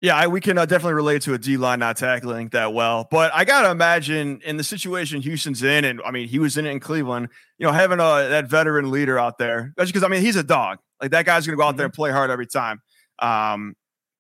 Yeah, 0.02 0.16
I, 0.16 0.28
we 0.28 0.40
can 0.40 0.56
uh, 0.56 0.64
definitely 0.64 0.94
relate 0.94 1.20
to 1.22 1.34
a 1.34 1.38
D 1.38 1.58
line 1.58 1.80
not 1.80 1.98
tackling 1.98 2.48
that 2.48 2.72
well. 2.72 3.06
But 3.10 3.32
I 3.34 3.44
got 3.44 3.62
to 3.62 3.70
imagine 3.70 4.40
in 4.44 4.56
the 4.56 4.64
situation 4.64 5.20
Houston's 5.20 5.62
in, 5.62 5.84
and 5.84 6.00
I 6.06 6.10
mean, 6.10 6.26
he 6.26 6.38
was 6.38 6.56
in 6.56 6.64
it 6.64 6.70
in 6.70 6.80
Cleveland, 6.80 7.28
you 7.58 7.66
know, 7.66 7.72
having 7.72 8.00
a, 8.00 8.04
uh, 8.04 8.28
that 8.28 8.46
veteran 8.46 8.90
leader 8.90 9.18
out 9.18 9.36
there, 9.36 9.74
that's 9.76 9.90
because, 9.90 10.02
I 10.02 10.08
mean, 10.08 10.22
he's 10.22 10.36
a 10.36 10.42
dog. 10.42 10.78
Like 11.02 11.10
that 11.10 11.26
guy's 11.26 11.46
going 11.46 11.54
to 11.54 11.60
go 11.60 11.64
out 11.64 11.72
mm-hmm. 11.72 11.76
there 11.76 11.86
and 11.86 11.94
play 11.94 12.10
hard 12.10 12.30
every 12.30 12.46
time. 12.46 12.80
Um, 13.18 13.74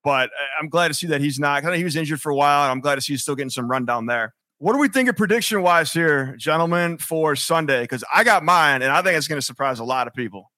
but 0.04 0.28
uh, 0.28 0.60
I'm 0.60 0.68
glad 0.68 0.88
to 0.88 0.94
see 0.94 1.06
that 1.08 1.22
he's 1.22 1.38
not. 1.38 1.62
Kind 1.62 1.74
of, 1.74 1.78
he 1.78 1.84
was 1.84 1.96
injured 1.96 2.20
for 2.20 2.30
a 2.30 2.36
while, 2.36 2.64
and 2.64 2.70
I'm 2.70 2.80
glad 2.80 2.96
to 2.96 3.00
see 3.00 3.14
he's 3.14 3.22
still 3.22 3.34
getting 3.34 3.50
some 3.50 3.70
run 3.70 3.86
down 3.86 4.04
there. 4.04 4.34
What 4.58 4.74
do 4.74 4.78
we 4.78 4.88
think 4.88 5.08
of 5.08 5.16
prediction 5.16 5.62
wise 5.62 5.90
here, 5.94 6.36
gentlemen, 6.36 6.98
for 6.98 7.34
Sunday? 7.34 7.80
Because 7.80 8.04
I 8.12 8.24
got 8.24 8.44
mine, 8.44 8.82
and 8.82 8.92
I 8.92 9.00
think 9.00 9.16
it's 9.16 9.28
going 9.28 9.40
to 9.40 9.44
surprise 9.44 9.78
a 9.78 9.84
lot 9.84 10.06
of 10.06 10.12
people. 10.12 10.50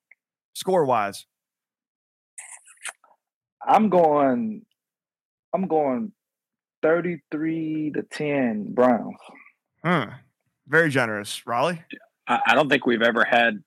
Score 0.54 0.84
wise, 0.84 1.24
I'm 3.64 3.88
going. 3.88 4.66
I'm 5.54 5.66
going 5.66 6.12
33 6.82 7.92
to 7.94 8.02
10 8.02 8.72
Browns. 8.72 9.16
Hmm. 9.84 10.04
Very 10.66 10.90
generous, 10.90 11.46
Raleigh. 11.46 11.82
I 12.26 12.54
don't 12.54 12.68
think 12.68 12.86
we've 12.86 13.02
ever 13.02 13.24
had 13.24 13.62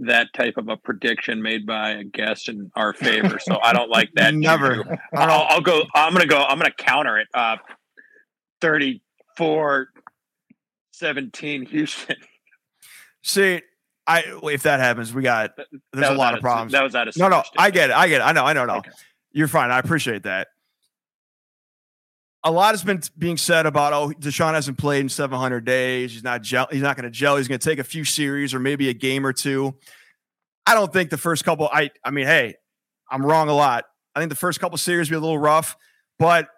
that 0.00 0.28
type 0.34 0.58
of 0.58 0.68
a 0.68 0.76
prediction 0.76 1.42
made 1.42 1.66
by 1.66 1.90
a 1.90 2.04
guest 2.04 2.48
in 2.48 2.70
our 2.76 2.92
favor. 2.92 3.38
So 3.38 3.58
I 3.62 3.72
don't 3.72 3.90
like 3.90 4.10
that. 4.14 4.34
Never. 4.34 5.00
I'll, 5.14 5.46
I'll, 5.48 5.60
go. 5.60 5.84
I'm 5.94 6.12
going 6.12 6.22
to 6.22 6.28
go. 6.28 6.42
I'm 6.42 6.58
going 6.58 6.70
to 6.70 6.84
counter 6.84 7.18
it. 7.18 7.28
Uh, 7.32 7.56
30 8.60 9.02
for 9.36 9.88
17 10.92 11.66
Houston. 11.66 12.16
See, 13.22 13.60
I 14.06 14.22
if 14.44 14.62
that 14.62 14.80
happens, 14.80 15.12
we 15.12 15.22
got 15.22 15.50
there's 15.92 16.08
a 16.08 16.14
lot 16.14 16.34
of 16.34 16.40
problems. 16.40 16.72
That 16.72 16.84
was 16.84 16.94
out 16.94 17.08
of 17.08 17.16
no, 17.16 17.28
no. 17.28 17.42
I 17.58 17.70
get 17.70 17.90
it. 17.90 17.96
I 17.96 18.08
get 18.08 18.20
it. 18.20 18.24
I 18.24 18.32
know. 18.32 18.44
I 18.44 18.52
know. 18.52 18.64
No, 18.64 18.76
okay. 18.76 18.90
you're 19.32 19.48
fine. 19.48 19.70
I 19.70 19.78
appreciate 19.78 20.22
that. 20.22 20.48
A 22.46 22.50
lot 22.52 22.74
has 22.74 22.84
been 22.84 23.02
being 23.18 23.36
said 23.36 23.66
about 23.66 23.92
oh 23.92 24.12
Deshaun 24.20 24.54
hasn't 24.54 24.78
played 24.78 25.00
in 25.00 25.08
700 25.08 25.64
days. 25.64 26.12
He's 26.12 26.22
not 26.22 26.42
gel. 26.42 26.68
He's 26.70 26.80
not 26.80 26.96
going 26.96 27.02
to 27.02 27.10
gel. 27.10 27.36
He's 27.38 27.48
going 27.48 27.58
to 27.58 27.68
take 27.68 27.80
a 27.80 27.84
few 27.84 28.04
series 28.04 28.54
or 28.54 28.60
maybe 28.60 28.88
a 28.88 28.94
game 28.94 29.26
or 29.26 29.32
two. 29.32 29.74
I 30.64 30.74
don't 30.74 30.92
think 30.92 31.10
the 31.10 31.16
first 31.16 31.44
couple. 31.44 31.68
I 31.72 31.90
I 32.04 32.12
mean, 32.12 32.26
hey, 32.26 32.54
I'm 33.10 33.26
wrong 33.26 33.48
a 33.48 33.52
lot. 33.52 33.86
I 34.14 34.20
think 34.20 34.30
the 34.30 34.36
first 34.36 34.60
couple 34.60 34.78
series 34.78 35.08
be 35.08 35.16
a 35.16 35.20
little 35.20 35.40
rough, 35.40 35.76
but 36.20 36.48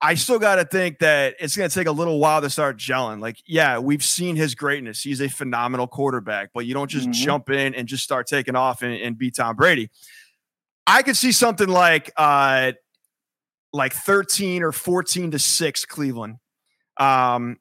I 0.00 0.16
still 0.16 0.40
got 0.40 0.56
to 0.56 0.64
think 0.64 0.98
that 0.98 1.36
it's 1.38 1.56
going 1.56 1.70
to 1.70 1.74
take 1.74 1.86
a 1.86 1.92
little 1.92 2.18
while 2.18 2.40
to 2.40 2.50
start 2.50 2.76
gelling. 2.76 3.20
Like, 3.20 3.36
yeah, 3.46 3.78
we've 3.78 4.02
seen 4.02 4.34
his 4.34 4.56
greatness. 4.56 5.02
He's 5.02 5.20
a 5.20 5.28
phenomenal 5.28 5.86
quarterback, 5.86 6.50
but 6.52 6.66
you 6.66 6.74
don't 6.74 6.88
just 6.88 7.04
mm-hmm. 7.04 7.24
jump 7.24 7.50
in 7.50 7.76
and 7.76 7.86
just 7.86 8.02
start 8.02 8.26
taking 8.26 8.56
off 8.56 8.82
and, 8.82 8.92
and 8.92 9.16
beat 9.16 9.36
Tom 9.36 9.54
Brady. 9.54 9.88
I 10.84 11.02
could 11.02 11.16
see 11.16 11.30
something 11.30 11.68
like 11.68 12.10
uh 12.16 12.72
like 13.72 13.92
13 13.92 14.62
or 14.62 14.72
14 14.72 15.30
to 15.32 15.38
6 15.38 15.84
Cleveland. 15.86 16.36
Um 16.98 17.58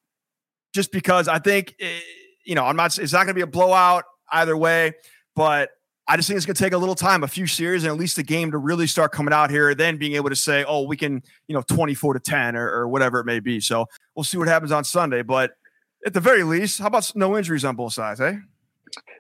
just 0.74 0.92
because 0.92 1.28
I 1.28 1.40
think 1.40 1.76
it, 1.80 1.86
eh, 1.86 2.00
you 2.46 2.56
know, 2.56 2.66
I'm 2.66 2.76
not 2.76 2.98
it's 2.98 3.14
not 3.14 3.20
going 3.20 3.30
to 3.30 3.34
be 3.34 3.42
a 3.42 3.48
blowout 3.48 4.06
either 4.32 4.56
way, 4.58 4.94
but 5.36 5.70
I 6.08 6.18
just 6.18 6.28
think 6.28 6.38
it's 6.38 6.46
going 6.46 6.56
to 6.56 6.64
take 6.64 6.74
a 6.74 6.78
little 6.78 6.96
time, 6.96 7.24
a 7.24 7.28
few 7.28 7.48
series, 7.48 7.84
and 7.84 7.92
at 7.92 7.98
least 7.98 8.18
a 8.18 8.24
game 8.24 8.52
to 8.52 8.58
really 8.58 8.88
start 8.88 9.12
coming 9.12 9.34
out 9.34 9.50
here. 9.50 9.74
Then 9.76 9.98
being 9.98 10.14
able 10.14 10.30
to 10.30 10.36
say, 10.36 10.66
"Oh, 10.68 10.84
we 10.84 10.98
can," 10.98 11.22
you 11.48 11.56
know, 11.56 11.62
twenty-four 11.62 12.14
to 12.16 12.20
ten 12.20 12.56
or, 12.56 12.70
or 12.70 12.88
whatever 12.88 13.20
it 13.20 13.26
may 13.26 13.40
be. 13.40 13.60
So 13.60 13.86
we'll 14.16 14.24
see 14.24 14.38
what 14.38 14.48
happens 14.48 14.72
on 14.72 14.84
Sunday. 14.84 15.22
But 15.22 15.52
at 16.06 16.14
the 16.14 16.20
very 16.20 16.44
least, 16.44 16.80
how 16.80 16.88
about 16.88 17.10
no 17.16 17.38
injuries 17.38 17.64
on 17.64 17.76
both 17.76 17.94
sides, 17.94 18.20
eh? 18.20 18.38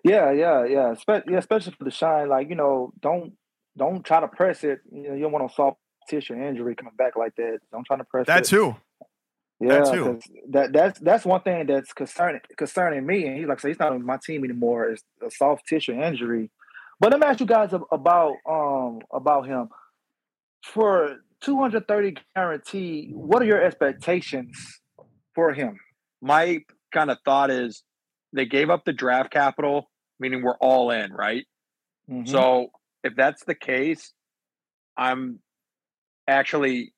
Yeah, 0.03 0.31
yeah, 0.31 0.65
yeah. 0.65 0.93
Spe- 0.95 1.29
yeah, 1.29 1.37
especially 1.37 1.73
for 1.77 1.85
Deshaun. 1.85 2.27
Like 2.27 2.49
you 2.49 2.55
know, 2.55 2.91
don't 2.99 3.33
don't 3.77 4.03
try 4.03 4.19
to 4.19 4.27
press 4.27 4.63
it. 4.63 4.79
You 4.91 5.09
know, 5.09 5.13
you 5.13 5.21
don't 5.21 5.31
want 5.31 5.49
to 5.49 5.55
soft 5.55 5.77
tissue 6.11 6.35
injury 6.35 6.75
coming 6.75 6.93
back 6.97 7.15
like 7.15 7.35
that. 7.35 7.59
Don't 7.71 7.85
try 7.85 7.97
to 7.97 8.03
press 8.03 8.27
that 8.27 8.43
it. 8.43 8.45
too. 8.45 8.75
Yeah, 9.59 9.83
that, 9.83 9.93
too. 9.93 10.19
that 10.49 10.73
that's 10.73 10.99
that's 10.99 11.25
one 11.25 11.41
thing 11.41 11.67
that's 11.67 11.93
concerning 11.93 12.41
concerning 12.57 13.05
me. 13.05 13.27
And 13.27 13.37
he's 13.37 13.47
like, 13.47 13.59
say 13.59 13.69
he's 13.69 13.79
not 13.79 13.91
on 13.93 14.05
my 14.05 14.17
team 14.17 14.43
anymore. 14.43 14.89
It's 14.89 15.03
a 15.25 15.29
soft 15.29 15.67
tissue 15.67 15.93
injury 15.93 16.49
but 17.01 17.09
let 17.09 17.19
me 17.19 17.25
ask 17.25 17.39
you 17.39 17.47
guys 17.47 17.73
about 17.91 18.35
um 18.47 18.99
about 19.11 19.47
him. 19.47 19.69
For 20.63 21.17
230 21.41 22.17
guarantee, 22.35 23.09
what 23.11 23.41
are 23.41 23.45
your 23.45 23.61
expectations 23.61 24.79
for 25.33 25.51
him? 25.51 25.79
My 26.21 26.59
kind 26.93 27.09
of 27.09 27.17
thought 27.25 27.49
is 27.49 27.81
they 28.31 28.45
gave 28.45 28.69
up 28.69 28.85
the 28.85 28.93
draft 28.93 29.31
capital, 29.31 29.89
meaning 30.19 30.43
we're 30.43 30.57
all 30.57 30.91
in, 30.91 31.11
right? 31.11 31.45
Mm-hmm. 32.07 32.27
So 32.27 32.67
if 33.03 33.15
that's 33.15 33.43
the 33.45 33.55
case, 33.55 34.13
I'm 34.95 35.39
actually 36.31 36.93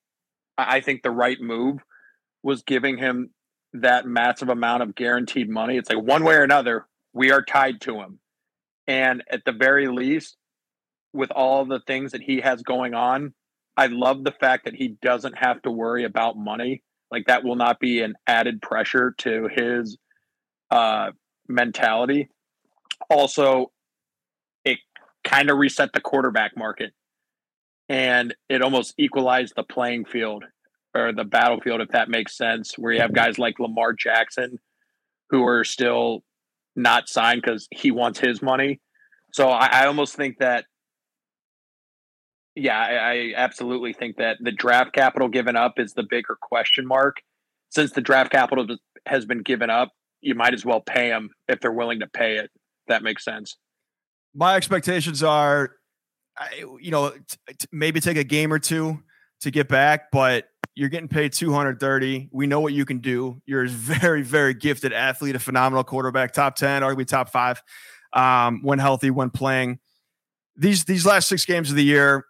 I 0.58 0.82
think 0.82 1.02
the 1.02 1.12
right 1.12 1.40
move 1.40 1.80
was 2.44 2.62
giving 2.64 2.98
him 2.98 3.32
that 3.74 4.06
massive 4.06 4.50
amount 4.50 4.84
of 4.84 4.96
guaranteed 4.96 5.50
money. 5.50 5.78
It's 5.78 5.90
like 5.90 6.04
one 6.04 6.24
way 6.24 6.36
or 6.36 6.44
another, 6.44 6.86
we 7.14 7.32
are 7.32 7.42
tied 7.42 7.82
to 7.82 8.00
him. 8.00 8.20
And 8.88 9.24
at 9.32 9.46
the 9.46 9.52
very 9.52 9.88
least, 9.88 10.38
with 11.14 11.32
all 11.32 11.66
the 11.66 11.80
things 11.80 12.12
that 12.12 12.22
he 12.22 12.42
has 12.42 12.62
going 12.62 12.94
on, 12.94 13.34
I 13.78 13.88
love 13.88 14.24
the 14.24 14.32
fact 14.32 14.66
that 14.66 14.76
he 14.76 14.98
doesn't 15.02 15.38
have 15.38 15.62
to 15.64 15.72
worry 15.72 16.04
about 16.04 16.38
money. 16.38 16.84
Like 17.10 17.26
that 17.28 17.44
will 17.44 17.56
not 17.56 17.80
be 17.80 18.02
an 18.02 18.16
added 18.28 18.62
pressure 18.62 19.16
to 19.20 19.48
his 19.52 19.98
uh, 20.70 21.12
mentality. 21.48 22.30
Also, 23.10 23.72
it 24.66 24.80
kind 25.24 25.50
of 25.50 25.58
reset 25.58 25.94
the 25.94 26.02
quarterback 26.02 26.58
market 26.58 26.94
and 27.90 28.34
it 28.50 28.62
almost 28.62 28.94
equalized 28.98 29.54
the 29.56 29.64
playing 29.64 30.06
field 30.06 30.44
or 30.96 31.12
the 31.12 31.24
battlefield, 31.24 31.82
if 31.82 31.90
that 31.90 32.10
makes 32.10 32.38
sense, 32.38 32.78
where 32.78 32.94
you 32.94 33.02
have 33.02 33.14
guys 33.14 33.40
like 33.40 33.60
Lamar 33.60 33.94
Jackson 33.94 34.60
who 35.30 35.46
are 35.46 35.64
still 35.64 36.24
not 36.76 37.10
signed 37.10 37.42
because 37.42 37.68
he 37.72 37.92
wants 37.92 38.20
his 38.20 38.42
money. 38.42 38.80
So 39.32 39.50
I, 39.50 39.66
I 39.66 39.86
almost 39.88 40.16
think 40.16 40.38
that, 40.40 40.66
yeah, 42.56 42.78
I, 42.78 42.94
I 42.94 43.34
absolutely 43.36 43.94
think 43.94 44.18
that 44.18 44.38
the 44.40 44.52
draft 44.52 44.94
capital 44.94 45.28
given 45.28 45.56
up 45.56 45.80
is 45.80 45.94
the 45.94 46.04
bigger 46.04 46.38
question 46.40 46.86
mark. 46.86 47.18
Since 47.70 47.94
the 47.94 48.02
draft 48.02 48.32
capital 48.32 48.68
has 49.08 49.26
been 49.26 49.42
given 49.42 49.72
up, 49.72 49.90
you 50.22 50.36
might 50.36 50.54
as 50.54 50.64
well 50.64 50.80
pay 50.80 51.10
them 51.10 51.30
if 51.48 51.60
they're 51.60 51.72
willing 51.72 52.02
to 52.02 52.08
pay 52.08 52.38
it. 52.38 52.52
That 52.88 53.02
makes 53.02 53.26
sense. 53.26 53.58
My 54.36 54.56
expectations 54.56 55.24
are, 55.24 55.72
you 56.80 56.92
know, 56.92 57.12
t- 57.12 57.68
maybe 57.72 58.00
take 58.00 58.18
a 58.18 58.24
game 58.24 58.52
or 58.52 58.60
two 58.60 59.02
to 59.42 59.52
get 59.52 59.68
back, 59.68 60.12
but 60.12 60.46
you're 60.76 60.90
getting 60.90 61.08
paid 61.08 61.34
230. 61.34 62.30
We 62.32 62.48
know 62.48 62.60
what 62.60 62.74
you 62.74 62.86
can 62.86 63.00
do. 63.00 63.42
You're 63.46 63.66
a 63.66 63.70
very, 63.70 64.24
very 64.24 64.54
gifted 64.54 64.94
athlete, 64.94 65.36
a 65.36 65.40
phenomenal 65.40 65.84
quarterback, 65.84 66.34
top 66.34 66.56
10, 66.56 66.82
arguably 66.82 67.08
top 67.08 67.30
five, 67.30 67.62
um, 68.14 68.62
when 68.64 68.80
healthy, 68.80 69.12
when 69.12 69.30
playing. 69.30 69.80
These 70.56 70.86
these 70.86 71.06
last 71.06 71.28
six 71.28 71.46
games 71.46 71.72
of 71.72 71.76
the 71.76 71.84
year, 71.84 72.26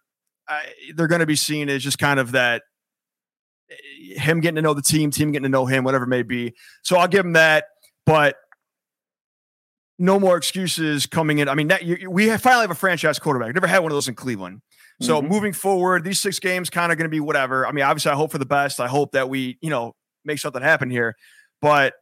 I, 0.48 0.62
they're 0.96 1.08
going 1.08 1.20
to 1.20 1.26
be 1.26 1.36
seen 1.36 1.70
as 1.70 1.84
just 1.84 2.00
kind 2.00 2.20
of 2.20 2.32
that 2.32 2.64
eh, 3.70 4.20
him 4.20 4.40
getting 4.40 4.56
to 4.56 4.62
know 4.62 4.74
the 4.74 4.82
team, 4.82 5.12
team 5.12 5.32
getting 5.34 5.44
to 5.44 5.50
know 5.50 5.66
him, 5.66 5.84
whatever 5.84 6.06
it 6.06 6.10
may 6.10 6.24
be. 6.24 6.54
So 6.84 6.96
I'll 6.96 7.10
give 7.10 7.26
him 7.26 7.34
that, 7.34 7.66
but 8.06 8.38
no 10.00 10.20
more 10.20 10.38
excuses 10.38 11.06
coming 11.06 11.40
in. 11.40 11.48
I 11.48 11.56
mean, 11.56 11.68
that, 11.68 11.84
you, 11.84 12.10
we 12.10 12.36
finally 12.38 12.64
have 12.64 12.72
a 12.72 12.76
franchise 12.76 13.20
quarterback. 13.20 13.54
Never 13.54 13.68
had 13.68 13.80
one 13.80 13.92
of 13.92 13.96
those 13.96 14.08
in 14.08 14.16
Cleveland. 14.16 14.62
So 15.02 15.20
mm-hmm. 15.20 15.28
moving 15.28 15.54
forward, 15.54 16.04
these 16.04 16.20
six 16.20 16.40
games 16.40 16.70
kind 16.70 16.92
of 16.92 16.98
going 16.98 17.10
to 17.10 17.10
be 17.10 17.20
whatever. 17.20 17.68
I 17.68 17.72
mean, 17.72 17.84
obviously, 17.84 18.12
I 18.12 18.16
hope 18.16 18.32
for 18.32 18.38
the 18.38 18.46
best. 18.46 18.80
I 18.80 18.88
hope 18.88 19.12
that 19.14 19.30
we, 19.30 19.58
you 19.62 19.70
know, 19.70 19.96
make 20.24 20.40
something 20.40 20.62
happen 20.62 20.90
here. 20.90 21.16
But 21.62 21.94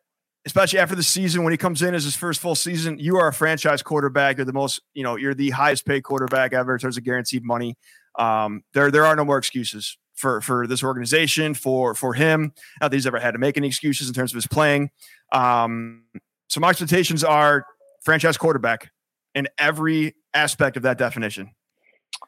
especially 0.46 0.80
after 0.80 0.96
the 0.96 1.04
season, 1.04 1.44
when 1.44 1.52
he 1.52 1.58
comes 1.58 1.82
in 1.82 1.94
as 1.94 2.04
his 2.04 2.16
first 2.16 2.42
full 2.42 2.56
season, 2.56 2.98
you 3.00 3.18
are 3.18 3.28
a 3.28 3.34
franchise 3.34 3.82
quarterback. 3.82 4.38
You're 4.38 4.46
the 4.46 4.54
most, 4.54 4.82
you 4.94 5.04
know, 5.04 5.16
you're 5.16 5.34
the 5.34 5.52
highest 5.52 5.86
paid 5.86 6.04
quarterback 6.04 6.54
ever 6.54 6.74
in 6.74 6.80
terms 6.80 6.98
of 6.98 7.04
guaranteed 7.04 7.44
money. 7.44 7.76
Um, 8.20 8.64
there, 8.74 8.92
there 8.92 9.06
are 9.06 9.16
no 9.16 9.24
more 9.24 9.38
excuses 9.38 9.98
for 10.16 10.42
for 10.42 10.68
this 10.68 10.84
organization, 10.84 11.54
for 11.54 11.96
for 11.96 12.14
him. 12.14 12.54
Not 12.82 12.92
that 12.92 12.98
he's 12.98 13.08
ever 13.08 13.20
had 13.20 13.32
to 13.32 13.40
make 13.40 13.58
any 13.58 13.68
excuses 13.68 14.08
in 14.08 14.14
terms 14.14 14.32
of 14.32 14.36
his 14.36 14.48
playing. 14.48 14.90
Um, 15.32 16.04
so 16.50 16.60
my 16.60 16.70
expectations 16.70 17.24
are 17.24 17.66
franchise 18.02 18.38
quarterback 18.38 18.92
in 19.34 19.48
every 19.58 20.16
aspect 20.34 20.78
of 20.78 20.84
that 20.84 20.98
definition. 20.98 21.52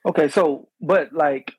Okay, 0.06 0.28
so 0.28 0.70
but 0.82 1.14
like, 1.14 1.54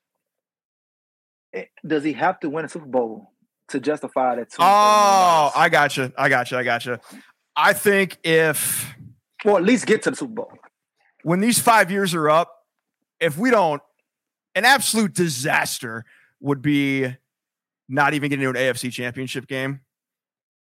eh, 1.53 1.65
does 1.87 2.05
he 2.05 2.13
have 2.15 2.41
to 2.41 2.51
win 2.51 2.65
a 2.65 2.69
Super 2.69 2.87
Bowl 2.87 3.33
to 3.69 3.81
justify 3.81 4.37
that? 4.37 4.49
Oh, 4.59 5.53
I 5.55 5.69
got 5.71 5.97
you. 5.97 6.13
I 6.17 6.29
got 6.29 6.51
you. 6.51 6.59
I 6.59 6.63
got 6.63 6.87
you. 6.87 6.99
I 7.57 7.73
think 7.73 8.19
if, 8.25 8.95
well, 9.45 9.57
at 9.57 9.63
least 9.63 9.87
get 9.87 10.03
to 10.03 10.11
the 10.11 10.17
Super 10.17 10.35
Bowl. 10.35 10.53
When 11.23 11.41
these 11.41 11.59
five 11.59 11.91
years 11.91 12.15
are 12.15 12.29
up, 12.29 12.53
if 13.21 13.39
we 13.39 13.51
don't, 13.51 13.83
an 14.55 14.65
absolute 14.65 15.15
disaster 15.15 16.05
would 16.41 16.61
be 16.61 17.17
not 17.89 18.15
even 18.15 18.31
getting 18.31 18.43
to 18.43 18.51
an 18.51 18.57
AFC 18.57 18.93
Championship 18.93 19.47
game. 19.47 19.81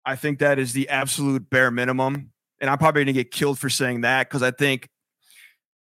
I 0.05 0.15
think 0.15 0.39
that 0.39 0.59
is 0.59 0.73
the 0.73 0.89
absolute 0.89 1.49
bare 1.49 1.71
minimum. 1.71 2.31
And 2.61 2.69
I'm 2.69 2.77
probably 2.77 3.05
going 3.05 3.13
to 3.15 3.23
get 3.23 3.31
killed 3.31 3.59
for 3.59 3.69
saying 3.69 4.01
that 4.01 4.29
because 4.29 4.41
I 4.41 4.51
think 4.51 4.89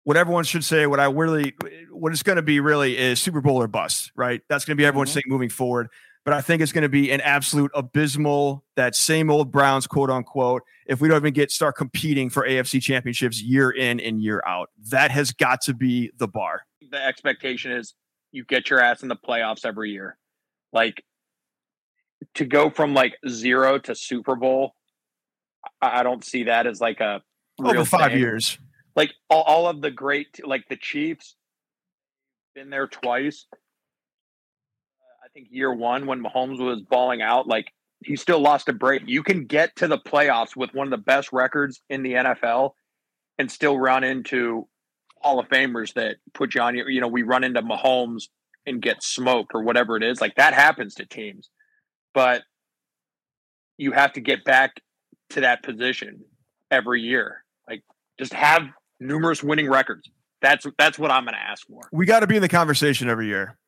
what 0.05 0.17
everyone 0.17 0.45
should 0.45 0.65
say, 0.65 0.87
what 0.87 1.01
I 1.01 1.07
really, 1.07 1.55
what 1.91 2.13
it's 2.13 2.23
going 2.23 2.37
to 2.37 2.43
be 2.43 2.61
really 2.61 2.97
is 2.97 3.21
Super 3.21 3.41
Bowl 3.41 3.61
or 3.61 3.69
bust, 3.69 4.13
right? 4.15 4.41
That's 4.49 4.65
going 4.65 4.77
to 4.77 4.81
be 4.81 4.85
everyone's 4.85 5.11
mm-hmm. 5.11 5.21
thing 5.21 5.25
moving 5.29 5.49
forward. 5.49 5.89
But 6.25 6.35
I 6.35 6.43
think 6.43 6.61
it's 6.61 6.73
going 6.73 6.83
to 6.83 6.91
be 6.91 7.11
an 7.11 7.23
absolute 7.23 7.71
abysmal, 7.75 8.63
that 8.77 8.95
same 8.95 9.31
old 9.31 9.51
Browns, 9.51 9.87
quote 9.87 10.11
unquote, 10.11 10.63
if 10.87 11.01
we 11.01 11.09
don't 11.09 11.17
even 11.17 11.33
get 11.33 11.51
start 11.51 11.77
competing 11.77 12.29
for 12.29 12.47
AFC 12.47 12.83
championships 12.83 13.41
year 13.43 13.71
in 13.71 14.01
and 14.01 14.23
year 14.23 14.43
out. 14.47 14.69
That 14.91 15.11
has 15.11 15.33
got 15.33 15.63
to 15.63 15.75
be 15.75 16.11
the 16.19 16.29
bar. 16.29 16.63
The 16.91 17.03
expectation 17.03 17.73
is 17.73 17.95
you 18.33 18.45
get 18.45 18.69
your 18.69 18.81
ass 18.81 19.03
in 19.03 19.09
the 19.09 19.17
playoffs 19.17 19.65
every 19.65 19.93
year. 19.93 20.19
Like 20.73 21.03
to 22.35 22.45
go 22.45 22.69
from 22.69 22.93
like 22.93 23.17
zero 23.29 23.79
to 23.79 23.95
Super 23.95 24.37
Bowl, 24.37 24.75
I 25.81 26.03
don't 26.03 26.25
see 26.25 26.45
that 26.45 26.67
as 26.67 26.81
like 26.81 27.01
a 27.01 27.23
over 27.63 27.85
five 27.85 28.13
thing. 28.13 28.21
years 28.21 28.59
like 28.97 29.13
all, 29.29 29.43
all 29.43 29.69
of 29.69 29.81
the 29.81 29.91
great 29.91 30.47
like 30.47 30.65
the 30.69 30.77
Chiefs 30.77 31.37
been 32.55 32.71
there 32.71 32.87
twice. 32.87 33.47
Uh, 33.53 33.57
I 35.25 35.29
think 35.33 35.49
year 35.51 35.73
one 35.73 36.07
when 36.07 36.23
Mahomes 36.23 36.59
was 36.59 36.83
balling 36.83 37.23
out, 37.23 37.47
like 37.47 37.73
he 38.05 38.17
still 38.17 38.41
lost 38.41 38.69
a 38.69 38.73
break. 38.73 39.03
You 39.07 39.23
can 39.23 39.47
get 39.47 39.77
to 39.77 39.89
the 39.89 39.99
playoffs 39.99 40.57
with 40.57 40.75
one 40.75 40.87
of 40.87 40.91
the 40.91 41.05
best 41.05 41.33
records 41.33 41.81
in 41.89 42.03
the 42.03 42.15
NFL 42.15 42.73
and 43.39 43.51
still 43.51 43.79
run 43.79 44.05
into 44.05 44.67
Hall 45.21 45.39
of 45.39 45.49
Famers 45.49 45.95
that 45.95 46.17
put 46.35 46.55
you 46.55 46.61
on 46.63 46.77
your, 46.77 46.89
you 46.89 47.01
know, 47.01 47.09
we 47.09 47.23
run 47.23 47.45
into 47.45 47.63
Mahomes 47.63 48.25
and 48.67 48.83
get 48.83 49.03
smoked 49.03 49.53
or 49.55 49.63
whatever 49.63 49.97
it 49.97 50.03
is. 50.03 50.21
Like 50.21 50.35
that 50.37 50.55
happens 50.55 50.95
to 50.97 51.07
teams. 51.07 51.51
But 52.15 52.43
you 53.77 53.93
have 53.93 54.15
to 54.15 54.21
get 54.21 54.45
back 54.45 54.81
to 55.31 55.41
that 55.43 55.63
position 55.63 56.21
every 56.71 57.03
year. 57.03 57.45
Like 57.69 57.83
just 58.19 58.33
have 58.33 58.63
numerous 58.99 59.43
winning 59.43 59.69
records. 59.69 60.11
That's 60.43 60.67
that's 60.79 60.99
what 60.99 61.11
I'm 61.11 61.25
going 61.25 61.35
to 61.35 61.41
ask 61.41 61.67
for. 61.67 61.83
We 61.93 62.07
got 62.07 62.21
to 62.21 62.27
be 62.27 62.37
in 62.37 62.43
the 62.43 62.49
conversation 62.49 63.09
every 63.09 63.27
year. 63.27 63.59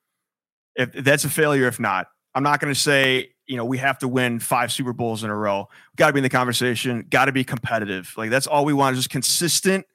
If 0.75 0.93
that's 0.93 1.25
a 1.25 1.29
failure, 1.29 1.67
if 1.67 1.79
not, 1.79 2.07
I'm 2.35 2.43
not 2.43 2.61
going 2.61 2.73
to 2.73 2.79
say 2.79 3.31
you 3.47 3.57
know 3.57 3.65
we 3.65 3.79
have 3.79 3.99
to 3.99 4.09
win 4.09 4.39
five 4.39 4.73
Super 4.73 4.93
Bowls 4.93 5.23
in 5.23 5.31
a 5.31 5.37
row. 5.37 5.69
Got 5.97 6.09
to 6.09 6.13
be 6.15 6.19
in 6.21 6.25
the 6.25 6.31
conversation. 6.31 7.07
Got 7.11 7.27
to 7.27 7.33
be 7.33 7.45
competitive. 7.45 8.13
Like 8.17 8.31
that's 8.31 8.47
all 8.47 8.65
we 8.65 8.73
want 8.73 8.95
is 8.95 9.01
just 9.01 9.11
consistent 9.11 9.87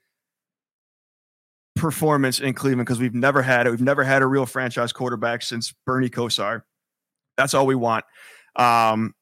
performance 1.75 2.39
in 2.39 2.53
Cleveland 2.53 2.85
because 2.85 2.99
we've 2.99 3.13
never 3.13 3.41
had 3.41 3.67
it. 3.67 3.69
We've 3.69 3.81
never 3.81 4.03
had 4.03 4.21
a 4.21 4.27
real 4.27 4.45
franchise 4.45 4.91
quarterback 4.91 5.41
since 5.41 5.73
Bernie 5.85 6.09
Kosar. 6.09 6.63
That's 7.37 7.53
all 7.53 7.65
we 7.65 7.75
want. 7.75 8.03
Um, 8.55 9.13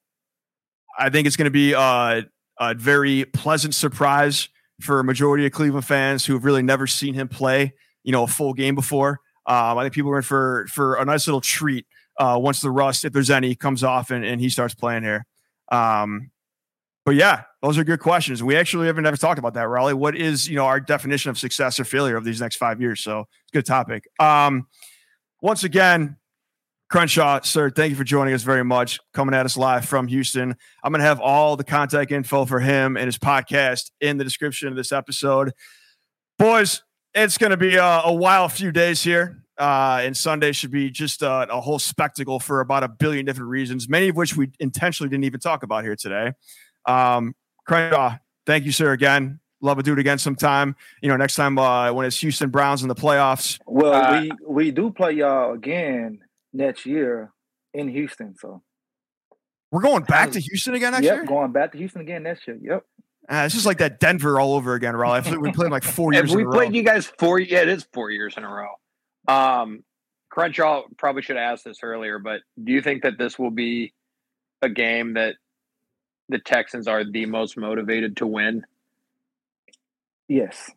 I 0.98 1.10
think 1.10 1.28
it's 1.28 1.36
going 1.36 1.46
to 1.46 1.52
be 1.52 1.74
a, 1.74 2.26
a 2.60 2.74
very 2.74 3.26
pleasant 3.26 3.76
surprise 3.76 4.50
for 4.82 5.00
a 5.00 5.04
majority 5.04 5.46
of 5.46 5.52
Cleveland 5.52 5.86
fans 5.86 6.26
who 6.26 6.34
have 6.34 6.46
really 6.46 6.64
never 6.64 6.88
seen 6.88 7.14
him 7.14 7.28
play, 7.28 7.74
you 8.04 8.12
know, 8.12 8.24
a 8.24 8.28
full 8.28 8.54
game 8.54 8.76
before. 8.76 9.20
Um, 9.48 9.78
I 9.78 9.84
think 9.84 9.94
people 9.94 10.12
are 10.12 10.18
in 10.18 10.24
for 10.24 10.66
for 10.70 10.96
a 10.96 11.06
nice 11.06 11.28
little 11.28 11.42
treat 11.42 11.86
uh, 12.20 12.38
once 12.42 12.62
the 12.62 12.72
rust, 12.72 13.06
if 13.06 13.14
there's 13.14 13.30
any, 13.30 13.56
comes 13.56 13.84
off 13.84 14.12
and, 14.12 14.26
and 14.26 14.42
he 14.42 14.50
starts 14.50 14.74
playing 14.74 15.04
here. 15.04 15.26
Um, 15.72 16.32
but 17.06 17.16
yeah, 17.16 17.44
those 17.62 17.78
are 17.78 17.84
good 17.84 18.00
questions. 18.00 18.42
We 18.42 18.56
actually 18.56 18.88
haven't 18.88 19.06
ever 19.06 19.18
talked 19.18 19.38
about 19.38 19.54
that, 19.54 19.68
Raleigh. 19.68 19.94
What 19.94 20.16
is 20.16 20.48
you 20.50 20.56
know 20.56 20.66
our 20.66 20.80
definition 20.80 21.30
of 21.30 21.38
success 21.38 21.80
or 21.80 21.86
failure 21.86 22.18
of 22.18 22.24
these 22.24 22.42
next 22.42 22.56
five 22.56 22.82
years? 22.82 23.02
So 23.02 23.22
it's 23.22 23.54
a 23.54 23.58
good 23.58 23.66
topic. 23.66 24.06
Um, 24.20 24.68
once 25.42 25.64
again, 25.64 26.18
Crenshaw, 26.90 27.42
sir, 27.42 27.70
thank 27.72 27.90
you 27.90 27.96
for 27.96 28.04
joining 28.04 28.34
us 28.34 28.44
very 28.44 28.64
much. 28.64 29.00
Coming 29.14 29.34
at 29.34 29.46
us 29.46 29.58
live 29.58 29.86
from 29.86 30.08
Houston. 30.08 30.56
I'm 30.84 30.92
going 30.92 31.00
to 31.00 31.06
have 31.06 31.20
all 31.20 31.56
the 31.56 31.64
contact 31.64 32.12
info 32.12 32.46
for 32.46 32.60
him 32.60 32.96
and 32.96 33.08
his 33.08 33.18
podcast 33.18 33.90
in 34.02 34.18
the 34.18 34.24
description 34.24 34.68
of 34.68 34.76
this 34.76 34.92
episode. 34.92 35.52
Boys, 36.38 36.84
it's 37.16 37.38
going 37.40 37.50
to 37.50 37.58
be 37.58 37.76
a, 37.76 38.02
a 38.06 38.14
wild 38.14 38.52
few 38.52 38.72
days 38.72 39.02
here. 39.02 39.42
Uh, 39.58 40.02
and 40.04 40.16
Sunday 40.16 40.52
should 40.52 40.70
be 40.70 40.92
just 40.92 41.22
a, 41.22 41.48
a, 41.50 41.62
whole 41.62 41.80
spectacle 41.80 42.42
for 42.42 42.60
about 42.60 42.84
a 42.84 42.90
billion 42.90 43.26
different 43.26 43.50
reasons, 43.50 43.88
many 43.88 44.10
of 44.10 44.16
which 44.18 44.36
we 44.36 44.52
intentionally 44.60 45.10
didn't 45.10 45.24
even 45.24 45.40
talk 45.40 45.64
about 45.64 45.86
here 45.86 45.96
today. 45.96 46.34
Um, 46.86 47.34
Crenshaw, 47.66 48.18
thank 48.46 48.66
you, 48.66 48.74
sir, 48.74 48.92
again. 48.92 49.40
Love 49.62 49.78
to 49.78 49.84
do 49.84 49.94
it 49.94 50.00
again 50.00 50.18
sometime. 50.18 50.76
You 51.02 51.08
know, 51.08 51.16
next 51.16 51.36
time 51.36 51.58
uh, 51.58 51.94
when 51.94 52.06
it's 52.06 52.20
Houston 52.20 52.50
Browns 52.50 52.82
in 52.82 52.90
the 52.90 52.96
playoffs. 52.96 53.58
Well, 53.66 53.94
uh, 53.94 54.22
we 54.22 54.32
we 54.46 54.72
do 54.72 54.92
play 54.92 55.14
y'all 55.14 55.54
again 55.54 56.20
next 56.56 56.86
year 56.86 57.32
in 57.74 57.88
Houston. 57.88 58.36
So 58.36 58.62
we're 59.72 59.82
going 59.82 60.04
back 60.04 60.32
to 60.32 60.40
Houston 60.40 60.74
again 60.74 60.94
next 60.94 61.06
yep, 61.06 61.16
year. 61.16 61.26
Going 61.26 61.52
back 61.52 61.74
to 61.74 61.78
Houston 61.78 62.02
again 62.02 62.24
next 62.24 62.48
year. 62.48 62.58
Yep. 62.62 62.86
Uh, 63.28 63.44
it's 63.46 63.56
just 63.56 63.66
like 63.66 63.80
that 63.80 64.00
Denver 64.00 64.40
all 64.40 64.54
over 64.54 64.76
again, 64.76 64.96
Raleigh. 64.96 65.20
I 65.20 65.22
feel 65.22 65.34
like 65.34 65.42
we 65.42 65.52
played 65.52 65.72
like 65.72 65.84
four 65.84 66.14
years. 66.14 66.34
we 66.36 66.46
played 66.46 66.76
you 66.76 66.84
guys 66.84 67.12
four. 67.18 67.40
Yeah, 67.40 67.62
it 67.62 67.70
is 67.70 67.88
four 67.92 68.12
years 68.12 68.36
in 68.38 68.44
a 68.44 68.50
row. 68.50 68.70
Um, 69.28 69.84
Crenshaw 70.30 70.84
probably 70.98 71.24
should 71.24 71.38
have 71.38 71.54
asked 71.54 71.66
this 71.66 71.80
earlier, 71.82 72.20
but 72.20 72.42
do 72.62 72.72
you 72.72 72.82
think 72.82 73.04
that 73.04 73.18
this 73.18 73.40
will 73.40 73.52
be 73.52 73.94
a 74.62 74.70
game 74.70 75.16
that 75.16 75.36
the 76.30 76.40
Texans 76.40 76.88
are 76.88 77.04
the 77.04 77.26
most 77.26 77.58
motivated 77.58 78.18
to 78.18 78.28
win? 78.28 78.66
Yes. 80.28 80.72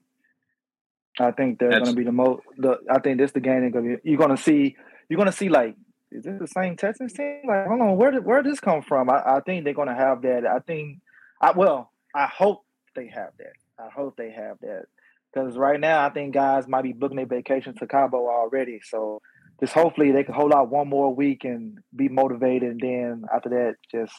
I 1.20 1.32
think 1.32 1.58
they're 1.58 1.70
going 1.70 1.84
to 1.86 1.92
be 1.92 2.04
the 2.04 2.12
most. 2.12 2.42
The 2.56 2.78
I 2.90 3.00
think 3.00 3.18
this 3.18 3.32
the 3.32 3.40
game 3.40 3.60
they're 3.60 3.70
going 3.70 3.90
to 3.90 3.96
be. 3.96 4.10
You're 4.10 4.18
going 4.18 4.36
to 4.36 4.42
see. 4.42 4.76
You're 5.08 5.16
to 5.26 5.32
see 5.32 5.48
like, 5.48 5.76
is 6.10 6.24
this 6.24 6.38
the 6.38 6.46
same 6.46 6.76
Texans 6.76 7.12
team? 7.12 7.42
Like, 7.46 7.66
hold 7.66 7.80
on, 7.80 7.96
where 7.96 8.10
did 8.10 8.24
where 8.24 8.42
did 8.42 8.52
this 8.52 8.60
come 8.60 8.82
from? 8.82 9.10
I, 9.10 9.22
I 9.24 9.40
think 9.40 9.64
they're 9.64 9.74
to 9.88 9.94
have 9.94 10.22
that. 10.22 10.46
I 10.46 10.60
think. 10.60 11.00
I 11.40 11.52
well, 11.52 11.92
I 12.14 12.26
hope 12.26 12.64
they 12.96 13.08
have 13.08 13.30
that. 13.38 13.52
I 13.78 13.90
hope 13.90 14.16
they 14.16 14.30
have 14.30 14.58
that 14.60 14.86
because 15.32 15.56
right 15.56 15.78
now 15.78 16.04
I 16.04 16.10
think 16.10 16.34
guys 16.34 16.66
might 16.66 16.82
be 16.82 16.92
booking 16.92 17.16
their 17.16 17.26
vacations 17.26 17.78
to 17.78 17.86
Cabo 17.86 18.28
already. 18.28 18.80
So 18.82 19.20
just 19.60 19.72
hopefully 19.72 20.12
they 20.12 20.24
can 20.24 20.34
hold 20.34 20.52
out 20.52 20.70
one 20.70 20.88
more 20.88 21.14
week 21.14 21.44
and 21.44 21.78
be 21.94 22.08
motivated, 22.08 22.70
and 22.70 22.80
then 22.80 23.24
after 23.32 23.50
that, 23.50 23.76
just 23.90 24.14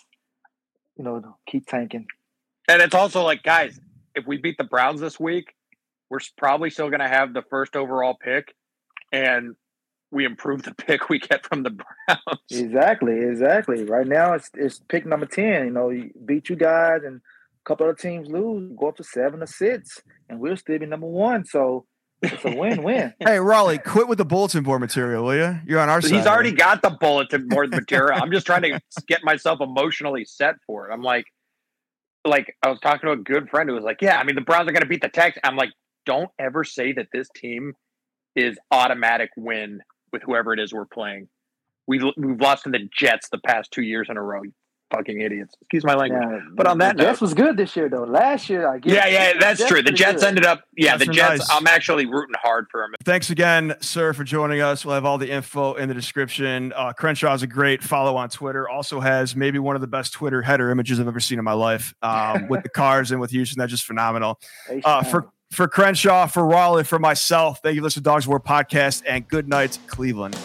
you 0.97 1.05
know, 1.05 1.37
keep 1.47 1.65
tanking. 1.65 2.05
And 2.67 2.81
it's 2.81 2.93
also 2.93 3.23
like, 3.23 3.41
guys, 3.41 3.79
if 4.15 4.27
we 4.27 4.37
beat 4.37 4.57
the 4.57 4.65
Browns 4.65 4.99
this 4.99 5.19
week, 5.19 5.55
we're 6.09 6.19
probably 6.37 6.69
still 6.69 6.89
going 6.89 6.99
to 6.99 7.07
have 7.07 7.33
the 7.33 7.41
first 7.49 7.75
overall 7.75 8.17
pick, 8.21 8.53
and 9.11 9.55
we 10.11 10.25
improve 10.25 10.63
the 10.63 10.73
pick 10.77 11.09
we 11.09 11.19
get 11.19 11.45
from 11.45 11.63
the 11.63 11.71
Browns. 11.71 12.39
Exactly, 12.51 13.19
exactly. 13.19 13.83
Right 13.83 14.07
now 14.07 14.33
it's 14.33 14.49
it's 14.53 14.79
pick 14.87 15.05
number 15.05 15.25
ten. 15.25 15.65
You 15.65 15.71
know, 15.71 15.89
you 15.89 16.11
beat 16.25 16.49
you 16.49 16.55
guys 16.55 17.01
and 17.05 17.17
a 17.17 17.65
couple 17.65 17.89
of 17.89 17.97
teams 17.97 18.27
lose, 18.27 18.71
go 18.77 18.89
up 18.89 18.97
to 18.97 19.03
seven 19.03 19.41
or 19.43 19.47
six, 19.47 20.01
and 20.29 20.39
we'll 20.39 20.57
still 20.57 20.79
be 20.79 20.85
number 20.85 21.07
one. 21.07 21.45
So 21.45 21.85
it's 22.21 22.43
a 22.43 22.55
win-win. 22.55 23.13
Hey, 23.19 23.39
Raleigh, 23.39 23.77
quit 23.77 24.07
with 24.07 24.17
the 24.17 24.25
bulletin 24.25 24.63
board 24.63 24.81
material, 24.81 25.23
will 25.23 25.35
you? 25.35 25.59
You're 25.65 25.79
on 25.79 25.89
our 25.89 26.01
side. 26.01 26.11
He's 26.11 26.23
here. 26.23 26.31
already 26.31 26.51
got 26.51 26.81
the 26.81 26.89
bulletin 26.89 27.47
board 27.47 27.71
material. 27.71 28.19
I'm 28.21 28.31
just 28.31 28.45
trying 28.45 28.63
to 28.63 28.79
get 29.07 29.23
myself 29.23 29.61
emotionally 29.61 30.25
set 30.25 30.55
for 30.65 30.89
it. 30.89 30.93
I'm 30.93 31.01
like, 31.01 31.25
like 32.25 32.55
I 32.63 32.69
was 32.69 32.79
talking 32.81 33.07
to 33.07 33.11
a 33.13 33.17
good 33.17 33.49
friend 33.49 33.69
who 33.69 33.75
was 33.75 33.83
like, 33.83 34.01
"Yeah, 34.01 34.17
I 34.17 34.23
mean 34.23 34.35
the 34.35 34.41
Browns 34.41 34.67
are 34.67 34.73
going 34.73 34.83
to 34.83 34.89
beat 34.89 35.01
the 35.01 35.09
Texans." 35.09 35.41
I'm 35.43 35.55
like, 35.55 35.71
don't 36.05 36.29
ever 36.37 36.63
say 36.63 36.91
that 36.93 37.07
this 37.13 37.29
team 37.35 37.73
is 38.35 38.57
automatic 38.71 39.29
win 39.37 39.79
with 40.11 40.23
whoever 40.23 40.53
it 40.53 40.59
is 40.59 40.73
we're 40.73 40.85
playing. 40.85 41.27
We've, 41.87 42.03
we've 42.17 42.39
lost 42.39 42.63
to 42.65 42.69
the 42.69 42.87
Jets 42.95 43.29
the 43.29 43.39
past 43.39 43.71
two 43.71 43.81
years 43.81 44.07
in 44.09 44.17
a 44.17 44.21
row. 44.21 44.43
You 44.43 44.53
fucking 44.91 45.21
idiots. 45.21 45.53
Excuse 45.61 45.83
my 45.85 45.93
language. 45.93 46.21
Yeah, 46.23 46.39
But 46.55 46.65
on 46.65 46.79
that 46.79 46.97
the 46.97 47.03
Jets 47.03 47.21
note- 47.21 47.25
was 47.25 47.33
good 47.35 47.57
this 47.57 47.75
year 47.75 47.89
though. 47.89 48.05
Last 48.05 48.49
year, 48.49 48.67
I 48.67 48.79
guess. 48.79 48.91
Yeah, 48.93 49.07
yeah, 49.07 49.33
that's 49.39 49.63
true. 49.67 49.83
The 49.83 49.91
Jets 49.91 50.21
good. 50.23 50.29
ended 50.29 50.45
up. 50.47 50.63
Yeah, 50.75 50.93
Jets 50.97 51.05
the 51.05 51.13
Jets. 51.13 51.39
nice. 51.39 51.49
I'm 51.51 51.67
actually 51.67 52.07
rooting 52.07 52.33
hard 52.41 52.65
for 52.71 52.81
them. 52.81 52.91
Thanks 53.03 53.29
again, 53.29 53.75
sir, 53.81 54.13
for 54.13 54.23
joining 54.23 54.61
us. 54.61 54.83
We'll 54.85 54.95
have 54.95 55.05
all 55.05 55.19
the 55.19 55.29
info 55.29 55.75
in 55.75 55.89
the 55.89 55.93
description. 55.93 56.73
Uh, 56.75 56.91
Crenshaw 56.93 57.33
is 57.35 57.43
a 57.43 57.47
great 57.47 57.83
follow 57.83 58.15
on 58.17 58.29
Twitter. 58.29 58.67
Also 58.67 58.99
has 58.99 59.35
maybe 59.35 59.59
one 59.59 59.75
of 59.75 59.81
the 59.81 59.87
best 59.87 60.13
Twitter 60.13 60.41
header 60.41 60.71
images 60.71 60.99
I've 60.99 61.07
ever 61.07 61.19
seen 61.19 61.37
in 61.37 61.45
my 61.45 61.53
life 61.53 61.93
um, 62.01 62.47
with 62.47 62.63
the 62.63 62.69
cars 62.75 63.11
and 63.11 63.19
with 63.21 63.29
Houston. 63.29 63.59
That's 63.59 63.71
just 63.71 63.85
phenomenal. 63.85 64.39
Uh, 64.83 65.03
for 65.03 65.29
for 65.51 65.67
Crenshaw, 65.67 66.27
for 66.27 66.45
Raleigh, 66.45 66.83
for 66.83 66.99
myself, 66.99 67.61
thank 67.61 67.75
you, 67.75 67.81
for 67.81 67.85
listening 67.85 68.03
to 68.03 68.09
Dogs 68.09 68.27
War 68.27 68.39
podcast, 68.39 69.03
and 69.07 69.27
good 69.27 69.47
night, 69.47 69.79
Cleveland. 69.87 70.37